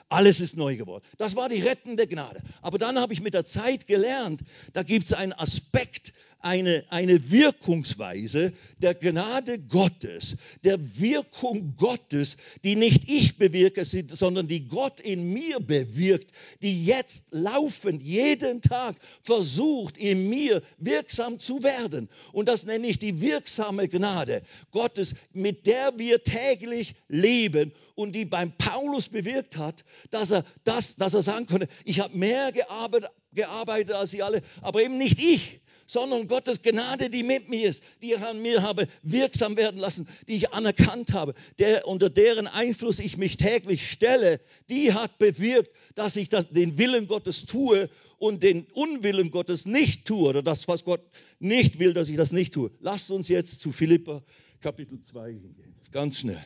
Alles 0.10 0.42
ist 0.42 0.58
neu 0.58 0.76
geworden. 0.76 1.06
Das 1.18 1.36
war 1.36 1.48
die 1.48 1.62
rettende 1.62 2.06
Gnade. 2.06 2.42
Aber 2.62 2.80
dann 2.80 3.00
habe 3.00 3.14
ich 3.14 3.22
mit 3.22 3.34
der 3.34 3.46
Zeit 3.46 3.88
gelernt, 3.88 4.42
da 4.74 4.84
gibt 4.84 5.06
es 5.06 5.14
einen 5.14 5.34
Aspekt 5.34 6.14
eine, 6.42 6.86
eine 6.90 7.32
Wirkungsweise 7.32 8.54
der 8.78 8.96
Gnade 8.96 9.60
Gottes, 9.60 10.38
der 10.64 10.80
Wirkung 11.00 11.76
Gottes, 11.76 12.38
die 12.64 12.76
nicht 12.76 13.10
ich 13.10 13.38
bewirke, 13.38 13.84
sondern 13.86 14.48
die 14.48 14.68
Gott 14.68 15.00
in 15.02 15.34
mir 15.34 15.60
bewirkt, 15.60 16.32
die 16.62 16.86
jetzt 16.86 17.24
laufend 17.32 18.02
jeden 18.02 18.62
Tag 18.62 18.96
versucht, 19.22 19.98
in 19.98 20.30
mir 20.30 20.62
wirksam 20.78 21.40
zu 21.40 21.64
werden. 21.64 22.08
Und 22.32 22.48
das 22.48 22.66
nenne 22.66 22.88
ich 22.88 23.00
die 23.00 23.20
wirksame 23.20 23.90
Gnade 23.90 24.42
Gottes, 24.72 25.16
mit 25.34 25.66
der 25.66 25.98
wir 25.98 26.24
täglich 26.24 26.96
leben 27.10 27.74
und 27.96 28.14
die 28.14 28.26
beim 28.26 28.54
Paulus 28.54 29.10
bewirkt 29.10 29.58
hat, 29.58 29.84
dass 30.10 30.32
er, 30.32 30.46
das, 30.64 30.96
dass 30.96 31.14
er 31.14 31.22
sagen 31.22 31.48
konnte, 31.48 31.68
ich 31.84 32.00
habe 32.00 32.18
mehr 32.18 32.54
gearbeitet, 32.54 33.12
gearbeitet 33.34 33.96
als 33.96 34.12
sie 34.12 34.24
alle, 34.24 34.42
aber 34.62 34.82
eben 34.82 34.98
nicht 34.98 35.20
ich, 35.20 35.60
sondern 35.90 36.28
Gottes 36.28 36.62
Gnade, 36.62 37.10
die 37.10 37.24
mit 37.24 37.50
mir 37.50 37.68
ist, 37.68 37.82
die 38.04 38.14
ich 38.14 38.20
an 38.20 38.40
mir 38.40 38.62
habe 38.62 38.88
wirksam 39.02 39.58
werden 39.58 39.80
lassen, 39.80 40.08
die 40.28 40.36
ich 40.36 40.54
anerkannt 40.54 41.14
habe, 41.14 41.34
der, 41.58 41.88
unter 41.88 42.12
deren 42.12 42.46
Einfluss 42.46 43.00
ich 43.00 43.18
mich 43.18 43.38
täglich 43.38 43.90
stelle, 43.90 44.40
die 44.70 44.94
hat 44.94 45.18
bewirkt, 45.18 45.72
dass 45.96 46.16
ich 46.16 46.30
das, 46.30 46.48
den 46.50 46.78
Willen 46.78 47.08
Gottes 47.08 47.46
tue 47.46 47.90
und 48.20 48.44
den 48.44 48.68
Unwillen 48.74 49.32
Gottes 49.32 49.66
nicht 49.66 50.06
tue 50.06 50.30
oder 50.30 50.44
das, 50.44 50.68
was 50.68 50.84
Gott 50.84 51.02
nicht 51.40 51.80
will, 51.80 51.96
dass 51.96 52.08
ich 52.08 52.18
das 52.18 52.32
nicht 52.32 52.54
tue. 52.54 52.70
Lasst 52.82 53.10
uns 53.10 53.28
jetzt 53.28 53.60
zu 53.60 53.72
Philippa 53.72 54.22
Kapitel 54.62 55.02
2 55.02 55.32
hingehen. 55.32 55.74
Ganz 55.92 56.20
schnell. 56.20 56.46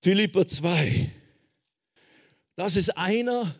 Philippa 0.00 0.46
2. 0.46 1.10
Das 2.54 2.76
ist 2.76 2.96
einer 2.96 3.54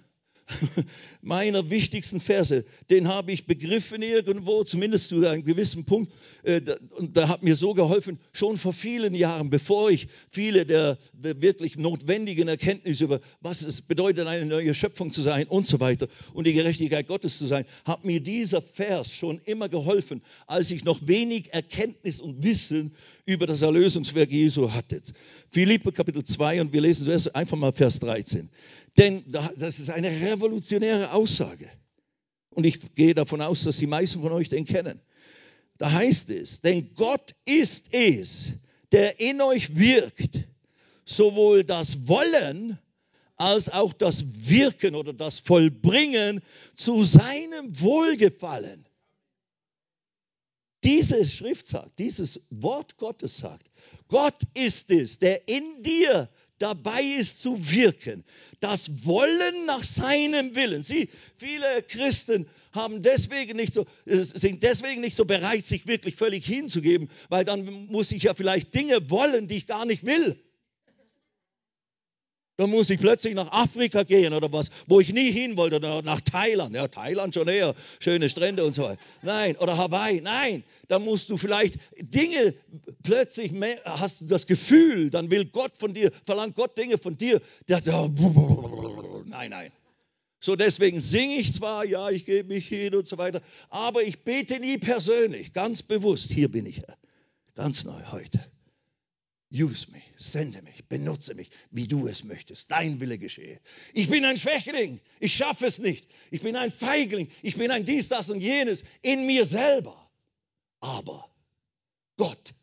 meiner 1.22 1.70
wichtigsten 1.70 2.20
Verse. 2.20 2.64
Den 2.90 3.08
habe 3.08 3.32
ich 3.32 3.46
begriffen 3.46 4.02
irgendwo, 4.02 4.64
zumindest 4.64 5.08
zu 5.08 5.26
einem 5.26 5.44
gewissen 5.44 5.84
Punkt. 5.84 6.12
Äh, 6.42 6.60
und 6.90 7.16
da 7.16 7.28
hat 7.28 7.42
mir 7.42 7.56
so 7.56 7.74
geholfen, 7.74 8.18
schon 8.32 8.56
vor 8.56 8.72
vielen 8.72 9.14
Jahren, 9.14 9.50
bevor 9.50 9.90
ich 9.90 10.08
viele 10.28 10.64
der 10.66 10.98
wirklich 11.12 11.76
notwendigen 11.76 12.48
Erkenntnisse 12.48 13.04
über, 13.04 13.20
was 13.40 13.62
es 13.62 13.82
bedeutet, 13.82 14.26
eine 14.26 14.46
neue 14.46 14.74
Schöpfung 14.74 15.12
zu 15.12 15.22
sein 15.22 15.46
und 15.46 15.66
so 15.66 15.80
weiter 15.80 16.08
und 16.32 16.46
die 16.46 16.52
Gerechtigkeit 16.52 17.06
Gottes 17.08 17.38
zu 17.38 17.46
sein, 17.46 17.64
hat 17.84 18.04
mir 18.04 18.20
dieser 18.20 18.62
Vers 18.62 19.12
schon 19.12 19.40
immer 19.44 19.68
geholfen, 19.68 20.22
als 20.46 20.70
ich 20.70 20.84
noch 20.84 21.06
wenig 21.06 21.52
Erkenntnis 21.52 22.20
und 22.20 22.42
Wissen 22.42 22.92
über 23.24 23.46
das 23.46 23.62
Erlösungswerk 23.62 24.30
Jesu 24.30 24.72
hatte. 24.72 25.02
Philippe 25.50 25.92
Kapitel 25.92 26.22
2 26.22 26.60
und 26.60 26.72
wir 26.72 26.80
lesen 26.80 27.04
zuerst 27.04 27.34
einfach 27.34 27.56
mal 27.56 27.72
Vers 27.72 27.98
13. 27.98 28.48
Denn 28.98 29.24
das 29.30 29.78
ist 29.78 29.90
eine 29.90 30.10
revolutionäre 30.10 31.12
Aussage. 31.12 31.70
Und 32.50 32.64
ich 32.64 32.94
gehe 32.94 33.14
davon 33.14 33.42
aus, 33.42 33.64
dass 33.64 33.76
die 33.76 33.86
meisten 33.86 34.22
von 34.22 34.32
euch 34.32 34.48
den 34.48 34.64
kennen. 34.64 35.00
Da 35.78 35.92
heißt 35.92 36.30
es, 36.30 36.60
denn 36.60 36.94
Gott 36.94 37.34
ist 37.44 37.92
es, 37.92 38.52
der 38.92 39.20
in 39.20 39.42
euch 39.42 39.76
wirkt, 39.76 40.44
sowohl 41.04 41.64
das 41.64 42.08
Wollen 42.08 42.78
als 43.36 43.68
auch 43.68 43.92
das 43.92 44.48
Wirken 44.48 44.94
oder 44.94 45.12
das 45.12 45.38
Vollbringen 45.38 46.42
zu 46.74 47.04
seinem 47.04 47.78
Wohlgefallen. 47.80 48.86
Diese 50.84 51.26
Schrift 51.26 51.66
sagt, 51.66 51.98
dieses 51.98 52.40
Wort 52.48 52.96
Gottes 52.96 53.38
sagt, 53.38 53.70
Gott 54.08 54.36
ist 54.54 54.90
es, 54.90 55.18
der 55.18 55.46
in 55.48 55.82
dir 55.82 56.30
dabei 56.58 57.02
ist 57.02 57.40
zu 57.40 57.70
wirken. 57.70 58.24
Das 58.60 59.04
Wollen 59.04 59.66
nach 59.66 59.84
seinem 59.84 60.54
Willen. 60.54 60.82
Sie, 60.82 61.08
viele 61.36 61.82
Christen 61.88 62.46
haben 62.72 63.02
deswegen 63.02 63.56
nicht 63.56 63.74
so, 63.74 63.86
äh, 64.06 64.22
sind 64.22 64.62
deswegen 64.62 65.00
nicht 65.00 65.16
so 65.16 65.24
bereit, 65.24 65.64
sich 65.64 65.86
wirklich 65.86 66.16
völlig 66.16 66.46
hinzugeben, 66.46 67.08
weil 67.28 67.44
dann 67.44 67.86
muss 67.86 68.12
ich 68.12 68.24
ja 68.24 68.34
vielleicht 68.34 68.74
Dinge 68.74 69.10
wollen, 69.10 69.48
die 69.48 69.56
ich 69.56 69.66
gar 69.66 69.84
nicht 69.84 70.04
will. 70.04 70.38
Dann 72.56 72.70
muss 72.70 72.88
ich 72.88 72.98
plötzlich 72.98 73.34
nach 73.34 73.52
Afrika 73.52 74.02
gehen 74.02 74.32
oder 74.32 74.50
was, 74.50 74.70
wo 74.86 74.98
ich 74.98 75.12
nie 75.12 75.30
hin 75.30 75.58
wollte, 75.58 75.76
oder 75.76 76.00
nach 76.00 76.22
Thailand. 76.22 76.74
Ja, 76.74 76.88
Thailand 76.88 77.34
schon 77.34 77.48
eher, 77.48 77.74
schöne 78.00 78.30
Strände 78.30 78.64
und 78.64 78.74
so 78.74 78.84
weiter. 78.84 79.00
Nein, 79.22 79.56
oder 79.58 79.76
Hawaii. 79.76 80.22
Nein, 80.22 80.64
dann 80.88 81.04
musst 81.04 81.28
du 81.28 81.36
vielleicht 81.36 81.78
Dinge 82.00 82.54
plötzlich, 83.02 83.52
mehr, 83.52 83.78
hast 83.84 84.22
du 84.22 84.24
das 84.24 84.46
Gefühl, 84.46 85.10
dann 85.10 85.30
will 85.30 85.44
Gott 85.44 85.76
von 85.76 85.92
dir, 85.92 86.10
verlangt 86.24 86.56
Gott 86.56 86.78
Dinge 86.78 86.96
von 86.96 87.18
dir. 87.18 87.42
Nein, 89.26 89.50
nein. 89.50 89.72
So 90.40 90.54
deswegen 90.54 91.00
singe 91.00 91.36
ich 91.36 91.52
zwar, 91.52 91.84
ja, 91.84 92.08
ich 92.10 92.24
gebe 92.24 92.54
mich 92.54 92.68
hin 92.68 92.94
und 92.94 93.06
so 93.06 93.18
weiter, 93.18 93.40
aber 93.68 94.02
ich 94.02 94.20
bete 94.20 94.60
nie 94.60 94.78
persönlich, 94.78 95.52
ganz 95.52 95.82
bewusst. 95.82 96.30
Hier 96.30 96.50
bin 96.50 96.66
ich, 96.66 96.82
ganz 97.54 97.84
neu 97.84 98.00
heute. 98.12 98.40
Use 99.52 99.86
me, 99.92 100.02
sende 100.16 100.60
mich, 100.62 100.84
benutze 100.88 101.34
mich, 101.34 101.50
wie 101.70 101.86
du 101.86 102.08
es 102.08 102.24
möchtest. 102.24 102.70
Dein 102.70 103.00
Wille 103.00 103.16
geschehe. 103.16 103.60
Ich 103.94 104.08
bin 104.08 104.24
ein 104.24 104.36
Schwächling, 104.36 105.00
ich 105.20 105.34
schaffe 105.34 105.66
es 105.66 105.78
nicht. 105.78 106.06
Ich 106.32 106.42
bin 106.42 106.56
ein 106.56 106.72
Feigling, 106.72 107.28
ich 107.42 107.56
bin 107.56 107.70
ein 107.70 107.84
dies, 107.84 108.08
das 108.08 108.28
und 108.28 108.40
jenes 108.40 108.82
in 109.02 109.24
mir 109.24 109.44
selber. 109.44 110.10
Aber 110.80 111.30
Gott 112.16 112.54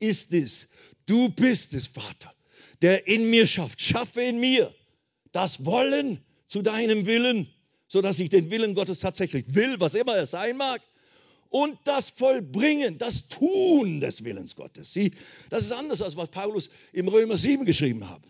ist 0.00 0.34
es, 0.34 0.66
du 1.06 1.30
bist 1.30 1.72
es, 1.72 1.86
Vater, 1.86 2.34
der 2.82 3.06
in 3.06 3.30
mir 3.30 3.46
schafft. 3.46 3.80
Schaffe 3.80 4.20
in 4.20 4.38
mir 4.38 4.74
das 5.32 5.64
Wollen 5.64 6.22
zu 6.46 6.60
deinem 6.60 7.06
Willen, 7.06 7.50
sodass 7.88 8.18
ich 8.18 8.28
den 8.28 8.50
Willen 8.50 8.74
Gottes 8.74 9.00
tatsächlich 9.00 9.54
will, 9.54 9.80
was 9.80 9.94
immer 9.94 10.14
er 10.14 10.26
sein 10.26 10.58
mag 10.58 10.82
und 11.50 11.78
das 11.84 12.10
Vollbringen, 12.10 12.98
das 12.98 13.28
Tun 13.28 14.00
des 14.00 14.24
Willens 14.24 14.56
Gottes. 14.56 14.92
Sie, 14.92 15.12
das 15.50 15.62
ist 15.62 15.72
anders 15.72 16.02
als 16.02 16.16
was 16.16 16.28
Paulus 16.30 16.70
im 16.92 17.08
Römer 17.08 17.36
7 17.36 17.64
geschrieben 17.64 18.08
hat. 18.08 18.22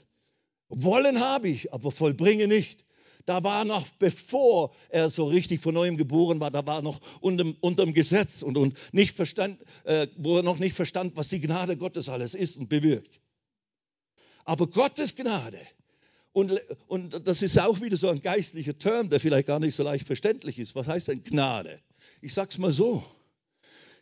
Wollen 0.69 1.21
habe 1.21 1.49
ich, 1.49 1.73
aber 1.73 1.91
vollbringe 1.91 2.47
nicht. 2.47 2.85
Da 3.27 3.45
war 3.45 3.65
noch, 3.65 3.87
bevor 3.99 4.75
er 4.89 5.11
so 5.11 5.27
richtig 5.27 5.61
von 5.61 5.75
neuem 5.75 5.99
geboren 5.99 6.41
war, 6.41 6.51
da 6.51 6.67
war 6.67 6.81
noch 6.81 7.01
unter, 7.21 7.45
dem 7.85 7.93
Gesetz 7.93 8.43
und, 8.43 8.57
und 8.57 8.75
nicht 8.93 9.15
verstand, 9.15 9.61
äh, 9.85 10.07
wo 10.17 10.37
er 10.37 10.43
noch 10.43 10.59
nicht 10.59 10.75
verstand, 10.75 11.15
was 11.17 11.29
die 11.29 11.41
Gnade 11.41 11.77
Gottes 11.77 12.09
alles 12.09 12.35
ist 12.35 12.57
und 12.57 12.69
bewirkt. 12.71 13.21
Aber 14.45 14.67
Gottes 14.67 15.15
Gnade, 15.15 15.61
und, 16.33 16.59
und 16.87 17.27
das 17.27 17.43
ist 17.43 17.59
auch 17.59 17.83
wieder 17.83 17.99
so 17.99 18.09
ein 18.09 18.23
geistlicher 18.23 18.79
Term, 18.79 19.11
der 19.11 19.21
vielleicht 19.21 19.47
gar 19.47 19.61
nicht 19.61 19.75
so 19.75 19.83
leicht 19.83 20.07
verständlich 20.07 20.59
ist. 20.59 20.75
Was 20.75 20.87
heißt 20.87 21.09
denn 21.09 21.23
Gnade? 21.25 21.81
Ich 22.21 22.35
sage 22.35 22.51
es 22.51 22.59
mal 22.59 22.73
so, 22.73 23.05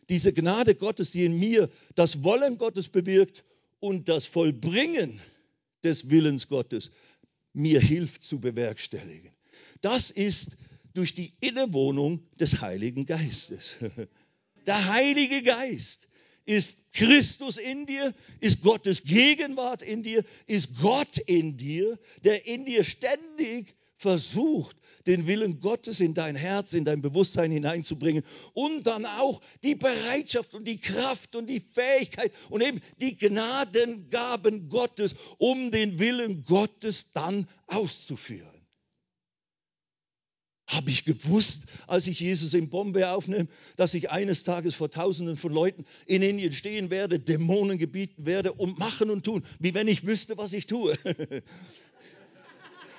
diese 0.09 0.33
Gnade 0.33 0.75
Gottes, 0.75 1.11
die 1.11 1.25
in 1.25 1.37
mir 1.37 1.69
das 1.95 2.23
Wollen 2.23 2.57
Gottes 2.57 2.87
bewirkt 2.87 3.43
und 3.79 4.09
das 4.09 4.25
Vollbringen 4.25 5.19
des 5.83 6.09
Willens 6.09 6.47
Gottes 6.47 6.91
mir 7.53 7.79
hilft 7.81 8.23
zu 8.23 8.39
bewerkstelligen. 8.39 9.31
Das 9.81 10.11
ist 10.11 10.57
durch 10.93 11.13
die 11.13 11.33
Innewohnung 11.39 12.23
des 12.39 12.61
Heiligen 12.61 13.05
Geistes. 13.05 13.75
Der 14.65 14.87
Heilige 14.89 15.43
Geist 15.43 16.07
ist 16.45 16.77
Christus 16.93 17.57
in 17.57 17.85
dir, 17.85 18.13
ist 18.39 18.63
Gottes 18.63 19.03
Gegenwart 19.03 19.81
in 19.81 20.03
dir, 20.03 20.23
ist 20.45 20.79
Gott 20.79 21.17
in 21.19 21.57
dir, 21.57 21.99
der 22.23 22.47
in 22.47 22.65
dir 22.65 22.83
ständig 22.83 23.75
versucht, 23.97 24.77
den 25.07 25.25
Willen 25.25 25.59
Gottes 25.59 25.99
in 25.99 26.13
dein 26.13 26.35
Herz, 26.35 26.73
in 26.73 26.85
dein 26.85 27.01
Bewusstsein 27.01 27.51
hineinzubringen 27.51 28.23
und 28.53 28.85
dann 28.85 29.05
auch 29.05 29.41
die 29.63 29.75
Bereitschaft 29.75 30.53
und 30.53 30.67
die 30.67 30.79
Kraft 30.79 31.35
und 31.35 31.47
die 31.47 31.59
Fähigkeit 31.59 32.31
und 32.49 32.61
eben 32.61 32.81
die 33.01 33.17
Gnadengaben 33.17 34.69
Gottes, 34.69 35.15
um 35.37 35.71
den 35.71 35.99
Willen 35.99 36.43
Gottes 36.43 37.11
dann 37.13 37.47
auszuführen. 37.67 38.57
Habe 40.67 40.89
ich 40.89 41.05
gewusst, 41.05 41.61
als 41.87 42.07
ich 42.07 42.19
Jesus 42.19 42.53
in 42.53 42.69
Bombay 42.69 43.05
aufnehme, 43.05 43.47
dass 43.77 43.93
ich 43.93 44.11
eines 44.11 44.43
Tages 44.43 44.75
vor 44.75 44.91
Tausenden 44.91 45.37
von 45.37 45.53
Leuten 45.53 45.85
in 46.05 46.21
Indien 46.21 46.51
stehen 46.51 46.89
werde, 46.89 47.19
Dämonen 47.19 47.77
gebieten 47.77 48.25
werde 48.25 48.51
und 48.51 48.77
machen 48.77 49.09
und 49.09 49.23
tun, 49.23 49.45
wie 49.59 49.73
wenn 49.73 49.87
ich 49.87 50.05
wüsste, 50.05 50.37
was 50.37 50.51
ich 50.51 50.67
tue. 50.67 50.93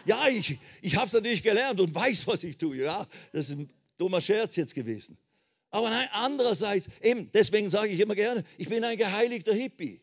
Ja, 0.09 0.27
ich, 0.27 0.59
ich 0.81 0.97
habe 0.97 1.07
es 1.07 1.13
natürlich 1.13 1.43
gelernt 1.43 1.81
und 1.81 1.95
weiß, 1.95 2.27
was 2.27 2.43
ich 2.43 2.57
tue. 2.57 2.79
Ja, 2.79 3.07
das 3.33 3.51
ist 3.51 3.59
ein 3.59 3.71
dummer 3.99 4.23
Scherz 4.23 4.57
jetzt 4.57 4.75
gewesen. 4.75 5.19
Aber 5.71 5.91
nein, 5.91 6.09
andererseits, 6.13 6.89
eben, 7.03 7.31
deswegen 7.35 7.69
sage 7.69 7.89
ich 7.89 8.01
immer 8.01 8.15
gerne, 8.15 8.43
ich 8.57 8.71
bin 8.71 8.83
ein 8.85 8.97
geheiligter 8.97 9.53
Hippie. 9.53 10.01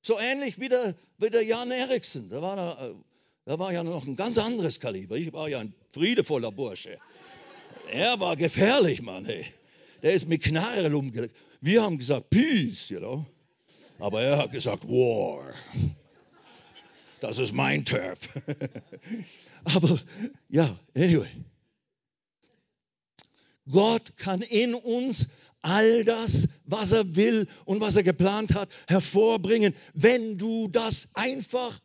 So 0.00 0.18
ähnlich 0.18 0.58
wie 0.58 0.70
der, 0.70 0.94
wie 1.18 1.28
der 1.28 1.44
Jan 1.44 1.70
Eriksen. 1.70 2.30
Da 2.30 2.40
war, 2.40 2.56
da, 2.56 2.94
da 3.44 3.58
war 3.58 3.74
ja 3.74 3.84
noch 3.84 4.06
ein 4.06 4.16
ganz 4.16 4.38
anderes 4.38 4.80
Kaliber. 4.80 5.16
Ich 5.16 5.34
war 5.34 5.50
ja 5.50 5.58
ein 5.58 5.74
friedevoller 5.90 6.50
Bursche. 6.50 6.98
Er 7.92 8.18
war 8.20 8.36
gefährlich, 8.36 9.02
Mann. 9.02 9.26
Hey. 9.26 9.44
Der 10.02 10.14
ist 10.14 10.28
mit 10.28 10.42
Knarren 10.42 10.94
umgelegt. 10.94 11.36
Wir 11.60 11.82
haben 11.82 11.98
gesagt, 11.98 12.30
Peace, 12.30 12.88
you 12.88 13.00
know. 13.00 13.26
Aber 13.98 14.22
er 14.22 14.38
hat 14.38 14.52
gesagt, 14.52 14.88
War 14.88 15.52
das 17.22 17.38
ist 17.38 17.52
mein 17.52 17.84
Turf. 17.84 18.28
Aber 19.64 20.00
ja, 20.48 20.78
anyway. 20.96 21.28
Gott 23.70 24.16
kann 24.16 24.42
in 24.42 24.74
uns 24.74 25.26
all 25.60 26.04
das, 26.04 26.48
was 26.64 26.90
er 26.90 27.14
will 27.14 27.46
und 27.64 27.80
was 27.80 27.94
er 27.94 28.02
geplant 28.02 28.54
hat, 28.54 28.68
hervorbringen, 28.88 29.74
wenn 29.94 30.36
du 30.36 30.66
das 30.66 31.08
einfach 31.14 31.80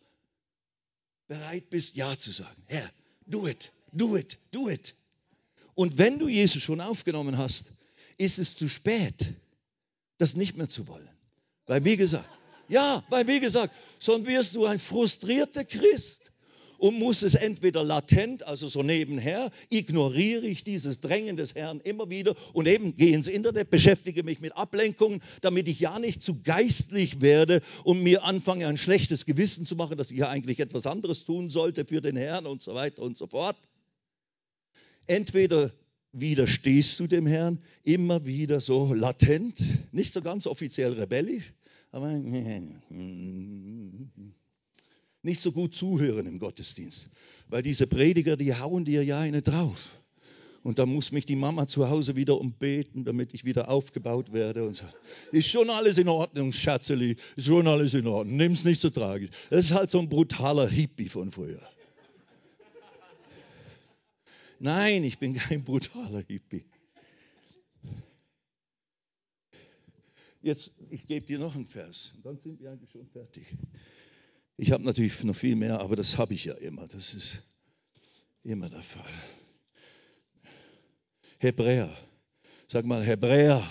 bereit 1.28 1.70
bist, 1.70 1.96
Ja 1.96 2.18
zu 2.18 2.32
sagen. 2.32 2.64
Herr, 2.66 2.90
do 3.28 3.48
it, 3.48 3.72
do 3.92 4.18
it, 4.18 4.40
do 4.52 4.70
it. 4.70 4.96
Und 5.76 6.00
wenn 6.00 6.18
du 6.18 6.28
Jesus 6.28 6.64
schon 6.64 6.82
aufgenommen 6.82 7.38
hast, 7.38 7.72
ist 8.18 8.40
es 8.40 8.56
zu 8.56 8.68
spät, 8.68 9.36
das 10.18 10.36
nicht 10.36 10.58
mehr 10.58 10.68
zu 10.68 10.88
wollen. 10.88 11.08
Weil 11.68 11.86
wie 11.86 11.98
gesagt, 11.98 12.28
ja, 12.70 13.04
weil 13.10 13.28
wie 13.28 13.40
gesagt, 13.40 13.74
sonst 14.00 14.28
wirst 14.28 14.56
du 14.56 14.66
ein 14.66 14.80
frustrierter 14.80 15.64
Christ 15.64 16.32
und 16.78 17.00
muss 17.00 17.22
es 17.22 17.36
entweder 17.36 17.84
latent, 17.84 18.44
also 18.44 18.68
so 18.68 18.84
nebenher, 18.84 19.50
ignoriere 19.70 20.46
ich 20.46 20.64
dieses 20.64 21.02
Drängen 21.02 21.36
des 21.36 21.56
Herrn 21.56 21.80
immer 21.82 22.10
wieder 22.10 22.36
und 22.54 22.68
eben 22.68 22.96
gehe 22.96 23.16
ins 23.16 23.28
Internet, 23.28 23.70
beschäftige 23.70 24.24
mich 24.24 24.40
mit 24.40 24.56
Ablenkungen, 24.56 25.22
damit 25.42 25.68
ich 25.68 25.80
ja 25.80 26.00
nicht 26.00 26.22
zu 26.22 26.42
geistlich 26.42 27.22
werde 27.22 27.62
und 27.84 28.02
mir 28.02 28.24
anfange 28.24 28.68
ein 28.68 28.78
schlechtes 28.78 29.26
Gewissen 29.26 29.66
zu 29.66 29.76
machen, 29.76 29.98
dass 29.98 30.12
ich 30.12 30.18
ja 30.18 30.30
eigentlich 30.30 30.60
etwas 30.60 30.86
anderes 30.86 31.26
tun 31.26 31.50
sollte 31.50 31.86
für 31.86 32.02
den 32.02 32.16
Herrn 32.16 32.46
und 32.46 32.62
so 32.62 32.76
weiter 32.76 33.02
und 33.02 33.18
so 33.18 33.28
fort. 33.28 33.58
Entweder 35.08 35.72
widerstehst 36.12 37.00
du 37.00 37.08
dem 37.08 37.26
Herrn 37.26 37.60
immer 37.84 38.26
wieder 38.26 38.62
so 38.62 38.94
latent, 38.94 39.60
nicht 39.94 40.14
so 40.14 40.22
ganz 40.22 40.48
offiziell 40.48 40.94
rebellisch, 40.94 41.54
aber 41.92 42.12
nicht 45.24 45.42
so 45.42 45.52
gut 45.52 45.76
zuhören 45.76 46.26
im 46.26 46.40
Gottesdienst. 46.40 47.10
Weil 47.48 47.64
diese 47.64 47.88
Prediger, 47.88 48.38
die 48.38 48.56
hauen 48.56 48.86
dir 48.86 49.04
ja 49.04 49.20
eine 49.20 49.42
drauf. 49.42 50.02
Und 50.64 50.80
da 50.80 50.86
muss 50.86 51.12
mich 51.12 51.26
die 51.26 51.38
Mama 51.38 51.66
zu 51.68 51.90
Hause 51.90 52.16
wieder 52.16 52.40
umbeten, 52.40 53.06
damit 53.06 53.34
ich 53.34 53.46
wieder 53.46 53.70
aufgebaut 53.70 54.34
werde. 54.34 54.66
Und 54.66 54.76
so. 54.76 54.84
Ist 55.32 55.50
schon 55.50 55.70
alles 55.70 55.98
in 55.98 56.10
Ordnung, 56.10 56.52
Schatzeli. 56.52 57.16
Ist 57.38 57.46
schon 57.48 57.68
alles 57.68 57.94
in 57.94 58.06
Ordnung. 58.06 58.36
Nimm 58.36 58.52
es 58.52 58.66
nicht 58.66 58.82
so 58.82 58.90
tragisch. 58.90 59.30
Das 59.50 59.66
ist 59.66 59.72
halt 59.72 59.90
so 59.90 60.00
ein 60.00 60.10
brutaler 60.10 60.68
Hippie 60.68 61.08
von 61.08 61.32
früher. 61.32 61.62
Nein, 64.60 65.04
ich 65.04 65.20
bin 65.20 65.36
kein 65.36 65.64
brutaler 65.64 66.24
Hippie. 66.28 66.66
Jetzt, 70.48 70.72
ich 70.90 71.06
gebe 71.06 71.26
dir 71.26 71.40
noch 71.40 71.56
einen 71.56 71.66
Vers. 71.66 72.14
Und 72.16 72.26
dann 72.26 72.38
sind 72.38 72.62
wir 72.62 72.72
eigentlich 72.72 72.90
schon 72.90 73.06
fertig. 73.06 73.46
Ich 74.56 74.72
habe 74.72 74.82
natürlich 74.82 75.22
noch 75.26 75.36
viel 75.36 75.58
mehr, 75.58 75.82
aber 75.82 75.98
das 75.98 76.18
habe 76.18 76.34
ich 76.36 76.46
ja 76.46 76.54
immer. 76.54 76.88
Das 76.88 77.14
ist 77.14 77.44
immer 78.44 78.70
der 78.70 78.82
Fall. 78.82 79.12
Hebräer. 81.40 81.94
Sag 82.66 82.86
mal 82.86 83.04
Hebräer. 83.04 83.62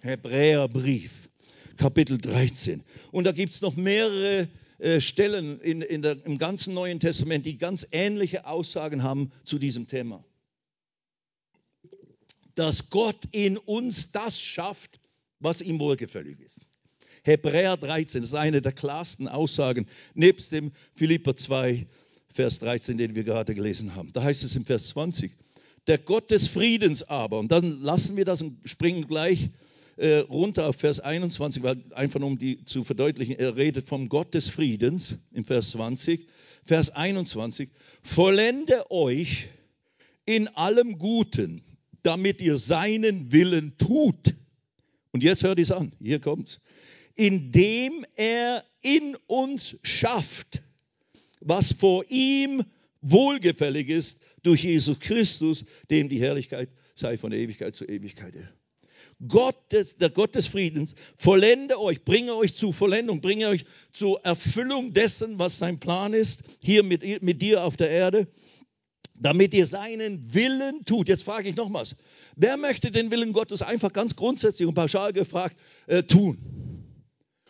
Hebräerbrief. 0.00 1.28
Kapitel 1.76 2.16
13. 2.16 2.82
Und 3.12 3.24
da 3.24 3.32
gibt 3.32 3.52
es 3.52 3.60
noch 3.60 3.76
mehrere 3.76 4.48
äh, 4.78 5.02
Stellen 5.02 5.60
in, 5.60 5.82
in 5.82 6.00
der, 6.00 6.24
im 6.24 6.38
ganzen 6.38 6.72
Neuen 6.72 6.98
Testament, 6.98 7.44
die 7.44 7.58
ganz 7.58 7.86
ähnliche 7.92 8.46
Aussagen 8.46 9.02
haben 9.02 9.32
zu 9.44 9.58
diesem 9.58 9.86
Thema. 9.86 10.24
Dass 12.54 12.88
Gott 12.88 13.22
in 13.32 13.58
uns 13.58 14.12
das 14.12 14.40
schafft, 14.40 14.98
was 15.40 15.60
ihm 15.60 15.78
wohlgefällig 15.78 16.40
ist. 16.40 16.66
Hebräer 17.22 17.76
13, 17.76 18.22
das 18.22 18.30
ist 18.30 18.36
eine 18.36 18.62
der 18.62 18.72
klarsten 18.72 19.28
Aussagen, 19.28 19.86
nebst 20.14 20.52
dem 20.52 20.72
Philipper 20.94 21.36
2, 21.36 21.86
Vers 22.32 22.60
13, 22.60 22.98
den 22.98 23.14
wir 23.14 23.24
gerade 23.24 23.54
gelesen 23.54 23.94
haben. 23.94 24.12
Da 24.12 24.22
heißt 24.22 24.44
es 24.44 24.54
im 24.56 24.64
Vers 24.64 24.88
20, 24.88 25.32
der 25.86 25.98
Gott 25.98 26.30
des 26.30 26.48
Friedens 26.48 27.02
aber, 27.02 27.38
und 27.38 27.50
dann 27.50 27.80
lassen 27.80 28.16
wir 28.16 28.24
das 28.24 28.42
und 28.42 28.58
springen 28.64 29.06
gleich 29.08 29.50
äh, 29.96 30.18
runter 30.18 30.68
auf 30.68 30.76
Vers 30.76 31.00
21, 31.00 31.62
weil 31.62 31.82
einfach 31.92 32.20
um 32.20 32.38
die 32.38 32.64
zu 32.64 32.84
verdeutlichen, 32.84 33.38
er 33.38 33.56
redet 33.56 33.88
vom 33.88 34.08
Gott 34.08 34.34
des 34.34 34.48
Friedens 34.48 35.16
im 35.32 35.44
Vers 35.44 35.70
20. 35.70 36.28
Vers 36.64 36.90
21, 36.90 37.70
vollende 38.02 38.90
euch 38.90 39.48
in 40.26 40.48
allem 40.48 40.98
Guten, 40.98 41.62
damit 42.02 42.40
ihr 42.40 42.58
seinen 42.58 43.32
Willen 43.32 43.76
tut. 43.78 44.34
Und 45.12 45.22
jetzt 45.22 45.42
hört 45.42 45.58
es 45.58 45.70
an, 45.70 45.92
hier 46.00 46.20
kommt's 46.20 46.60
indem 47.18 48.06
er 48.14 48.64
in 48.80 49.16
uns 49.26 49.76
schafft, 49.82 50.62
was 51.40 51.72
vor 51.72 52.04
ihm 52.08 52.62
wohlgefällig 53.02 53.88
ist 53.88 54.20
durch 54.44 54.62
Jesus 54.62 55.00
Christus, 55.00 55.64
dem 55.90 56.08
die 56.08 56.20
Herrlichkeit 56.20 56.70
sei 56.94 57.18
von 57.18 57.32
Ewigkeit 57.32 57.74
zu 57.74 57.84
Ewigkeit. 57.84 58.34
Gott, 59.26 59.56
der 59.72 60.10
Gott 60.10 60.36
des 60.36 60.46
Friedens, 60.46 60.94
vollende 61.16 61.80
euch, 61.80 62.04
bringe 62.04 62.36
euch 62.36 62.54
zu 62.54 62.70
Vollendung, 62.70 63.20
bringe 63.20 63.48
euch 63.48 63.64
zur 63.92 64.24
Erfüllung 64.24 64.92
dessen, 64.92 65.40
was 65.40 65.58
sein 65.58 65.80
Plan 65.80 66.12
ist, 66.12 66.44
hier 66.60 66.84
mit, 66.84 67.20
mit 67.20 67.42
dir 67.42 67.64
auf 67.64 67.76
der 67.76 67.90
Erde, 67.90 68.28
damit 69.18 69.54
ihr 69.54 69.66
seinen 69.66 70.34
Willen 70.34 70.84
tut. 70.84 71.08
Jetzt 71.08 71.24
frage 71.24 71.48
ich 71.48 71.56
nochmals, 71.56 71.96
wer 72.38 72.56
möchte 72.56 72.90
den 72.90 73.10
Willen 73.10 73.32
Gottes 73.32 73.62
einfach 73.62 73.92
ganz 73.92 74.16
grundsätzlich 74.16 74.66
und 74.66 74.74
pauschal 74.74 75.12
gefragt 75.12 75.56
äh, 75.86 76.02
tun? 76.02 76.38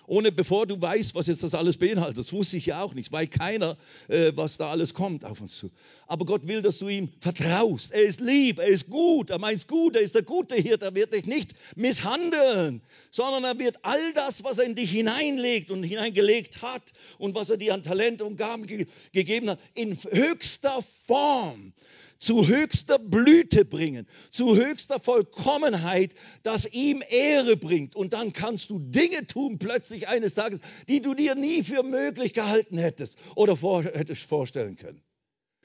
ohne 0.08 0.32
bevor 0.32 0.66
du 0.66 0.80
weißt, 0.80 1.14
was 1.14 1.26
jetzt 1.26 1.42
das 1.42 1.54
alles 1.54 1.76
beinhaltet. 1.76 2.18
Das 2.18 2.32
wusste 2.32 2.56
ich 2.56 2.66
ja 2.66 2.82
auch 2.82 2.94
nicht, 2.94 3.12
weil 3.12 3.26
keiner, 3.26 3.76
äh, 4.08 4.32
was 4.34 4.56
da 4.56 4.68
alles 4.68 4.94
kommt 4.94 5.24
auf 5.24 5.40
uns 5.40 5.56
zu. 5.56 5.70
Aber 6.08 6.24
Gott 6.24 6.48
will, 6.48 6.62
dass 6.62 6.78
du 6.78 6.88
ihm 6.88 7.10
vertraust. 7.20 7.92
Er 7.92 8.02
ist 8.02 8.20
lieb, 8.20 8.58
er 8.58 8.66
ist 8.66 8.88
gut, 8.88 9.28
er 9.28 9.38
meint 9.38 9.68
gut, 9.68 9.94
er 9.94 10.00
ist 10.00 10.14
der 10.14 10.22
gute 10.22 10.54
Hirte, 10.54 10.86
er 10.86 10.94
wird 10.94 11.12
dich 11.12 11.26
nicht 11.26 11.52
misshandeln, 11.76 12.80
sondern 13.10 13.44
er 13.44 13.58
wird 13.58 13.78
all 13.82 14.14
das, 14.14 14.42
was 14.42 14.58
er 14.58 14.64
in 14.64 14.74
dich 14.74 14.90
hineinlegt 14.90 15.70
und 15.70 15.82
hineingelegt 15.82 16.62
hat 16.62 16.94
und 17.18 17.34
was 17.34 17.50
er 17.50 17.58
dir 17.58 17.74
an 17.74 17.82
Talent 17.82 18.22
und 18.22 18.36
Gaben 18.36 18.66
ge 18.66 18.86
gegeben 19.12 19.50
hat, 19.50 19.60
in 19.74 19.98
höchster 20.02 20.82
Form 21.06 21.74
zu 22.16 22.48
höchster 22.48 22.98
Blüte 22.98 23.66
bringen, 23.66 24.06
zu 24.30 24.56
höchster 24.56 25.00
Vollkommenheit, 25.00 26.14
das 26.42 26.66
ihm 26.72 27.02
Ehre 27.10 27.56
bringt. 27.56 27.94
Und 27.94 28.12
dann 28.12 28.32
kannst 28.32 28.70
du 28.70 28.78
Dinge 28.78 29.26
tun 29.26 29.58
plötzlich 29.58 30.08
eines 30.08 30.34
Tages, 30.34 30.60
die 30.88 31.00
du 31.00 31.14
dir 31.14 31.34
nie 31.34 31.62
für 31.62 31.82
möglich 31.82 32.32
gehalten 32.32 32.78
hättest 32.78 33.18
oder 33.36 33.56
vor, 33.56 33.84
hättest 33.84 34.22
vorstellen 34.22 34.76
können. 34.76 35.00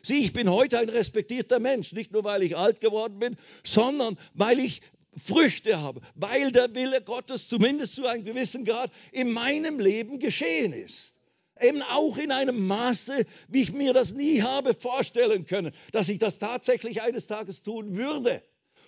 Sieh, 0.05 0.25
ich 0.25 0.33
bin 0.33 0.51
heute 0.51 0.79
ein 0.79 0.89
respektierter 0.89 1.59
Mensch, 1.59 1.93
nicht 1.93 2.11
nur 2.11 2.25
weil 2.25 2.43
ich 2.43 2.57
alt 2.57 2.81
geworden 2.81 3.19
bin, 3.19 3.37
sondern 3.63 4.17
weil 4.33 4.59
ich 4.59 4.81
Früchte 5.15 5.79
habe, 5.79 6.01
weil 6.15 6.51
der 6.51 6.75
Wille 6.75 7.01
Gottes 7.01 7.47
zumindest 7.47 7.95
zu 7.95 8.05
einem 8.05 8.25
gewissen 8.25 8.65
Grad 8.65 8.91
in 9.13 9.31
meinem 9.31 9.79
Leben 9.79 10.19
geschehen 10.19 10.73
ist. 10.73 11.15
Eben 11.61 11.81
auch 11.83 12.17
in 12.17 12.31
einem 12.31 12.67
Maße, 12.67 13.25
wie 13.47 13.61
ich 13.61 13.71
mir 13.71 13.93
das 13.93 14.11
nie 14.11 14.41
habe 14.41 14.73
vorstellen 14.73 15.45
können, 15.45 15.71
dass 15.93 16.09
ich 16.09 16.19
das 16.19 16.37
tatsächlich 16.37 17.01
eines 17.01 17.27
Tages 17.27 17.63
tun 17.63 17.95
würde 17.95 18.41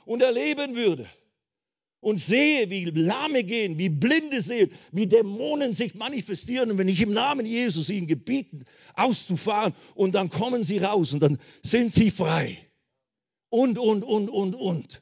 und 0.03 0.21
erleben 0.21 0.75
würde. 0.75 1.07
Und 2.05 2.19
sehe, 2.19 2.69
wie 2.69 2.85
Lahme 2.85 3.43
gehen, 3.43 3.79
wie 3.79 3.89
Blinde 3.89 4.39
sehen, 4.39 4.69
wie 4.91 5.07
Dämonen 5.07 5.73
sich 5.73 5.95
manifestieren. 5.95 6.69
Und 6.69 6.77
wenn 6.77 6.87
ich 6.87 7.01
im 7.01 7.13
Namen 7.13 7.47
Jesus 7.47 7.89
ihnen 7.89 8.05
gebieten, 8.05 8.65
auszufahren, 8.93 9.73
und 9.95 10.13
dann 10.13 10.29
kommen 10.29 10.63
sie 10.63 10.77
raus 10.77 11.13
und 11.13 11.21
dann 11.21 11.39
sind 11.63 11.91
sie 11.91 12.11
frei. 12.11 12.59
Und, 13.49 13.79
und, 13.79 14.03
und, 14.03 14.29
und, 14.29 14.53
und. 14.53 15.01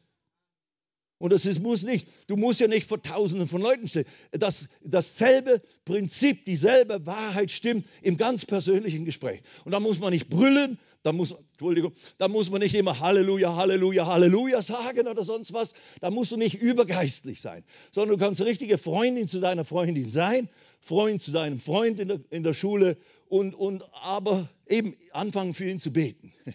Und 1.18 1.34
das 1.34 1.46
ist, 1.46 1.60
muss 1.60 1.84
nicht, 1.84 2.08
du 2.28 2.38
musst 2.38 2.62
ja 2.62 2.70
nicht 2.70 2.88
vor 2.88 3.02
Tausenden 3.02 3.50
von 3.50 3.62
Leuten 3.62 3.90
stehen. 3.90 4.06
Das, 4.32 4.70
dasselbe 4.82 5.62
Prinzip, 5.84 6.46
dieselbe 6.46 7.06
Wahrheit 7.06 7.52
stimmt 7.52 7.86
im 8.02 8.16
ganz 8.16 8.46
persönlichen 8.46 9.04
Gespräch. 9.04 9.42
Und 9.66 9.74
da 9.74 9.82
muss 9.82 10.00
man 10.00 10.14
nicht 10.14 10.30
brüllen, 10.30 10.80
da 11.04 11.12
muss, 11.12 11.32
Entschuldigung, 11.32 11.94
da 12.18 12.30
muss 12.30 12.50
man 12.50 12.62
nicht 12.62 12.74
immer 12.76 13.00
Halleluja, 13.00 13.56
Halleluja, 13.56 14.08
Halleluja 14.08 14.62
sagen 14.62 15.08
oder 15.08 15.24
sonst 15.24 15.54
was. 15.54 15.74
Da 16.00 16.10
musst 16.10 16.32
du 16.32 16.38
nicht 16.38 16.56
übergeistlich 16.62 17.42
sein, 17.42 17.64
sondern 17.92 18.18
du 18.18 18.26
kannst 18.26 18.42
richtige 18.42 18.78
Freundin 18.78 19.28
zu 19.28 19.40
deiner 19.40 19.66
Freundin 19.66 20.10
sein, 20.10 20.50
Freund 20.82 21.22
zu 21.22 21.32
deinem 21.32 21.60
Freund 21.60 22.00
in 22.00 22.08
der, 22.08 22.20
in 22.30 22.44
der 22.44 22.54
Schule 22.54 22.98
und, 23.28 23.54
und 23.54 23.84
aber 24.02 24.48
eben 24.68 24.96
anfangen 25.12 25.54
für 25.54 25.70
ihn 25.70 25.80
zu 25.80 25.92
beten. 25.92 26.34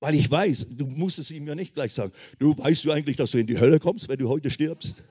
Weil 0.00 0.14
ich 0.14 0.30
weiß, 0.30 0.66
du 0.70 0.86
musst 0.86 1.18
es 1.18 1.30
ihm 1.30 1.46
ja 1.46 1.54
nicht 1.54 1.74
gleich 1.74 1.94
sagen. 1.94 2.12
Du 2.38 2.56
weißt 2.56 2.84
du 2.84 2.92
eigentlich, 2.92 3.16
dass 3.16 3.30
du 3.30 3.38
in 3.38 3.46
die 3.46 3.58
Hölle 3.58 3.80
kommst, 3.80 4.08
wenn 4.08 4.18
du 4.18 4.28
heute 4.28 4.50
stirbst? 4.50 5.02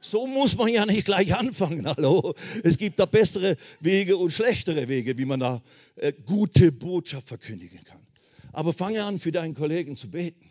So 0.00 0.26
muss 0.26 0.56
man 0.56 0.68
ja 0.68 0.86
nicht 0.86 1.04
gleich 1.04 1.34
anfangen. 1.34 1.86
Hallo, 1.96 2.34
es 2.62 2.78
gibt 2.78 2.98
da 2.98 3.06
bessere 3.06 3.56
Wege 3.80 4.16
und 4.16 4.30
schlechtere 4.30 4.88
Wege, 4.88 5.18
wie 5.18 5.24
man 5.24 5.40
da 5.40 5.62
äh, 5.96 6.12
gute 6.26 6.72
Botschaft 6.72 7.28
verkündigen 7.28 7.80
kann. 7.84 7.97
Aber 8.52 8.72
fange 8.72 9.02
an, 9.04 9.18
für 9.18 9.32
deinen 9.32 9.54
Kollegen 9.54 9.96
zu 9.96 10.10
beten. 10.10 10.50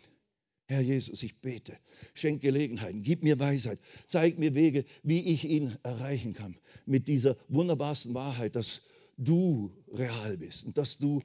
Herr 0.66 0.82
Jesus, 0.82 1.22
ich 1.22 1.40
bete, 1.40 1.78
schenk 2.12 2.42
Gelegenheiten, 2.42 3.02
gib 3.02 3.22
mir 3.22 3.38
Weisheit, 3.38 3.80
zeig 4.06 4.38
mir 4.38 4.54
Wege, 4.54 4.84
wie 5.02 5.20
ich 5.32 5.46
ihn 5.46 5.78
erreichen 5.82 6.34
kann. 6.34 6.58
Mit 6.84 7.08
dieser 7.08 7.38
wunderbarsten 7.48 8.12
Wahrheit, 8.12 8.54
dass 8.54 8.82
du 9.16 9.72
real 9.90 10.36
bist 10.36 10.66
und 10.66 10.76
dass 10.76 10.98
du 10.98 11.22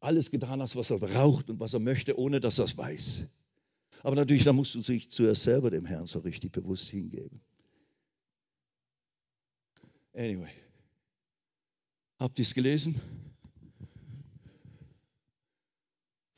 alles 0.00 0.30
getan 0.30 0.62
hast, 0.62 0.74
was 0.74 0.90
er 0.90 0.98
braucht 0.98 1.50
und 1.50 1.60
was 1.60 1.74
er 1.74 1.80
möchte, 1.80 2.18
ohne 2.18 2.40
dass 2.40 2.58
er 2.58 2.64
es 2.64 2.78
weiß. 2.78 3.24
Aber 4.02 4.16
natürlich, 4.16 4.44
da 4.44 4.54
musst 4.54 4.74
du 4.74 4.80
dich 4.80 5.10
zuerst 5.10 5.42
selber 5.42 5.70
dem 5.70 5.84
Herrn 5.84 6.06
so 6.06 6.20
richtig 6.20 6.52
bewusst 6.52 6.88
hingeben. 6.88 7.42
Anyway. 10.14 10.50
Habt 12.18 12.38
ihr 12.38 12.44
es 12.44 12.54
gelesen? 12.54 13.00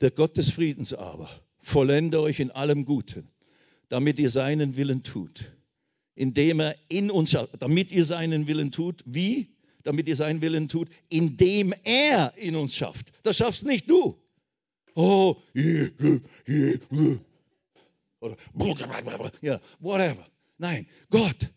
Der 0.01 0.11
Gott 0.11 0.37
des 0.37 0.51
Friedens 0.51 0.93
aber 0.93 1.29
vollende 1.57 2.21
euch 2.21 2.39
in 2.39 2.51
allem 2.51 2.85
Guten, 2.85 3.27
damit 3.89 4.19
ihr 4.19 4.29
seinen 4.29 4.77
Willen 4.77 5.03
tut, 5.03 5.51
indem 6.13 6.59
er 6.59 6.75
in 6.89 7.09
uns, 7.09 7.35
damit 7.59 7.91
ihr 7.91 8.05
seinen 8.05 8.47
Willen 8.47 8.71
tut, 8.71 9.03
wie? 9.05 9.49
Damit 9.83 10.07
ihr 10.07 10.15
seinen 10.15 10.41
Willen 10.41 10.67
tut, 10.67 10.89
indem 11.09 11.73
er 11.83 12.33
in 12.37 12.55
uns 12.55 12.75
schafft. 12.75 13.11
Das 13.23 13.37
schaffst 13.37 13.65
nicht 13.65 13.89
du. 13.89 14.15
Oh, 14.95 15.35
oder 18.19 18.37
ja, 19.41 19.59
whatever. 19.79 20.25
Nein, 20.57 20.87
Gott, 21.09 21.51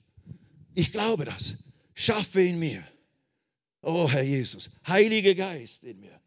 ich 0.74 0.92
glaube 0.92 1.24
das. 1.24 1.56
Schaffe 1.94 2.42
in 2.42 2.58
mir. 2.58 2.84
Oh, 3.82 4.08
Herr 4.10 4.22
Jesus, 4.22 4.70
Heiliger 4.86 5.34
Geist 5.34 5.84
in 5.84 6.00
mir. 6.00 6.20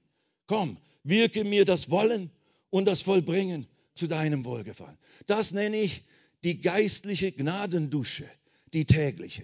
Komm, 0.48 0.78
wirke 1.04 1.44
mir 1.44 1.66
das 1.66 1.90
Wollen 1.90 2.32
und 2.70 2.86
das 2.86 3.02
Vollbringen 3.02 3.68
zu 3.96 4.08
deinem 4.08 4.46
Wohlgefallen. 4.46 4.98
Das 5.28 5.52
nenne 5.52 5.78
ich 5.78 6.04
die 6.44 6.62
geistliche 6.62 7.32
Gnadendusche, 7.32 8.30
die 8.74 8.86
tägliche. 8.86 9.44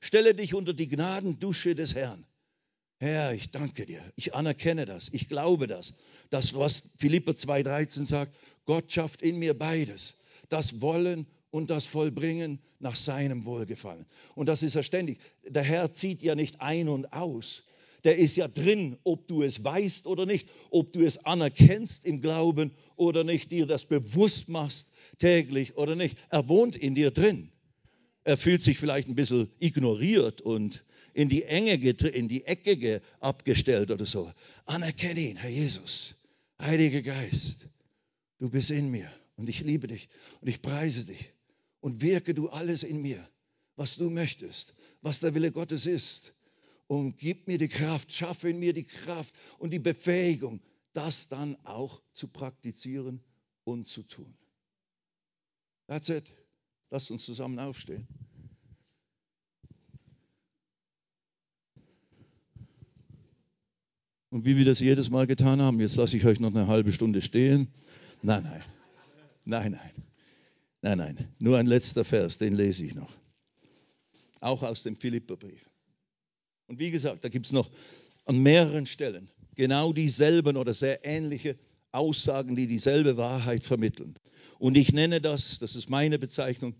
Stelle 0.00 0.34
dich 0.34 0.54
unter 0.54 0.74
die 0.74 0.88
Gnadendusche 0.88 1.74
des 1.74 1.94
Herrn. 1.94 2.26
Herr, 2.98 3.32
ich 3.32 3.50
danke 3.50 3.86
dir. 3.86 4.02
Ich 4.16 4.34
anerkenne 4.34 4.84
das. 4.84 5.08
Ich 5.12 5.28
glaube 5.28 5.66
das. 5.66 5.94
Das, 6.30 6.54
was 6.54 6.84
Philippa 6.98 7.32
2,13 7.32 8.04
sagt, 8.04 8.34
Gott 8.66 8.92
schafft 8.92 9.22
in 9.22 9.38
mir 9.38 9.58
beides. 9.58 10.14
Das 10.48 10.80
Wollen 10.80 11.26
und 11.50 11.70
das 11.70 11.86
Vollbringen 11.86 12.60
nach 12.80 12.96
seinem 12.96 13.44
Wohlgefallen. 13.44 14.06
Und 14.34 14.46
das 14.46 14.62
ist 14.62 14.74
ja 14.74 14.82
ständig. 14.82 15.20
Der 15.46 15.62
Herr 15.62 15.92
zieht 15.92 16.22
ja 16.22 16.34
nicht 16.34 16.60
ein 16.60 16.88
und 16.88 17.12
aus, 17.12 17.64
der 18.04 18.18
ist 18.18 18.36
ja 18.36 18.48
drin, 18.48 18.98
ob 19.02 19.26
du 19.28 19.42
es 19.42 19.64
weißt 19.64 20.06
oder 20.06 20.26
nicht, 20.26 20.48
ob 20.70 20.92
du 20.92 21.04
es 21.04 21.24
anerkennst 21.24 22.04
im 22.04 22.20
Glauben 22.20 22.70
oder 22.96 23.24
nicht, 23.24 23.50
dir 23.50 23.66
das 23.66 23.86
bewusst 23.86 24.48
machst 24.48 24.90
täglich 25.18 25.76
oder 25.76 25.96
nicht. 25.96 26.18
Er 26.28 26.48
wohnt 26.48 26.76
in 26.76 26.94
dir 26.94 27.10
drin. 27.10 27.50
Er 28.22 28.36
fühlt 28.36 28.62
sich 28.62 28.78
vielleicht 28.78 29.08
ein 29.08 29.14
bisschen 29.14 29.50
ignoriert 29.58 30.42
und 30.42 30.84
in 31.14 31.28
die 31.28 31.44
Enge, 31.44 31.74
in 31.74 32.28
die 32.28 32.44
Ecke 32.44 33.00
abgestellt 33.20 33.90
oder 33.90 34.06
so. 34.06 34.30
Anerkenne 34.66 35.20
ihn, 35.20 35.36
Herr 35.36 35.50
Jesus, 35.50 36.14
Heiliger 36.60 37.02
Geist, 37.02 37.68
du 38.38 38.50
bist 38.50 38.70
in 38.70 38.90
mir 38.90 39.10
und 39.36 39.48
ich 39.48 39.60
liebe 39.60 39.86
dich 39.86 40.08
und 40.40 40.48
ich 40.48 40.60
preise 40.60 41.04
dich 41.04 41.30
und 41.80 42.02
wirke 42.02 42.34
du 42.34 42.48
alles 42.48 42.82
in 42.82 43.00
mir, 43.00 43.26
was 43.76 43.96
du 43.96 44.10
möchtest, 44.10 44.74
was 45.00 45.20
der 45.20 45.34
Wille 45.34 45.52
Gottes 45.52 45.86
ist 45.86 46.34
und 46.86 47.16
gib 47.18 47.46
mir 47.46 47.58
die 47.58 47.68
Kraft, 47.68 48.12
schaffe 48.12 48.50
in 48.50 48.58
mir 48.58 48.72
die 48.72 48.84
Kraft 48.84 49.34
und 49.58 49.70
die 49.70 49.78
Befähigung, 49.78 50.60
das 50.92 51.28
dann 51.28 51.56
auch 51.64 52.02
zu 52.12 52.28
praktizieren 52.28 53.22
und 53.64 53.88
zu 53.88 54.02
tun. 54.02 54.34
That's 55.86 56.08
it. 56.08 56.30
Lasst 56.90 57.10
uns 57.10 57.24
zusammen 57.24 57.58
aufstehen. 57.58 58.06
Und 64.30 64.44
wie 64.44 64.56
wir 64.56 64.64
das 64.64 64.80
jedes 64.80 65.10
Mal 65.10 65.26
getan 65.28 65.62
haben, 65.62 65.80
jetzt 65.80 65.94
lasse 65.96 66.16
ich 66.16 66.24
euch 66.24 66.40
noch 66.40 66.50
eine 66.50 66.66
halbe 66.66 66.92
Stunde 66.92 67.22
stehen. 67.22 67.68
Nein, 68.20 68.42
nein, 68.42 68.64
nein, 69.44 69.70
nein, 69.72 69.90
nein, 70.82 70.98
nein. 70.98 71.34
Nur 71.38 71.58
ein 71.58 71.66
letzter 71.66 72.04
Vers, 72.04 72.38
den 72.38 72.54
lese 72.54 72.84
ich 72.84 72.94
noch. 72.94 73.12
Auch 74.40 74.62
aus 74.64 74.82
dem 74.82 74.96
Philipperbrief. 74.96 75.70
Und 76.66 76.78
wie 76.78 76.90
gesagt, 76.90 77.24
da 77.24 77.28
gibt 77.28 77.46
es 77.46 77.52
noch 77.52 77.70
an 78.24 78.38
mehreren 78.38 78.86
Stellen 78.86 79.28
genau 79.54 79.92
dieselben 79.92 80.56
oder 80.56 80.74
sehr 80.74 81.04
ähnliche 81.04 81.56
Aussagen, 81.92 82.56
die 82.56 82.66
dieselbe 82.66 83.16
Wahrheit 83.16 83.64
vermitteln. 83.64 84.14
Und 84.58 84.76
ich 84.76 84.92
nenne 84.92 85.20
das, 85.20 85.58
das 85.58 85.76
ist 85.76 85.90
meine 85.90 86.18
Bezeichnung, 86.18 86.74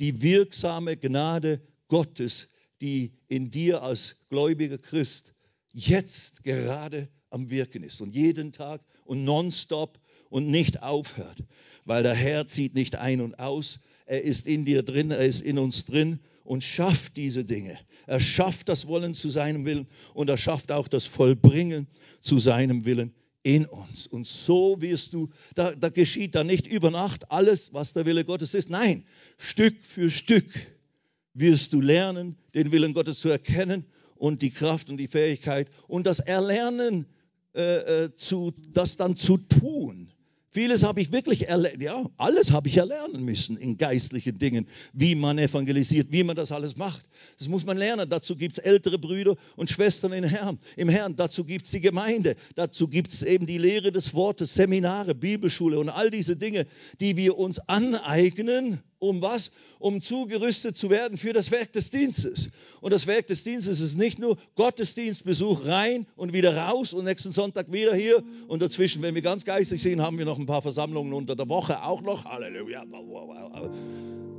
die 0.00 0.22
wirksame 0.22 0.96
Gnade 0.96 1.60
Gottes, 1.88 2.48
die 2.80 3.12
in 3.28 3.50
dir 3.50 3.82
als 3.82 4.16
gläubiger 4.28 4.78
Christ 4.78 5.34
jetzt 5.72 6.44
gerade 6.44 7.08
am 7.30 7.50
Wirken 7.50 7.82
ist 7.82 8.00
und 8.00 8.14
jeden 8.14 8.52
Tag 8.52 8.82
und 9.04 9.24
nonstop 9.24 9.98
und 10.30 10.48
nicht 10.48 10.82
aufhört, 10.82 11.44
weil 11.84 12.02
der 12.02 12.14
Herr 12.14 12.46
zieht 12.46 12.74
nicht 12.74 12.96
ein 12.96 13.20
und 13.20 13.38
aus, 13.38 13.80
er 14.08 14.22
ist 14.22 14.46
in 14.46 14.64
dir 14.64 14.82
drin, 14.82 15.10
er 15.10 15.24
ist 15.24 15.42
in 15.42 15.58
uns 15.58 15.84
drin 15.84 16.18
und 16.42 16.64
schafft 16.64 17.18
diese 17.18 17.44
Dinge. 17.44 17.78
Er 18.06 18.20
schafft 18.20 18.70
das 18.70 18.86
Wollen 18.86 19.12
zu 19.12 19.28
seinem 19.28 19.66
Willen 19.66 19.86
und 20.14 20.30
er 20.30 20.38
schafft 20.38 20.72
auch 20.72 20.88
das 20.88 21.04
Vollbringen 21.04 21.86
zu 22.22 22.38
seinem 22.38 22.86
Willen 22.86 23.12
in 23.42 23.66
uns. 23.66 24.06
Und 24.06 24.26
so 24.26 24.80
wirst 24.80 25.12
du, 25.12 25.28
da, 25.54 25.74
da 25.74 25.90
geschieht 25.90 26.34
da 26.34 26.42
nicht 26.42 26.66
über 26.66 26.90
Nacht 26.90 27.30
alles, 27.30 27.74
was 27.74 27.92
der 27.92 28.06
Wille 28.06 28.24
Gottes 28.24 28.54
ist. 28.54 28.70
Nein, 28.70 29.04
Stück 29.36 29.76
für 29.82 30.08
Stück 30.08 30.46
wirst 31.34 31.74
du 31.74 31.82
lernen, 31.82 32.36
den 32.54 32.72
Willen 32.72 32.94
Gottes 32.94 33.20
zu 33.20 33.28
erkennen 33.28 33.84
und 34.16 34.40
die 34.40 34.50
Kraft 34.50 34.88
und 34.88 34.96
die 34.96 35.08
Fähigkeit 35.08 35.68
und 35.86 36.06
das 36.06 36.18
Erlernen, 36.18 37.04
äh, 37.54 38.04
äh, 38.04 38.14
zu, 38.14 38.54
das 38.72 38.96
dann 38.96 39.16
zu 39.16 39.36
tun. 39.36 40.10
Vieles 40.50 40.82
habe 40.82 41.02
ich 41.02 41.12
wirklich 41.12 41.48
erlernt, 41.48 41.82
ja, 41.82 42.06
alles 42.16 42.52
habe 42.52 42.68
ich 42.68 42.78
erlernen 42.78 43.22
müssen 43.22 43.58
in 43.58 43.76
geistlichen 43.76 44.38
Dingen, 44.38 44.66
wie 44.94 45.14
man 45.14 45.38
evangelisiert, 45.38 46.10
wie 46.10 46.24
man 46.24 46.36
das 46.36 46.52
alles 46.52 46.76
macht. 46.76 47.04
Das 47.38 47.48
muss 47.48 47.66
man 47.66 47.76
lernen. 47.76 48.08
Dazu 48.08 48.34
gibt 48.34 48.56
es 48.56 48.64
ältere 48.64 48.98
Brüder 48.98 49.36
und 49.56 49.68
Schwestern 49.68 50.14
im 50.14 50.24
Herrn. 50.24 50.58
Im 50.76 50.88
Herrn. 50.88 51.16
Dazu 51.16 51.44
gibt 51.44 51.66
es 51.66 51.72
die 51.72 51.80
Gemeinde. 51.80 52.34
Dazu 52.54 52.88
gibt 52.88 53.12
es 53.12 53.22
eben 53.22 53.44
die 53.44 53.58
Lehre 53.58 53.92
des 53.92 54.14
Wortes, 54.14 54.54
Seminare, 54.54 55.14
Bibelschule 55.14 55.78
und 55.78 55.90
all 55.90 56.10
diese 56.10 56.36
Dinge, 56.36 56.66
die 56.98 57.18
wir 57.18 57.36
uns 57.36 57.58
aneignen, 57.58 58.80
um 58.98 59.22
was? 59.22 59.52
Um 59.78 60.00
zugerüstet 60.00 60.76
zu 60.76 60.90
werden 60.90 61.16
für 61.16 61.32
das 61.32 61.50
Werk 61.50 61.72
des 61.72 61.90
Dienstes. 61.90 62.50
Und 62.80 62.92
das 62.92 63.06
Werk 63.06 63.26
des 63.28 63.44
Dienstes 63.44 63.80
ist 63.80 63.96
nicht 63.96 64.18
nur 64.18 64.36
Gottesdienstbesuch 64.56 65.64
rein 65.64 66.06
und 66.16 66.32
wieder 66.32 66.56
raus 66.56 66.92
und 66.92 67.04
nächsten 67.04 67.32
Sonntag 67.32 67.70
wieder 67.72 67.94
hier. 67.94 68.22
Und 68.48 68.62
dazwischen, 68.62 69.02
wenn 69.02 69.14
wir 69.14 69.22
ganz 69.22 69.44
geistig 69.44 69.82
sind, 69.82 70.02
haben 70.02 70.18
wir 70.18 70.24
noch 70.24 70.38
ein 70.38 70.46
paar 70.46 70.62
Versammlungen 70.62 71.12
unter 71.12 71.36
der 71.36 71.48
Woche 71.48 71.82
auch 71.82 72.02
noch. 72.02 72.24
Halleluja. 72.24 72.84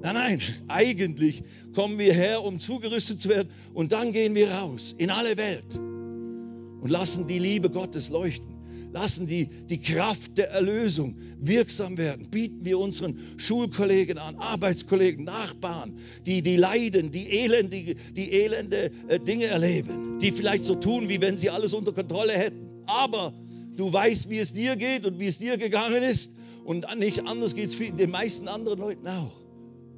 Nein, 0.02 0.14
nein, 0.14 0.42
eigentlich 0.68 1.44
kommen 1.74 2.00
wir 2.00 2.14
her, 2.14 2.44
um 2.44 2.60
zugerüstet 2.60 3.22
zu 3.22 3.30
werden. 3.30 3.50
Und 3.74 3.92
dann 3.92 4.14
gehen 4.14 4.36
wir 4.36 4.52
raus 4.52 4.96
in 4.98 5.10
alle 5.10 5.38
Welt 5.38 5.76
und 5.76 6.90
lassen 6.90 7.28
die 7.28 7.40
Liebe 7.40 7.70
Gottes 7.70 8.10
leuchten 8.10 8.49
lassen 8.92 9.28
die, 9.28 9.48
die 9.48 9.80
Kraft 9.80 10.38
der 10.38 10.52
Erlösung 10.52 11.18
wirksam 11.40 11.98
werden. 11.98 12.30
Bieten 12.30 12.66
wir 12.66 12.80
unseren 12.80 13.20
Schulkollegen 13.38 14.18
an, 14.18 14.36
Arbeitskollegen, 14.36 15.26
Nachbarn, 15.26 15.98
die, 16.26 16.42
die 16.42 16.58
leiden, 16.58 17.12
die 17.12 17.30
elende, 17.30 17.96
die 17.96 18.32
elende 18.32 18.92
äh, 19.08 19.20
Dinge 19.20 19.46
erleben, 19.46 20.20
die 20.20 20.32
vielleicht 20.32 20.64
so 20.64 20.76
tun, 20.76 21.10
wie 21.10 21.22
wenn 21.22 21.38
sie 21.38 21.50
alles 21.50 21.74
unter 21.74 21.94
Kontrolle 21.94 22.34
hätten. 22.34 22.84
Aber 22.86 23.34
du 23.78 23.92
weißt, 23.92 24.30
wie 24.30 24.40
es 24.40 24.54
dir 24.54 24.76
geht 24.76 25.06
und 25.06 25.20
wie 25.20 25.28
es 25.28 25.38
dir 25.38 25.58
gegangen 25.58 26.04
ist. 26.04 26.32
Und 26.66 26.86
nicht 26.98 27.26
anders 27.26 27.56
geht 27.56 27.70
es 27.70 27.78
den 27.78 28.12
meisten 28.12 28.48
anderen 28.48 28.80
Leuten 28.80 29.08
auch. 29.08 29.32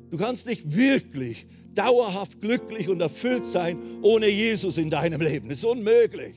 Du 0.09 0.17
kannst 0.17 0.45
nicht 0.45 0.75
wirklich 0.75 1.45
dauerhaft 1.73 2.41
glücklich 2.41 2.89
und 2.89 2.99
erfüllt 3.01 3.45
sein 3.45 3.77
ohne 4.01 4.27
Jesus 4.27 4.77
in 4.77 4.89
deinem 4.89 5.21
Leben. 5.21 5.49
Das 5.49 5.59
ist 5.59 5.65
unmöglich. 5.65 6.35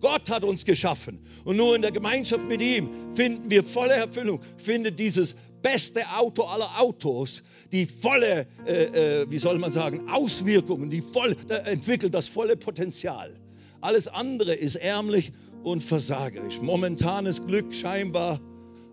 Gott 0.00 0.30
hat 0.30 0.44
uns 0.44 0.64
geschaffen. 0.64 1.18
Und 1.44 1.56
nur 1.56 1.74
in 1.74 1.82
der 1.82 1.92
Gemeinschaft 1.92 2.46
mit 2.46 2.62
ihm 2.62 2.88
finden 3.14 3.50
wir 3.50 3.64
volle 3.64 3.94
Erfüllung, 3.94 4.40
findet 4.56 4.98
dieses 4.98 5.34
beste 5.62 6.02
Auto 6.16 6.44
aller 6.44 6.80
Autos, 6.80 7.42
die 7.72 7.86
volle, 7.86 8.46
äh, 8.66 9.22
äh, 9.22 9.30
wie 9.30 9.38
soll 9.38 9.58
man 9.58 9.72
sagen, 9.72 10.08
Auswirkungen, 10.08 10.90
die 10.90 11.00
voll, 11.00 11.36
äh, 11.48 11.70
entwickelt 11.70 12.14
das 12.14 12.28
volle 12.28 12.56
Potenzial. 12.56 13.34
Alles 13.80 14.08
andere 14.08 14.54
ist 14.54 14.76
ärmlich 14.76 15.32
und 15.62 15.82
versagerisch. 15.82 16.60
Momentanes 16.60 17.46
Glück 17.46 17.74
scheinbar, 17.74 18.40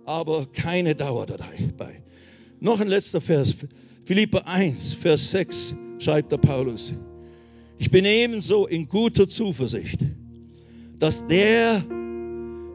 aber 0.05 0.45
keine 0.53 0.95
Dauer 0.95 1.25
dabei. 1.25 2.03
Noch 2.59 2.79
ein 2.79 2.87
letzter 2.87 3.21
Vers. 3.21 3.55
Philippe 4.03 4.47
1, 4.47 4.93
Vers 4.93 5.31
6 5.31 5.75
schreibt 5.99 6.31
der 6.31 6.37
Paulus. 6.37 6.93
Ich 7.77 7.91
bin 7.91 8.05
ebenso 8.05 8.67
in 8.67 8.87
guter 8.87 9.27
Zuversicht 9.27 9.99
dass 11.05 11.27
der, 11.27 11.83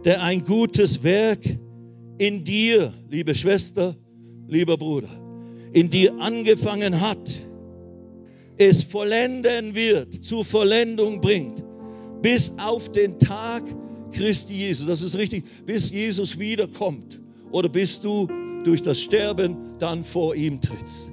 der 0.05 0.23
ein 0.23 0.45
gutes 0.45 1.03
Werk 1.03 1.41
in 2.17 2.45
dir, 2.45 2.95
liebe 3.09 3.35
Schwester, 3.35 3.97
lieber 4.47 4.77
Bruder, 4.77 5.09
in 5.73 5.91
dir 5.91 6.15
angefangen 6.21 7.01
hat, 7.01 7.35
es 8.57 8.85
vollenden 8.85 9.75
wird, 9.75 10.15
zur 10.15 10.45
Vollendung 10.45 11.21
bringt, 11.21 11.65
bis 12.23 12.53
auf 12.59 12.93
den 12.93 13.19
Tag 13.19 13.65
Christi 14.13 14.55
Jesus. 14.55 14.87
Das 14.87 15.03
ist 15.03 15.19
richtig, 15.19 15.43
bis 15.67 15.91
Jesus 15.91 16.39
wiederkommt 16.39 17.21
oder 17.51 17.69
bis 17.69 18.01
du 18.01 18.29
durch 18.63 18.81
das 18.81 19.01
Sterben 19.01 19.57
dann 19.81 20.05
vor 20.05 20.37
ihm 20.37 20.61
trittst. 20.61 21.11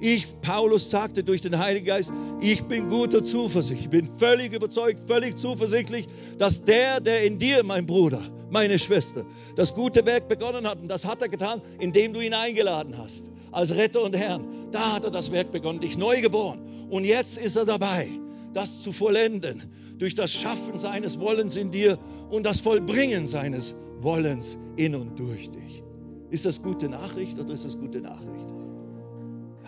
Ich, 0.00 0.40
Paulus, 0.42 0.90
sagte 0.90 1.24
durch 1.24 1.40
den 1.40 1.58
Heiligen 1.58 1.86
Geist, 1.86 2.12
ich 2.40 2.64
bin 2.64 2.88
guter 2.88 3.24
Zuversicht. 3.24 3.82
Ich 3.82 3.88
bin 3.88 4.06
völlig 4.06 4.52
überzeugt, 4.52 5.00
völlig 5.00 5.36
zuversichtlich, 5.36 6.06
dass 6.38 6.64
der, 6.64 7.00
der 7.00 7.24
in 7.24 7.38
dir, 7.38 7.64
mein 7.64 7.86
Bruder, 7.86 8.20
meine 8.50 8.78
Schwester, 8.78 9.24
das 9.56 9.74
gute 9.74 10.04
Werk 10.04 10.28
begonnen 10.28 10.66
hat, 10.66 10.80
und 10.80 10.88
das 10.88 11.04
hat 11.04 11.22
er 11.22 11.28
getan, 11.28 11.62
indem 11.80 12.12
du 12.12 12.20
ihn 12.20 12.34
eingeladen 12.34 12.98
hast, 12.98 13.30
als 13.52 13.74
Retter 13.74 14.02
und 14.02 14.14
Herrn. 14.14 14.44
Da 14.70 14.94
hat 14.94 15.04
er 15.04 15.10
das 15.10 15.32
Werk 15.32 15.50
begonnen, 15.50 15.80
dich 15.80 15.96
neu 15.96 16.20
geboren. 16.20 16.60
Und 16.90 17.04
jetzt 17.04 17.38
ist 17.38 17.56
er 17.56 17.64
dabei, 17.64 18.08
das 18.52 18.82
zu 18.82 18.92
vollenden, 18.92 19.62
durch 19.98 20.14
das 20.14 20.32
Schaffen 20.32 20.78
seines 20.78 21.20
Wollens 21.20 21.56
in 21.56 21.70
dir 21.70 21.98
und 22.30 22.44
das 22.44 22.60
Vollbringen 22.60 23.26
seines 23.26 23.74
Wollens 24.00 24.58
in 24.76 24.94
und 24.94 25.18
durch 25.18 25.50
dich. 25.50 25.82
Ist 26.30 26.44
das 26.44 26.62
gute 26.62 26.88
Nachricht 26.88 27.38
oder 27.38 27.54
ist 27.54 27.64
das 27.64 27.78
gute 27.78 28.02
Nachricht? 28.02 28.55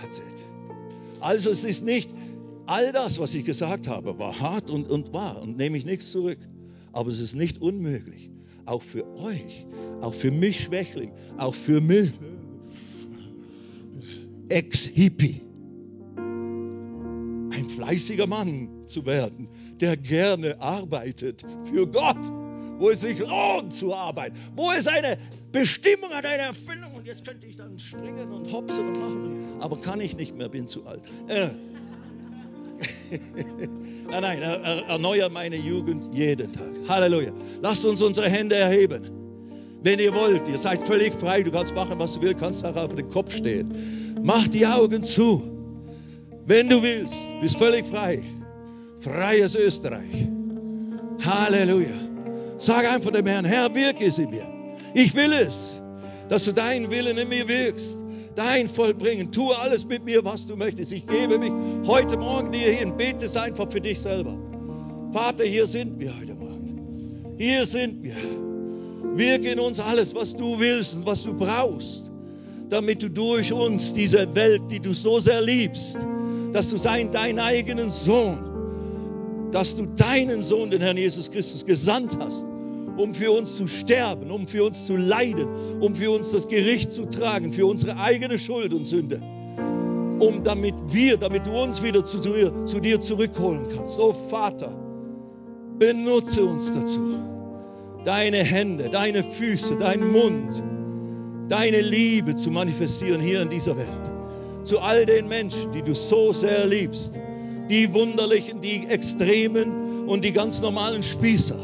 That's 0.00 0.18
it. 0.18 0.44
Also 1.20 1.50
es 1.50 1.64
ist 1.64 1.84
nicht, 1.84 2.10
all 2.66 2.92
das, 2.92 3.18
was 3.18 3.34
ich 3.34 3.44
gesagt 3.44 3.88
habe, 3.88 4.18
war 4.18 4.38
hart 4.38 4.70
und, 4.70 4.88
und 4.88 5.12
wahr 5.12 5.42
und 5.42 5.56
nehme 5.56 5.76
ich 5.76 5.84
nichts 5.84 6.10
zurück. 6.10 6.38
Aber 6.92 7.10
es 7.10 7.18
ist 7.18 7.34
nicht 7.34 7.60
unmöglich, 7.60 8.30
auch 8.64 8.82
für 8.82 9.06
euch, 9.16 9.66
auch 10.00 10.14
für 10.14 10.30
mich 10.30 10.64
Schwächling, 10.64 11.12
auch 11.36 11.54
für 11.54 11.80
mich, 11.80 12.12
Ex-Hippie, 14.48 15.42
ein 16.16 17.68
fleißiger 17.68 18.26
Mann 18.26 18.86
zu 18.86 19.04
werden, 19.04 19.48
der 19.80 19.96
gerne 19.96 20.60
arbeitet 20.60 21.44
für 21.64 21.86
Gott, 21.86 22.16
wo 22.78 22.90
es 22.90 23.02
sich 23.02 23.18
lohnt 23.18 23.72
zu 23.72 23.94
arbeiten, 23.94 24.36
wo 24.56 24.70
es 24.70 24.86
eine 24.86 25.18
Bestimmung 25.52 26.10
hat, 26.10 26.24
eine 26.24 26.44
Erfüllung. 26.44 26.94
Und 26.94 27.06
jetzt 27.06 27.26
könnte 27.26 27.46
ich 27.46 27.56
dann 27.78 27.80
springen 27.80 28.32
und 28.32 28.52
hopsen 28.52 28.88
und 28.88 28.98
machen, 28.98 29.46
aber 29.60 29.80
kann 29.80 30.00
ich 30.00 30.16
nicht 30.16 30.36
mehr, 30.36 30.48
bin 30.48 30.66
zu 30.66 30.86
alt. 30.86 31.02
Äh. 31.28 31.48
nein, 34.10 34.22
nein, 34.22 34.42
er, 34.42 34.60
er, 34.60 34.86
erneuert 34.88 35.32
meine 35.32 35.56
Jugend 35.56 36.14
jeden 36.14 36.52
Tag. 36.52 36.70
Halleluja. 36.88 37.32
Lasst 37.62 37.84
uns 37.84 38.02
unsere 38.02 38.28
Hände 38.28 38.56
erheben. 38.56 39.10
Wenn 39.82 39.98
ihr 39.98 40.14
wollt, 40.14 40.48
ihr 40.48 40.58
seid 40.58 40.82
völlig 40.82 41.14
frei, 41.14 41.42
du 41.42 41.50
kannst 41.50 41.74
machen, 41.74 41.98
was 41.98 42.14
du 42.14 42.22
willst, 42.22 42.40
kannst 42.40 42.64
auch 42.64 42.76
auf 42.76 42.94
den 42.94 43.08
Kopf 43.08 43.34
stehen. 43.34 44.16
Mach 44.22 44.48
die 44.48 44.66
Augen 44.66 45.02
zu. 45.02 45.42
Wenn 46.46 46.68
du 46.68 46.82
willst, 46.82 47.14
bist 47.40 47.58
völlig 47.58 47.86
frei. 47.86 48.22
Freies 49.00 49.54
Österreich. 49.54 50.28
Halleluja. 51.24 51.94
Sag 52.58 52.90
einfach 52.90 53.12
dem 53.12 53.26
Herrn, 53.26 53.44
Herr, 53.44 53.72
wirke 53.74 54.06
es 54.06 54.18
in 54.18 54.30
mir. 54.30 54.46
Ich 54.94 55.14
will 55.14 55.32
es, 55.32 55.77
dass 56.28 56.44
du 56.44 56.52
deinen 56.52 56.90
Willen 56.90 57.18
in 57.18 57.28
mir 57.28 57.48
wirkst. 57.48 57.98
Dein 58.34 58.68
Vollbringen. 58.68 59.32
Tue 59.32 59.58
alles 59.58 59.86
mit 59.86 60.04
mir, 60.04 60.24
was 60.24 60.46
du 60.46 60.56
möchtest. 60.56 60.92
Ich 60.92 61.06
gebe 61.06 61.38
mich 61.38 61.52
heute 61.86 62.16
Morgen 62.16 62.52
dir 62.52 62.70
hin. 62.70 62.96
Bete 62.96 63.24
es 63.24 63.36
einfach 63.36 63.70
für 63.70 63.80
dich 63.80 64.00
selber. 64.00 64.38
Vater, 65.12 65.44
hier 65.44 65.66
sind 65.66 65.98
wir 65.98 66.12
heute 66.20 66.34
Morgen. 66.36 67.34
Hier 67.38 67.66
sind 67.66 68.02
wir. 68.02 68.14
Wirke 69.14 69.50
in 69.50 69.58
uns 69.58 69.80
alles, 69.80 70.14
was 70.14 70.36
du 70.36 70.60
willst 70.60 70.94
und 70.94 71.06
was 71.06 71.24
du 71.24 71.34
brauchst, 71.34 72.12
damit 72.68 73.02
du 73.02 73.08
durch 73.08 73.52
uns 73.52 73.92
diese 73.92 74.34
Welt, 74.34 74.62
die 74.70 74.80
du 74.80 74.92
so 74.94 75.18
sehr 75.18 75.40
liebst, 75.40 75.98
dass 76.52 76.70
du 76.70 76.76
sein, 76.76 77.10
deinen 77.10 77.40
eigenen 77.40 77.90
Sohn, 77.90 78.38
dass 79.50 79.74
du 79.74 79.86
deinen 79.86 80.42
Sohn, 80.42 80.70
den 80.70 80.82
Herrn 80.82 80.96
Jesus 80.96 81.30
Christus, 81.30 81.64
gesandt 81.64 82.16
hast, 82.20 82.44
um 82.98 83.14
für 83.14 83.32
uns 83.32 83.56
zu 83.56 83.66
sterben, 83.66 84.30
um 84.30 84.46
für 84.46 84.64
uns 84.64 84.86
zu 84.86 84.96
leiden, 84.96 85.48
um 85.80 85.94
für 85.94 86.10
uns 86.10 86.32
das 86.32 86.48
Gericht 86.48 86.92
zu 86.92 87.06
tragen, 87.06 87.52
für 87.52 87.66
unsere 87.66 87.96
eigene 87.98 88.38
Schuld 88.38 88.74
und 88.74 88.86
Sünde, 88.86 89.20
um 90.20 90.42
damit 90.44 90.74
wir, 90.88 91.16
damit 91.16 91.46
du 91.46 91.50
uns 91.52 91.82
wieder 91.82 92.04
zu 92.04 92.18
dir, 92.18 92.64
zu 92.64 92.80
dir 92.80 93.00
zurückholen 93.00 93.66
kannst. 93.74 93.98
Oh 93.98 94.12
Vater, 94.12 94.74
benutze 95.78 96.44
uns 96.44 96.72
dazu. 96.72 97.18
Deine 98.04 98.38
Hände, 98.38 98.88
deine 98.90 99.22
Füße, 99.22 99.76
dein 99.78 100.06
Mund, 100.06 100.62
deine 101.48 101.80
Liebe 101.80 102.36
zu 102.36 102.50
manifestieren 102.50 103.20
hier 103.20 103.42
in 103.42 103.50
dieser 103.50 103.76
Welt. 103.76 103.88
Zu 104.64 104.80
all 104.80 105.06
den 105.06 105.28
Menschen, 105.28 105.72
die 105.72 105.82
du 105.82 105.94
so 105.94 106.32
sehr 106.32 106.66
liebst 106.66 107.18
die 107.68 107.92
wunderlichen, 107.92 108.60
die 108.60 108.86
extremen 108.86 110.08
und 110.08 110.24
die 110.24 110.32
ganz 110.32 110.60
normalen 110.60 111.02
Spießer. 111.02 111.56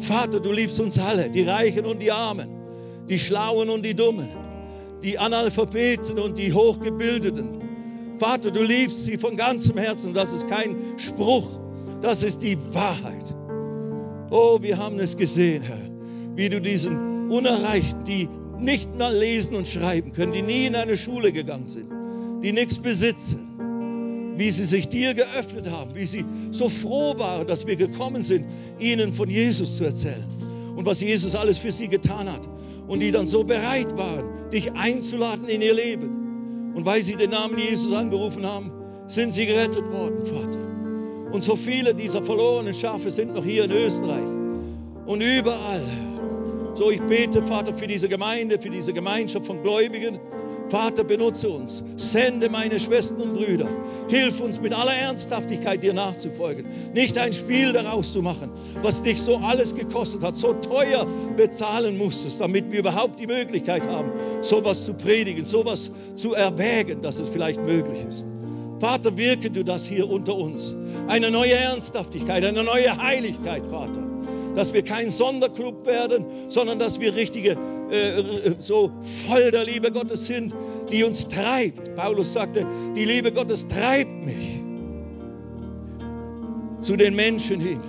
Vater, 0.00 0.40
du 0.40 0.52
liebst 0.52 0.80
uns 0.80 0.98
alle, 0.98 1.30
die 1.30 1.42
Reichen 1.42 1.84
und 1.84 2.00
die 2.00 2.10
Armen, 2.10 2.48
die 3.08 3.18
Schlauen 3.18 3.68
und 3.68 3.84
die 3.84 3.94
Dummen, 3.94 4.28
die 5.02 5.18
Analphabeten 5.18 6.18
und 6.18 6.38
die 6.38 6.52
Hochgebildeten. 6.52 7.60
Vater, 8.18 8.50
du 8.50 8.62
liebst 8.62 9.04
sie 9.04 9.18
von 9.18 9.36
ganzem 9.36 9.78
Herzen. 9.78 10.12
Das 10.14 10.32
ist 10.32 10.48
kein 10.48 10.98
Spruch, 10.98 11.48
das 12.00 12.22
ist 12.22 12.42
die 12.42 12.58
Wahrheit. 12.72 13.34
Oh, 14.30 14.58
wir 14.60 14.78
haben 14.78 14.98
es 14.98 15.16
gesehen, 15.16 15.62
Herr, 15.62 15.78
wie 16.36 16.48
du 16.48 16.60
diesen 16.60 17.30
Unerreichten, 17.30 18.04
die 18.04 18.28
nicht 18.58 18.96
mal 18.96 19.16
lesen 19.16 19.54
und 19.54 19.66
schreiben 19.66 20.12
können, 20.12 20.32
die 20.32 20.42
nie 20.42 20.66
in 20.66 20.76
eine 20.76 20.96
Schule 20.96 21.32
gegangen 21.32 21.68
sind, 21.68 21.90
die 22.42 22.52
nichts 22.52 22.78
besitzen, 22.78 23.49
wie 24.40 24.50
sie 24.50 24.64
sich 24.64 24.88
dir 24.88 25.12
geöffnet 25.12 25.70
haben, 25.70 25.94
wie 25.94 26.06
sie 26.06 26.24
so 26.50 26.70
froh 26.70 27.18
waren, 27.18 27.46
dass 27.46 27.66
wir 27.66 27.76
gekommen 27.76 28.22
sind, 28.22 28.46
ihnen 28.78 29.12
von 29.12 29.28
Jesus 29.28 29.76
zu 29.76 29.84
erzählen 29.84 30.24
und 30.76 30.86
was 30.86 31.02
Jesus 31.02 31.34
alles 31.34 31.58
für 31.58 31.70
sie 31.70 31.88
getan 31.88 32.32
hat. 32.32 32.48
Und 32.88 33.00
die 33.00 33.10
dann 33.12 33.26
so 33.26 33.44
bereit 33.44 33.94
waren, 33.98 34.50
dich 34.50 34.72
einzuladen 34.72 35.46
in 35.46 35.60
ihr 35.60 35.74
Leben. 35.74 36.72
Und 36.74 36.86
weil 36.86 37.02
sie 37.02 37.16
den 37.16 37.30
Namen 37.30 37.58
Jesus 37.58 37.92
angerufen 37.92 38.46
haben, 38.46 38.72
sind 39.08 39.34
sie 39.34 39.44
gerettet 39.44 39.84
worden, 39.92 40.24
Vater. 40.24 41.34
Und 41.34 41.44
so 41.44 41.54
viele 41.54 41.94
dieser 41.94 42.22
verlorenen 42.22 42.72
Schafe 42.72 43.10
sind 43.10 43.34
noch 43.34 43.44
hier 43.44 43.64
in 43.64 43.72
Österreich 43.72 44.26
und 45.04 45.20
überall. 45.20 45.84
So, 46.76 46.90
ich 46.90 47.02
bete, 47.02 47.42
Vater, 47.42 47.74
für 47.74 47.86
diese 47.86 48.08
Gemeinde, 48.08 48.58
für 48.58 48.70
diese 48.70 48.94
Gemeinschaft 48.94 49.44
von 49.44 49.62
Gläubigen, 49.62 50.18
Vater, 50.70 51.02
benutze 51.02 51.48
uns. 51.48 51.82
Sende 51.96 52.48
meine 52.48 52.78
Schwestern 52.78 53.20
und 53.20 53.32
Brüder. 53.32 53.68
Hilf 54.08 54.40
uns 54.40 54.60
mit 54.60 54.72
aller 54.72 54.94
Ernsthaftigkeit 54.94 55.82
dir 55.82 55.92
nachzufolgen. 55.92 56.64
Nicht 56.94 57.18
ein 57.18 57.32
Spiel 57.32 57.72
daraus 57.72 58.12
zu 58.12 58.22
machen, 58.22 58.50
was 58.82 59.02
dich 59.02 59.20
so 59.20 59.38
alles 59.38 59.74
gekostet 59.74 60.22
hat, 60.22 60.36
so 60.36 60.52
teuer 60.52 61.06
bezahlen 61.36 61.98
musstest, 61.98 62.40
damit 62.40 62.70
wir 62.70 62.78
überhaupt 62.78 63.18
die 63.18 63.26
Möglichkeit 63.26 63.88
haben, 63.88 64.12
sowas 64.42 64.84
zu 64.84 64.94
predigen, 64.94 65.44
sowas 65.44 65.90
zu 66.14 66.34
erwägen, 66.34 67.02
dass 67.02 67.18
es 67.18 67.28
vielleicht 67.28 67.60
möglich 67.60 68.04
ist. 68.08 68.26
Vater, 68.78 69.16
wirke 69.16 69.50
du 69.50 69.64
das 69.64 69.86
hier 69.86 70.08
unter 70.08 70.36
uns. 70.36 70.74
Eine 71.08 71.32
neue 71.32 71.54
Ernsthaftigkeit, 71.54 72.44
eine 72.44 72.62
neue 72.62 72.96
Heiligkeit, 72.96 73.66
Vater 73.66 74.10
dass 74.54 74.72
wir 74.72 74.82
kein 74.82 75.10
Sonderclub 75.10 75.86
werden, 75.86 76.24
sondern 76.48 76.78
dass 76.78 77.00
wir 77.00 77.14
richtige, 77.14 77.56
äh, 77.90 78.20
äh, 78.20 78.54
so 78.58 78.90
voll 79.26 79.50
der 79.50 79.64
Liebe 79.64 79.90
Gottes 79.92 80.26
sind, 80.26 80.54
die 80.90 81.04
uns 81.04 81.28
treibt. 81.28 81.94
Paulus 81.96 82.32
sagte, 82.32 82.66
die 82.96 83.04
Liebe 83.04 83.32
Gottes 83.32 83.68
treibt 83.68 84.24
mich 84.24 84.60
zu 86.80 86.96
den 86.96 87.14
Menschen 87.14 87.60
hin. 87.60 87.80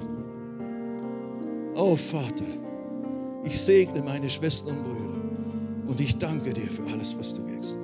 Oh 1.75 1.95
Vater, 1.95 2.45
ich 3.45 3.59
segne 3.59 4.01
meine 4.01 4.29
Schwestern 4.29 4.77
und 4.77 4.83
Brüder 4.83 5.21
und 5.87 5.99
ich 5.99 6.17
danke 6.19 6.53
dir 6.53 6.67
für 6.67 6.91
alles, 6.91 7.17
was 7.17 7.33
du 7.33 7.47
wirkst. 7.47 7.75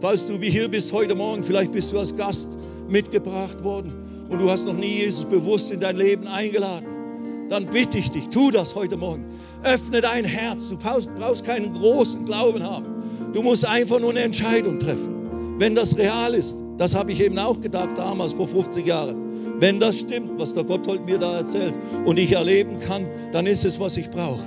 Falls 0.00 0.26
du 0.26 0.40
wie 0.40 0.50
hier 0.50 0.68
bist 0.68 0.92
heute 0.92 1.14
Morgen, 1.14 1.42
vielleicht 1.42 1.72
bist 1.72 1.92
du 1.92 1.98
als 1.98 2.16
Gast 2.16 2.48
mitgebracht 2.88 3.64
worden 3.64 4.26
und 4.28 4.40
du 4.40 4.50
hast 4.50 4.66
noch 4.66 4.76
nie 4.76 4.98
Jesus 4.98 5.24
bewusst 5.24 5.70
in 5.70 5.80
dein 5.80 5.96
Leben 5.96 6.26
eingeladen 6.26 6.97
dann 7.48 7.66
bitte 7.66 7.98
ich 7.98 8.10
dich, 8.10 8.28
tu 8.28 8.50
das 8.50 8.74
heute 8.74 8.96
Morgen. 8.96 9.24
Öffne 9.62 10.00
dein 10.00 10.24
Herz. 10.24 10.68
Du 10.68 10.76
brauchst 10.76 11.44
keinen 11.44 11.72
großen 11.72 12.24
Glauben 12.24 12.62
haben. 12.62 13.32
Du 13.34 13.42
musst 13.42 13.66
einfach 13.66 14.00
nur 14.00 14.10
eine 14.10 14.20
Entscheidung 14.20 14.78
treffen. 14.78 15.56
Wenn 15.58 15.74
das 15.74 15.96
real 15.96 16.34
ist, 16.34 16.56
das 16.76 16.94
habe 16.94 17.12
ich 17.12 17.20
eben 17.20 17.38
auch 17.38 17.60
gedacht 17.60 17.90
damals 17.96 18.34
vor 18.34 18.48
50 18.48 18.86
Jahren. 18.86 19.60
Wenn 19.60 19.80
das 19.80 19.98
stimmt, 19.98 20.38
was 20.38 20.54
der 20.54 20.64
Gotthold 20.64 21.04
mir 21.04 21.18
da 21.18 21.38
erzählt 21.38 21.74
und 22.04 22.18
ich 22.18 22.32
erleben 22.32 22.78
kann, 22.78 23.06
dann 23.32 23.46
ist 23.46 23.64
es, 23.64 23.80
was 23.80 23.96
ich 23.96 24.08
brauche. 24.10 24.44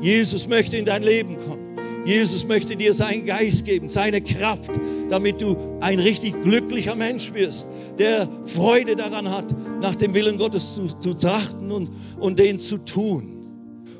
Jesus 0.00 0.48
möchte 0.48 0.76
in 0.76 0.84
dein 0.84 1.02
Leben 1.02 1.38
kommen. 1.38 1.78
Jesus 2.04 2.46
möchte 2.46 2.76
dir 2.76 2.92
seinen 2.92 3.24
Geist 3.24 3.64
geben, 3.64 3.88
seine 3.88 4.20
Kraft, 4.20 4.72
damit 5.08 5.40
du 5.40 5.56
ein 5.80 5.98
richtig 5.98 6.34
glücklicher 6.42 6.94
Mensch 6.94 7.32
wirst, 7.32 7.66
der 7.98 8.28
Freude 8.44 8.96
daran 8.96 9.30
hat, 9.30 9.46
nach 9.84 9.96
dem 9.96 10.14
Willen 10.14 10.38
Gottes 10.38 10.74
zu, 10.74 10.86
zu 10.86 11.12
trachten 11.12 11.70
und, 11.70 11.90
und 12.18 12.38
den 12.38 12.58
zu 12.58 12.78
tun. 12.78 13.46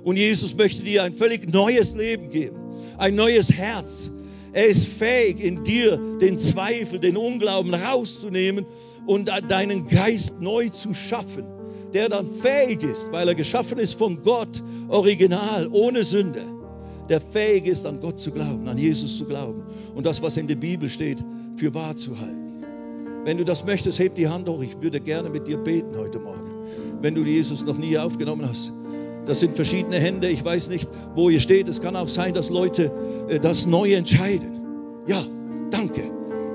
Und 0.02 0.16
Jesus 0.16 0.56
möchte 0.56 0.82
dir 0.82 1.02
ein 1.02 1.12
völlig 1.12 1.52
neues 1.52 1.94
Leben 1.94 2.30
geben, 2.30 2.56
ein 2.96 3.14
neues 3.14 3.52
Herz. 3.52 4.10
Er 4.54 4.66
ist 4.66 4.86
fähig, 4.86 5.40
in 5.40 5.62
dir 5.62 5.98
den 6.22 6.38
Zweifel, 6.38 7.00
den 7.00 7.18
Unglauben 7.18 7.74
rauszunehmen 7.74 8.64
und 9.04 9.30
deinen 9.48 9.86
Geist 9.86 10.40
neu 10.40 10.70
zu 10.70 10.94
schaffen, 10.94 11.44
der 11.92 12.08
dann 12.08 12.28
fähig 12.28 12.82
ist, 12.82 13.12
weil 13.12 13.28
er 13.28 13.34
geschaffen 13.34 13.78
ist 13.78 13.92
von 13.94 14.22
Gott, 14.22 14.62
original, 14.88 15.68
ohne 15.70 16.02
Sünde 16.02 16.40
der 17.10 17.20
fähig 17.20 17.66
ist, 17.66 17.84
an 17.84 18.00
Gott 18.00 18.18
zu 18.18 18.30
glauben, 18.30 18.66
an 18.66 18.78
Jesus 18.78 19.18
zu 19.18 19.26
glauben 19.26 19.62
und 19.94 20.06
das, 20.06 20.22
was 20.22 20.38
in 20.38 20.48
der 20.48 20.54
Bibel 20.54 20.88
steht, 20.88 21.22
für 21.56 21.74
wahr 21.74 21.96
zu 21.96 22.18
halten. 22.18 22.43
Wenn 23.24 23.38
du 23.38 23.44
das 23.44 23.64
möchtest, 23.64 23.98
heb 23.98 24.16
die 24.16 24.28
Hand 24.28 24.48
hoch. 24.48 24.62
Ich 24.62 24.80
würde 24.82 25.00
gerne 25.00 25.30
mit 25.30 25.48
dir 25.48 25.56
beten 25.56 25.96
heute 25.96 26.18
Morgen. 26.18 26.50
Wenn 27.00 27.14
du 27.14 27.24
Jesus 27.24 27.64
noch 27.64 27.78
nie 27.78 27.96
aufgenommen 27.96 28.46
hast. 28.46 28.72
Das 29.24 29.40
sind 29.40 29.54
verschiedene 29.54 29.96
Hände. 29.96 30.28
Ich 30.28 30.44
weiß 30.44 30.68
nicht, 30.68 30.86
wo 31.14 31.30
ihr 31.30 31.40
steht. 31.40 31.68
Es 31.68 31.80
kann 31.80 31.96
auch 31.96 32.08
sein, 32.08 32.34
dass 32.34 32.50
Leute 32.50 32.92
äh, 33.28 33.40
das 33.40 33.66
neu 33.66 33.94
entscheiden. 33.94 34.60
Ja, 35.06 35.22
danke, 35.70 36.02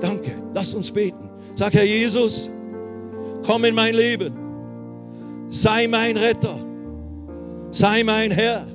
danke. 0.00 0.30
Lass 0.54 0.72
uns 0.74 0.92
beten. 0.92 1.28
Sag, 1.56 1.74
Herr 1.74 1.84
Jesus, 1.84 2.48
komm 3.44 3.64
in 3.64 3.74
mein 3.74 3.94
Leben. 3.94 4.32
Sei 5.50 5.88
mein 5.88 6.16
Retter. 6.16 6.64
Sei 7.70 8.04
mein 8.04 8.30
Herr. 8.30 8.66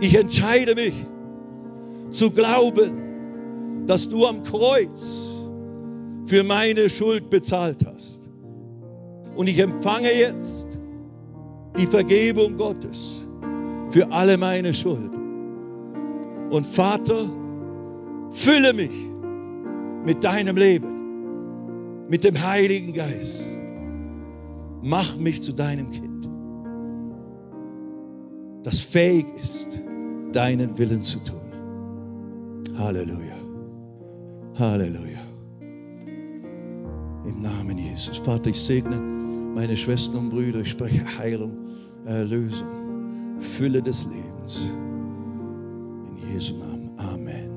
Ich 0.00 0.14
entscheide 0.14 0.76
mich 0.76 0.94
zu 2.10 2.30
glauben, 2.30 3.86
dass 3.86 4.08
du 4.08 4.26
am 4.26 4.44
Kreuz 4.44 5.25
für 6.26 6.42
meine 6.42 6.90
Schuld 6.90 7.30
bezahlt 7.30 7.84
hast. 7.86 8.28
Und 9.36 9.48
ich 9.48 9.58
empfange 9.58 10.12
jetzt 10.12 10.78
die 11.78 11.86
Vergebung 11.86 12.56
Gottes 12.56 13.14
für 13.90 14.10
alle 14.10 14.36
meine 14.36 14.74
Schuld. 14.74 15.10
Und 16.50 16.66
Vater, 16.66 17.26
fülle 18.30 18.72
mich 18.72 18.90
mit 20.04 20.22
deinem 20.22 20.56
Leben, 20.56 22.06
mit 22.08 22.24
dem 22.24 22.40
Heiligen 22.40 22.92
Geist. 22.92 23.44
Mach 24.82 25.16
mich 25.16 25.42
zu 25.42 25.52
deinem 25.52 25.90
Kind, 25.90 26.28
das 28.62 28.80
fähig 28.80 29.26
ist, 29.42 29.80
deinen 30.32 30.78
Willen 30.78 31.02
zu 31.02 31.18
tun. 31.20 31.40
Halleluja. 32.78 33.36
Halleluja. 34.58 35.25
Im 37.26 37.40
Namen 37.40 37.78
Jesus. 37.78 38.18
Vater, 38.18 38.50
ich 38.50 38.60
segne 38.60 38.96
meine 38.96 39.76
Schwestern 39.76 40.16
und 40.16 40.30
Brüder. 40.30 40.60
Ich 40.60 40.70
spreche 40.70 41.04
Heilung, 41.18 41.56
Erlösung, 42.04 43.40
Fülle 43.40 43.82
des 43.82 44.06
Lebens. 44.06 44.60
In 44.60 46.32
Jesu 46.32 46.56
Namen. 46.56 46.92
Amen. 46.98 47.55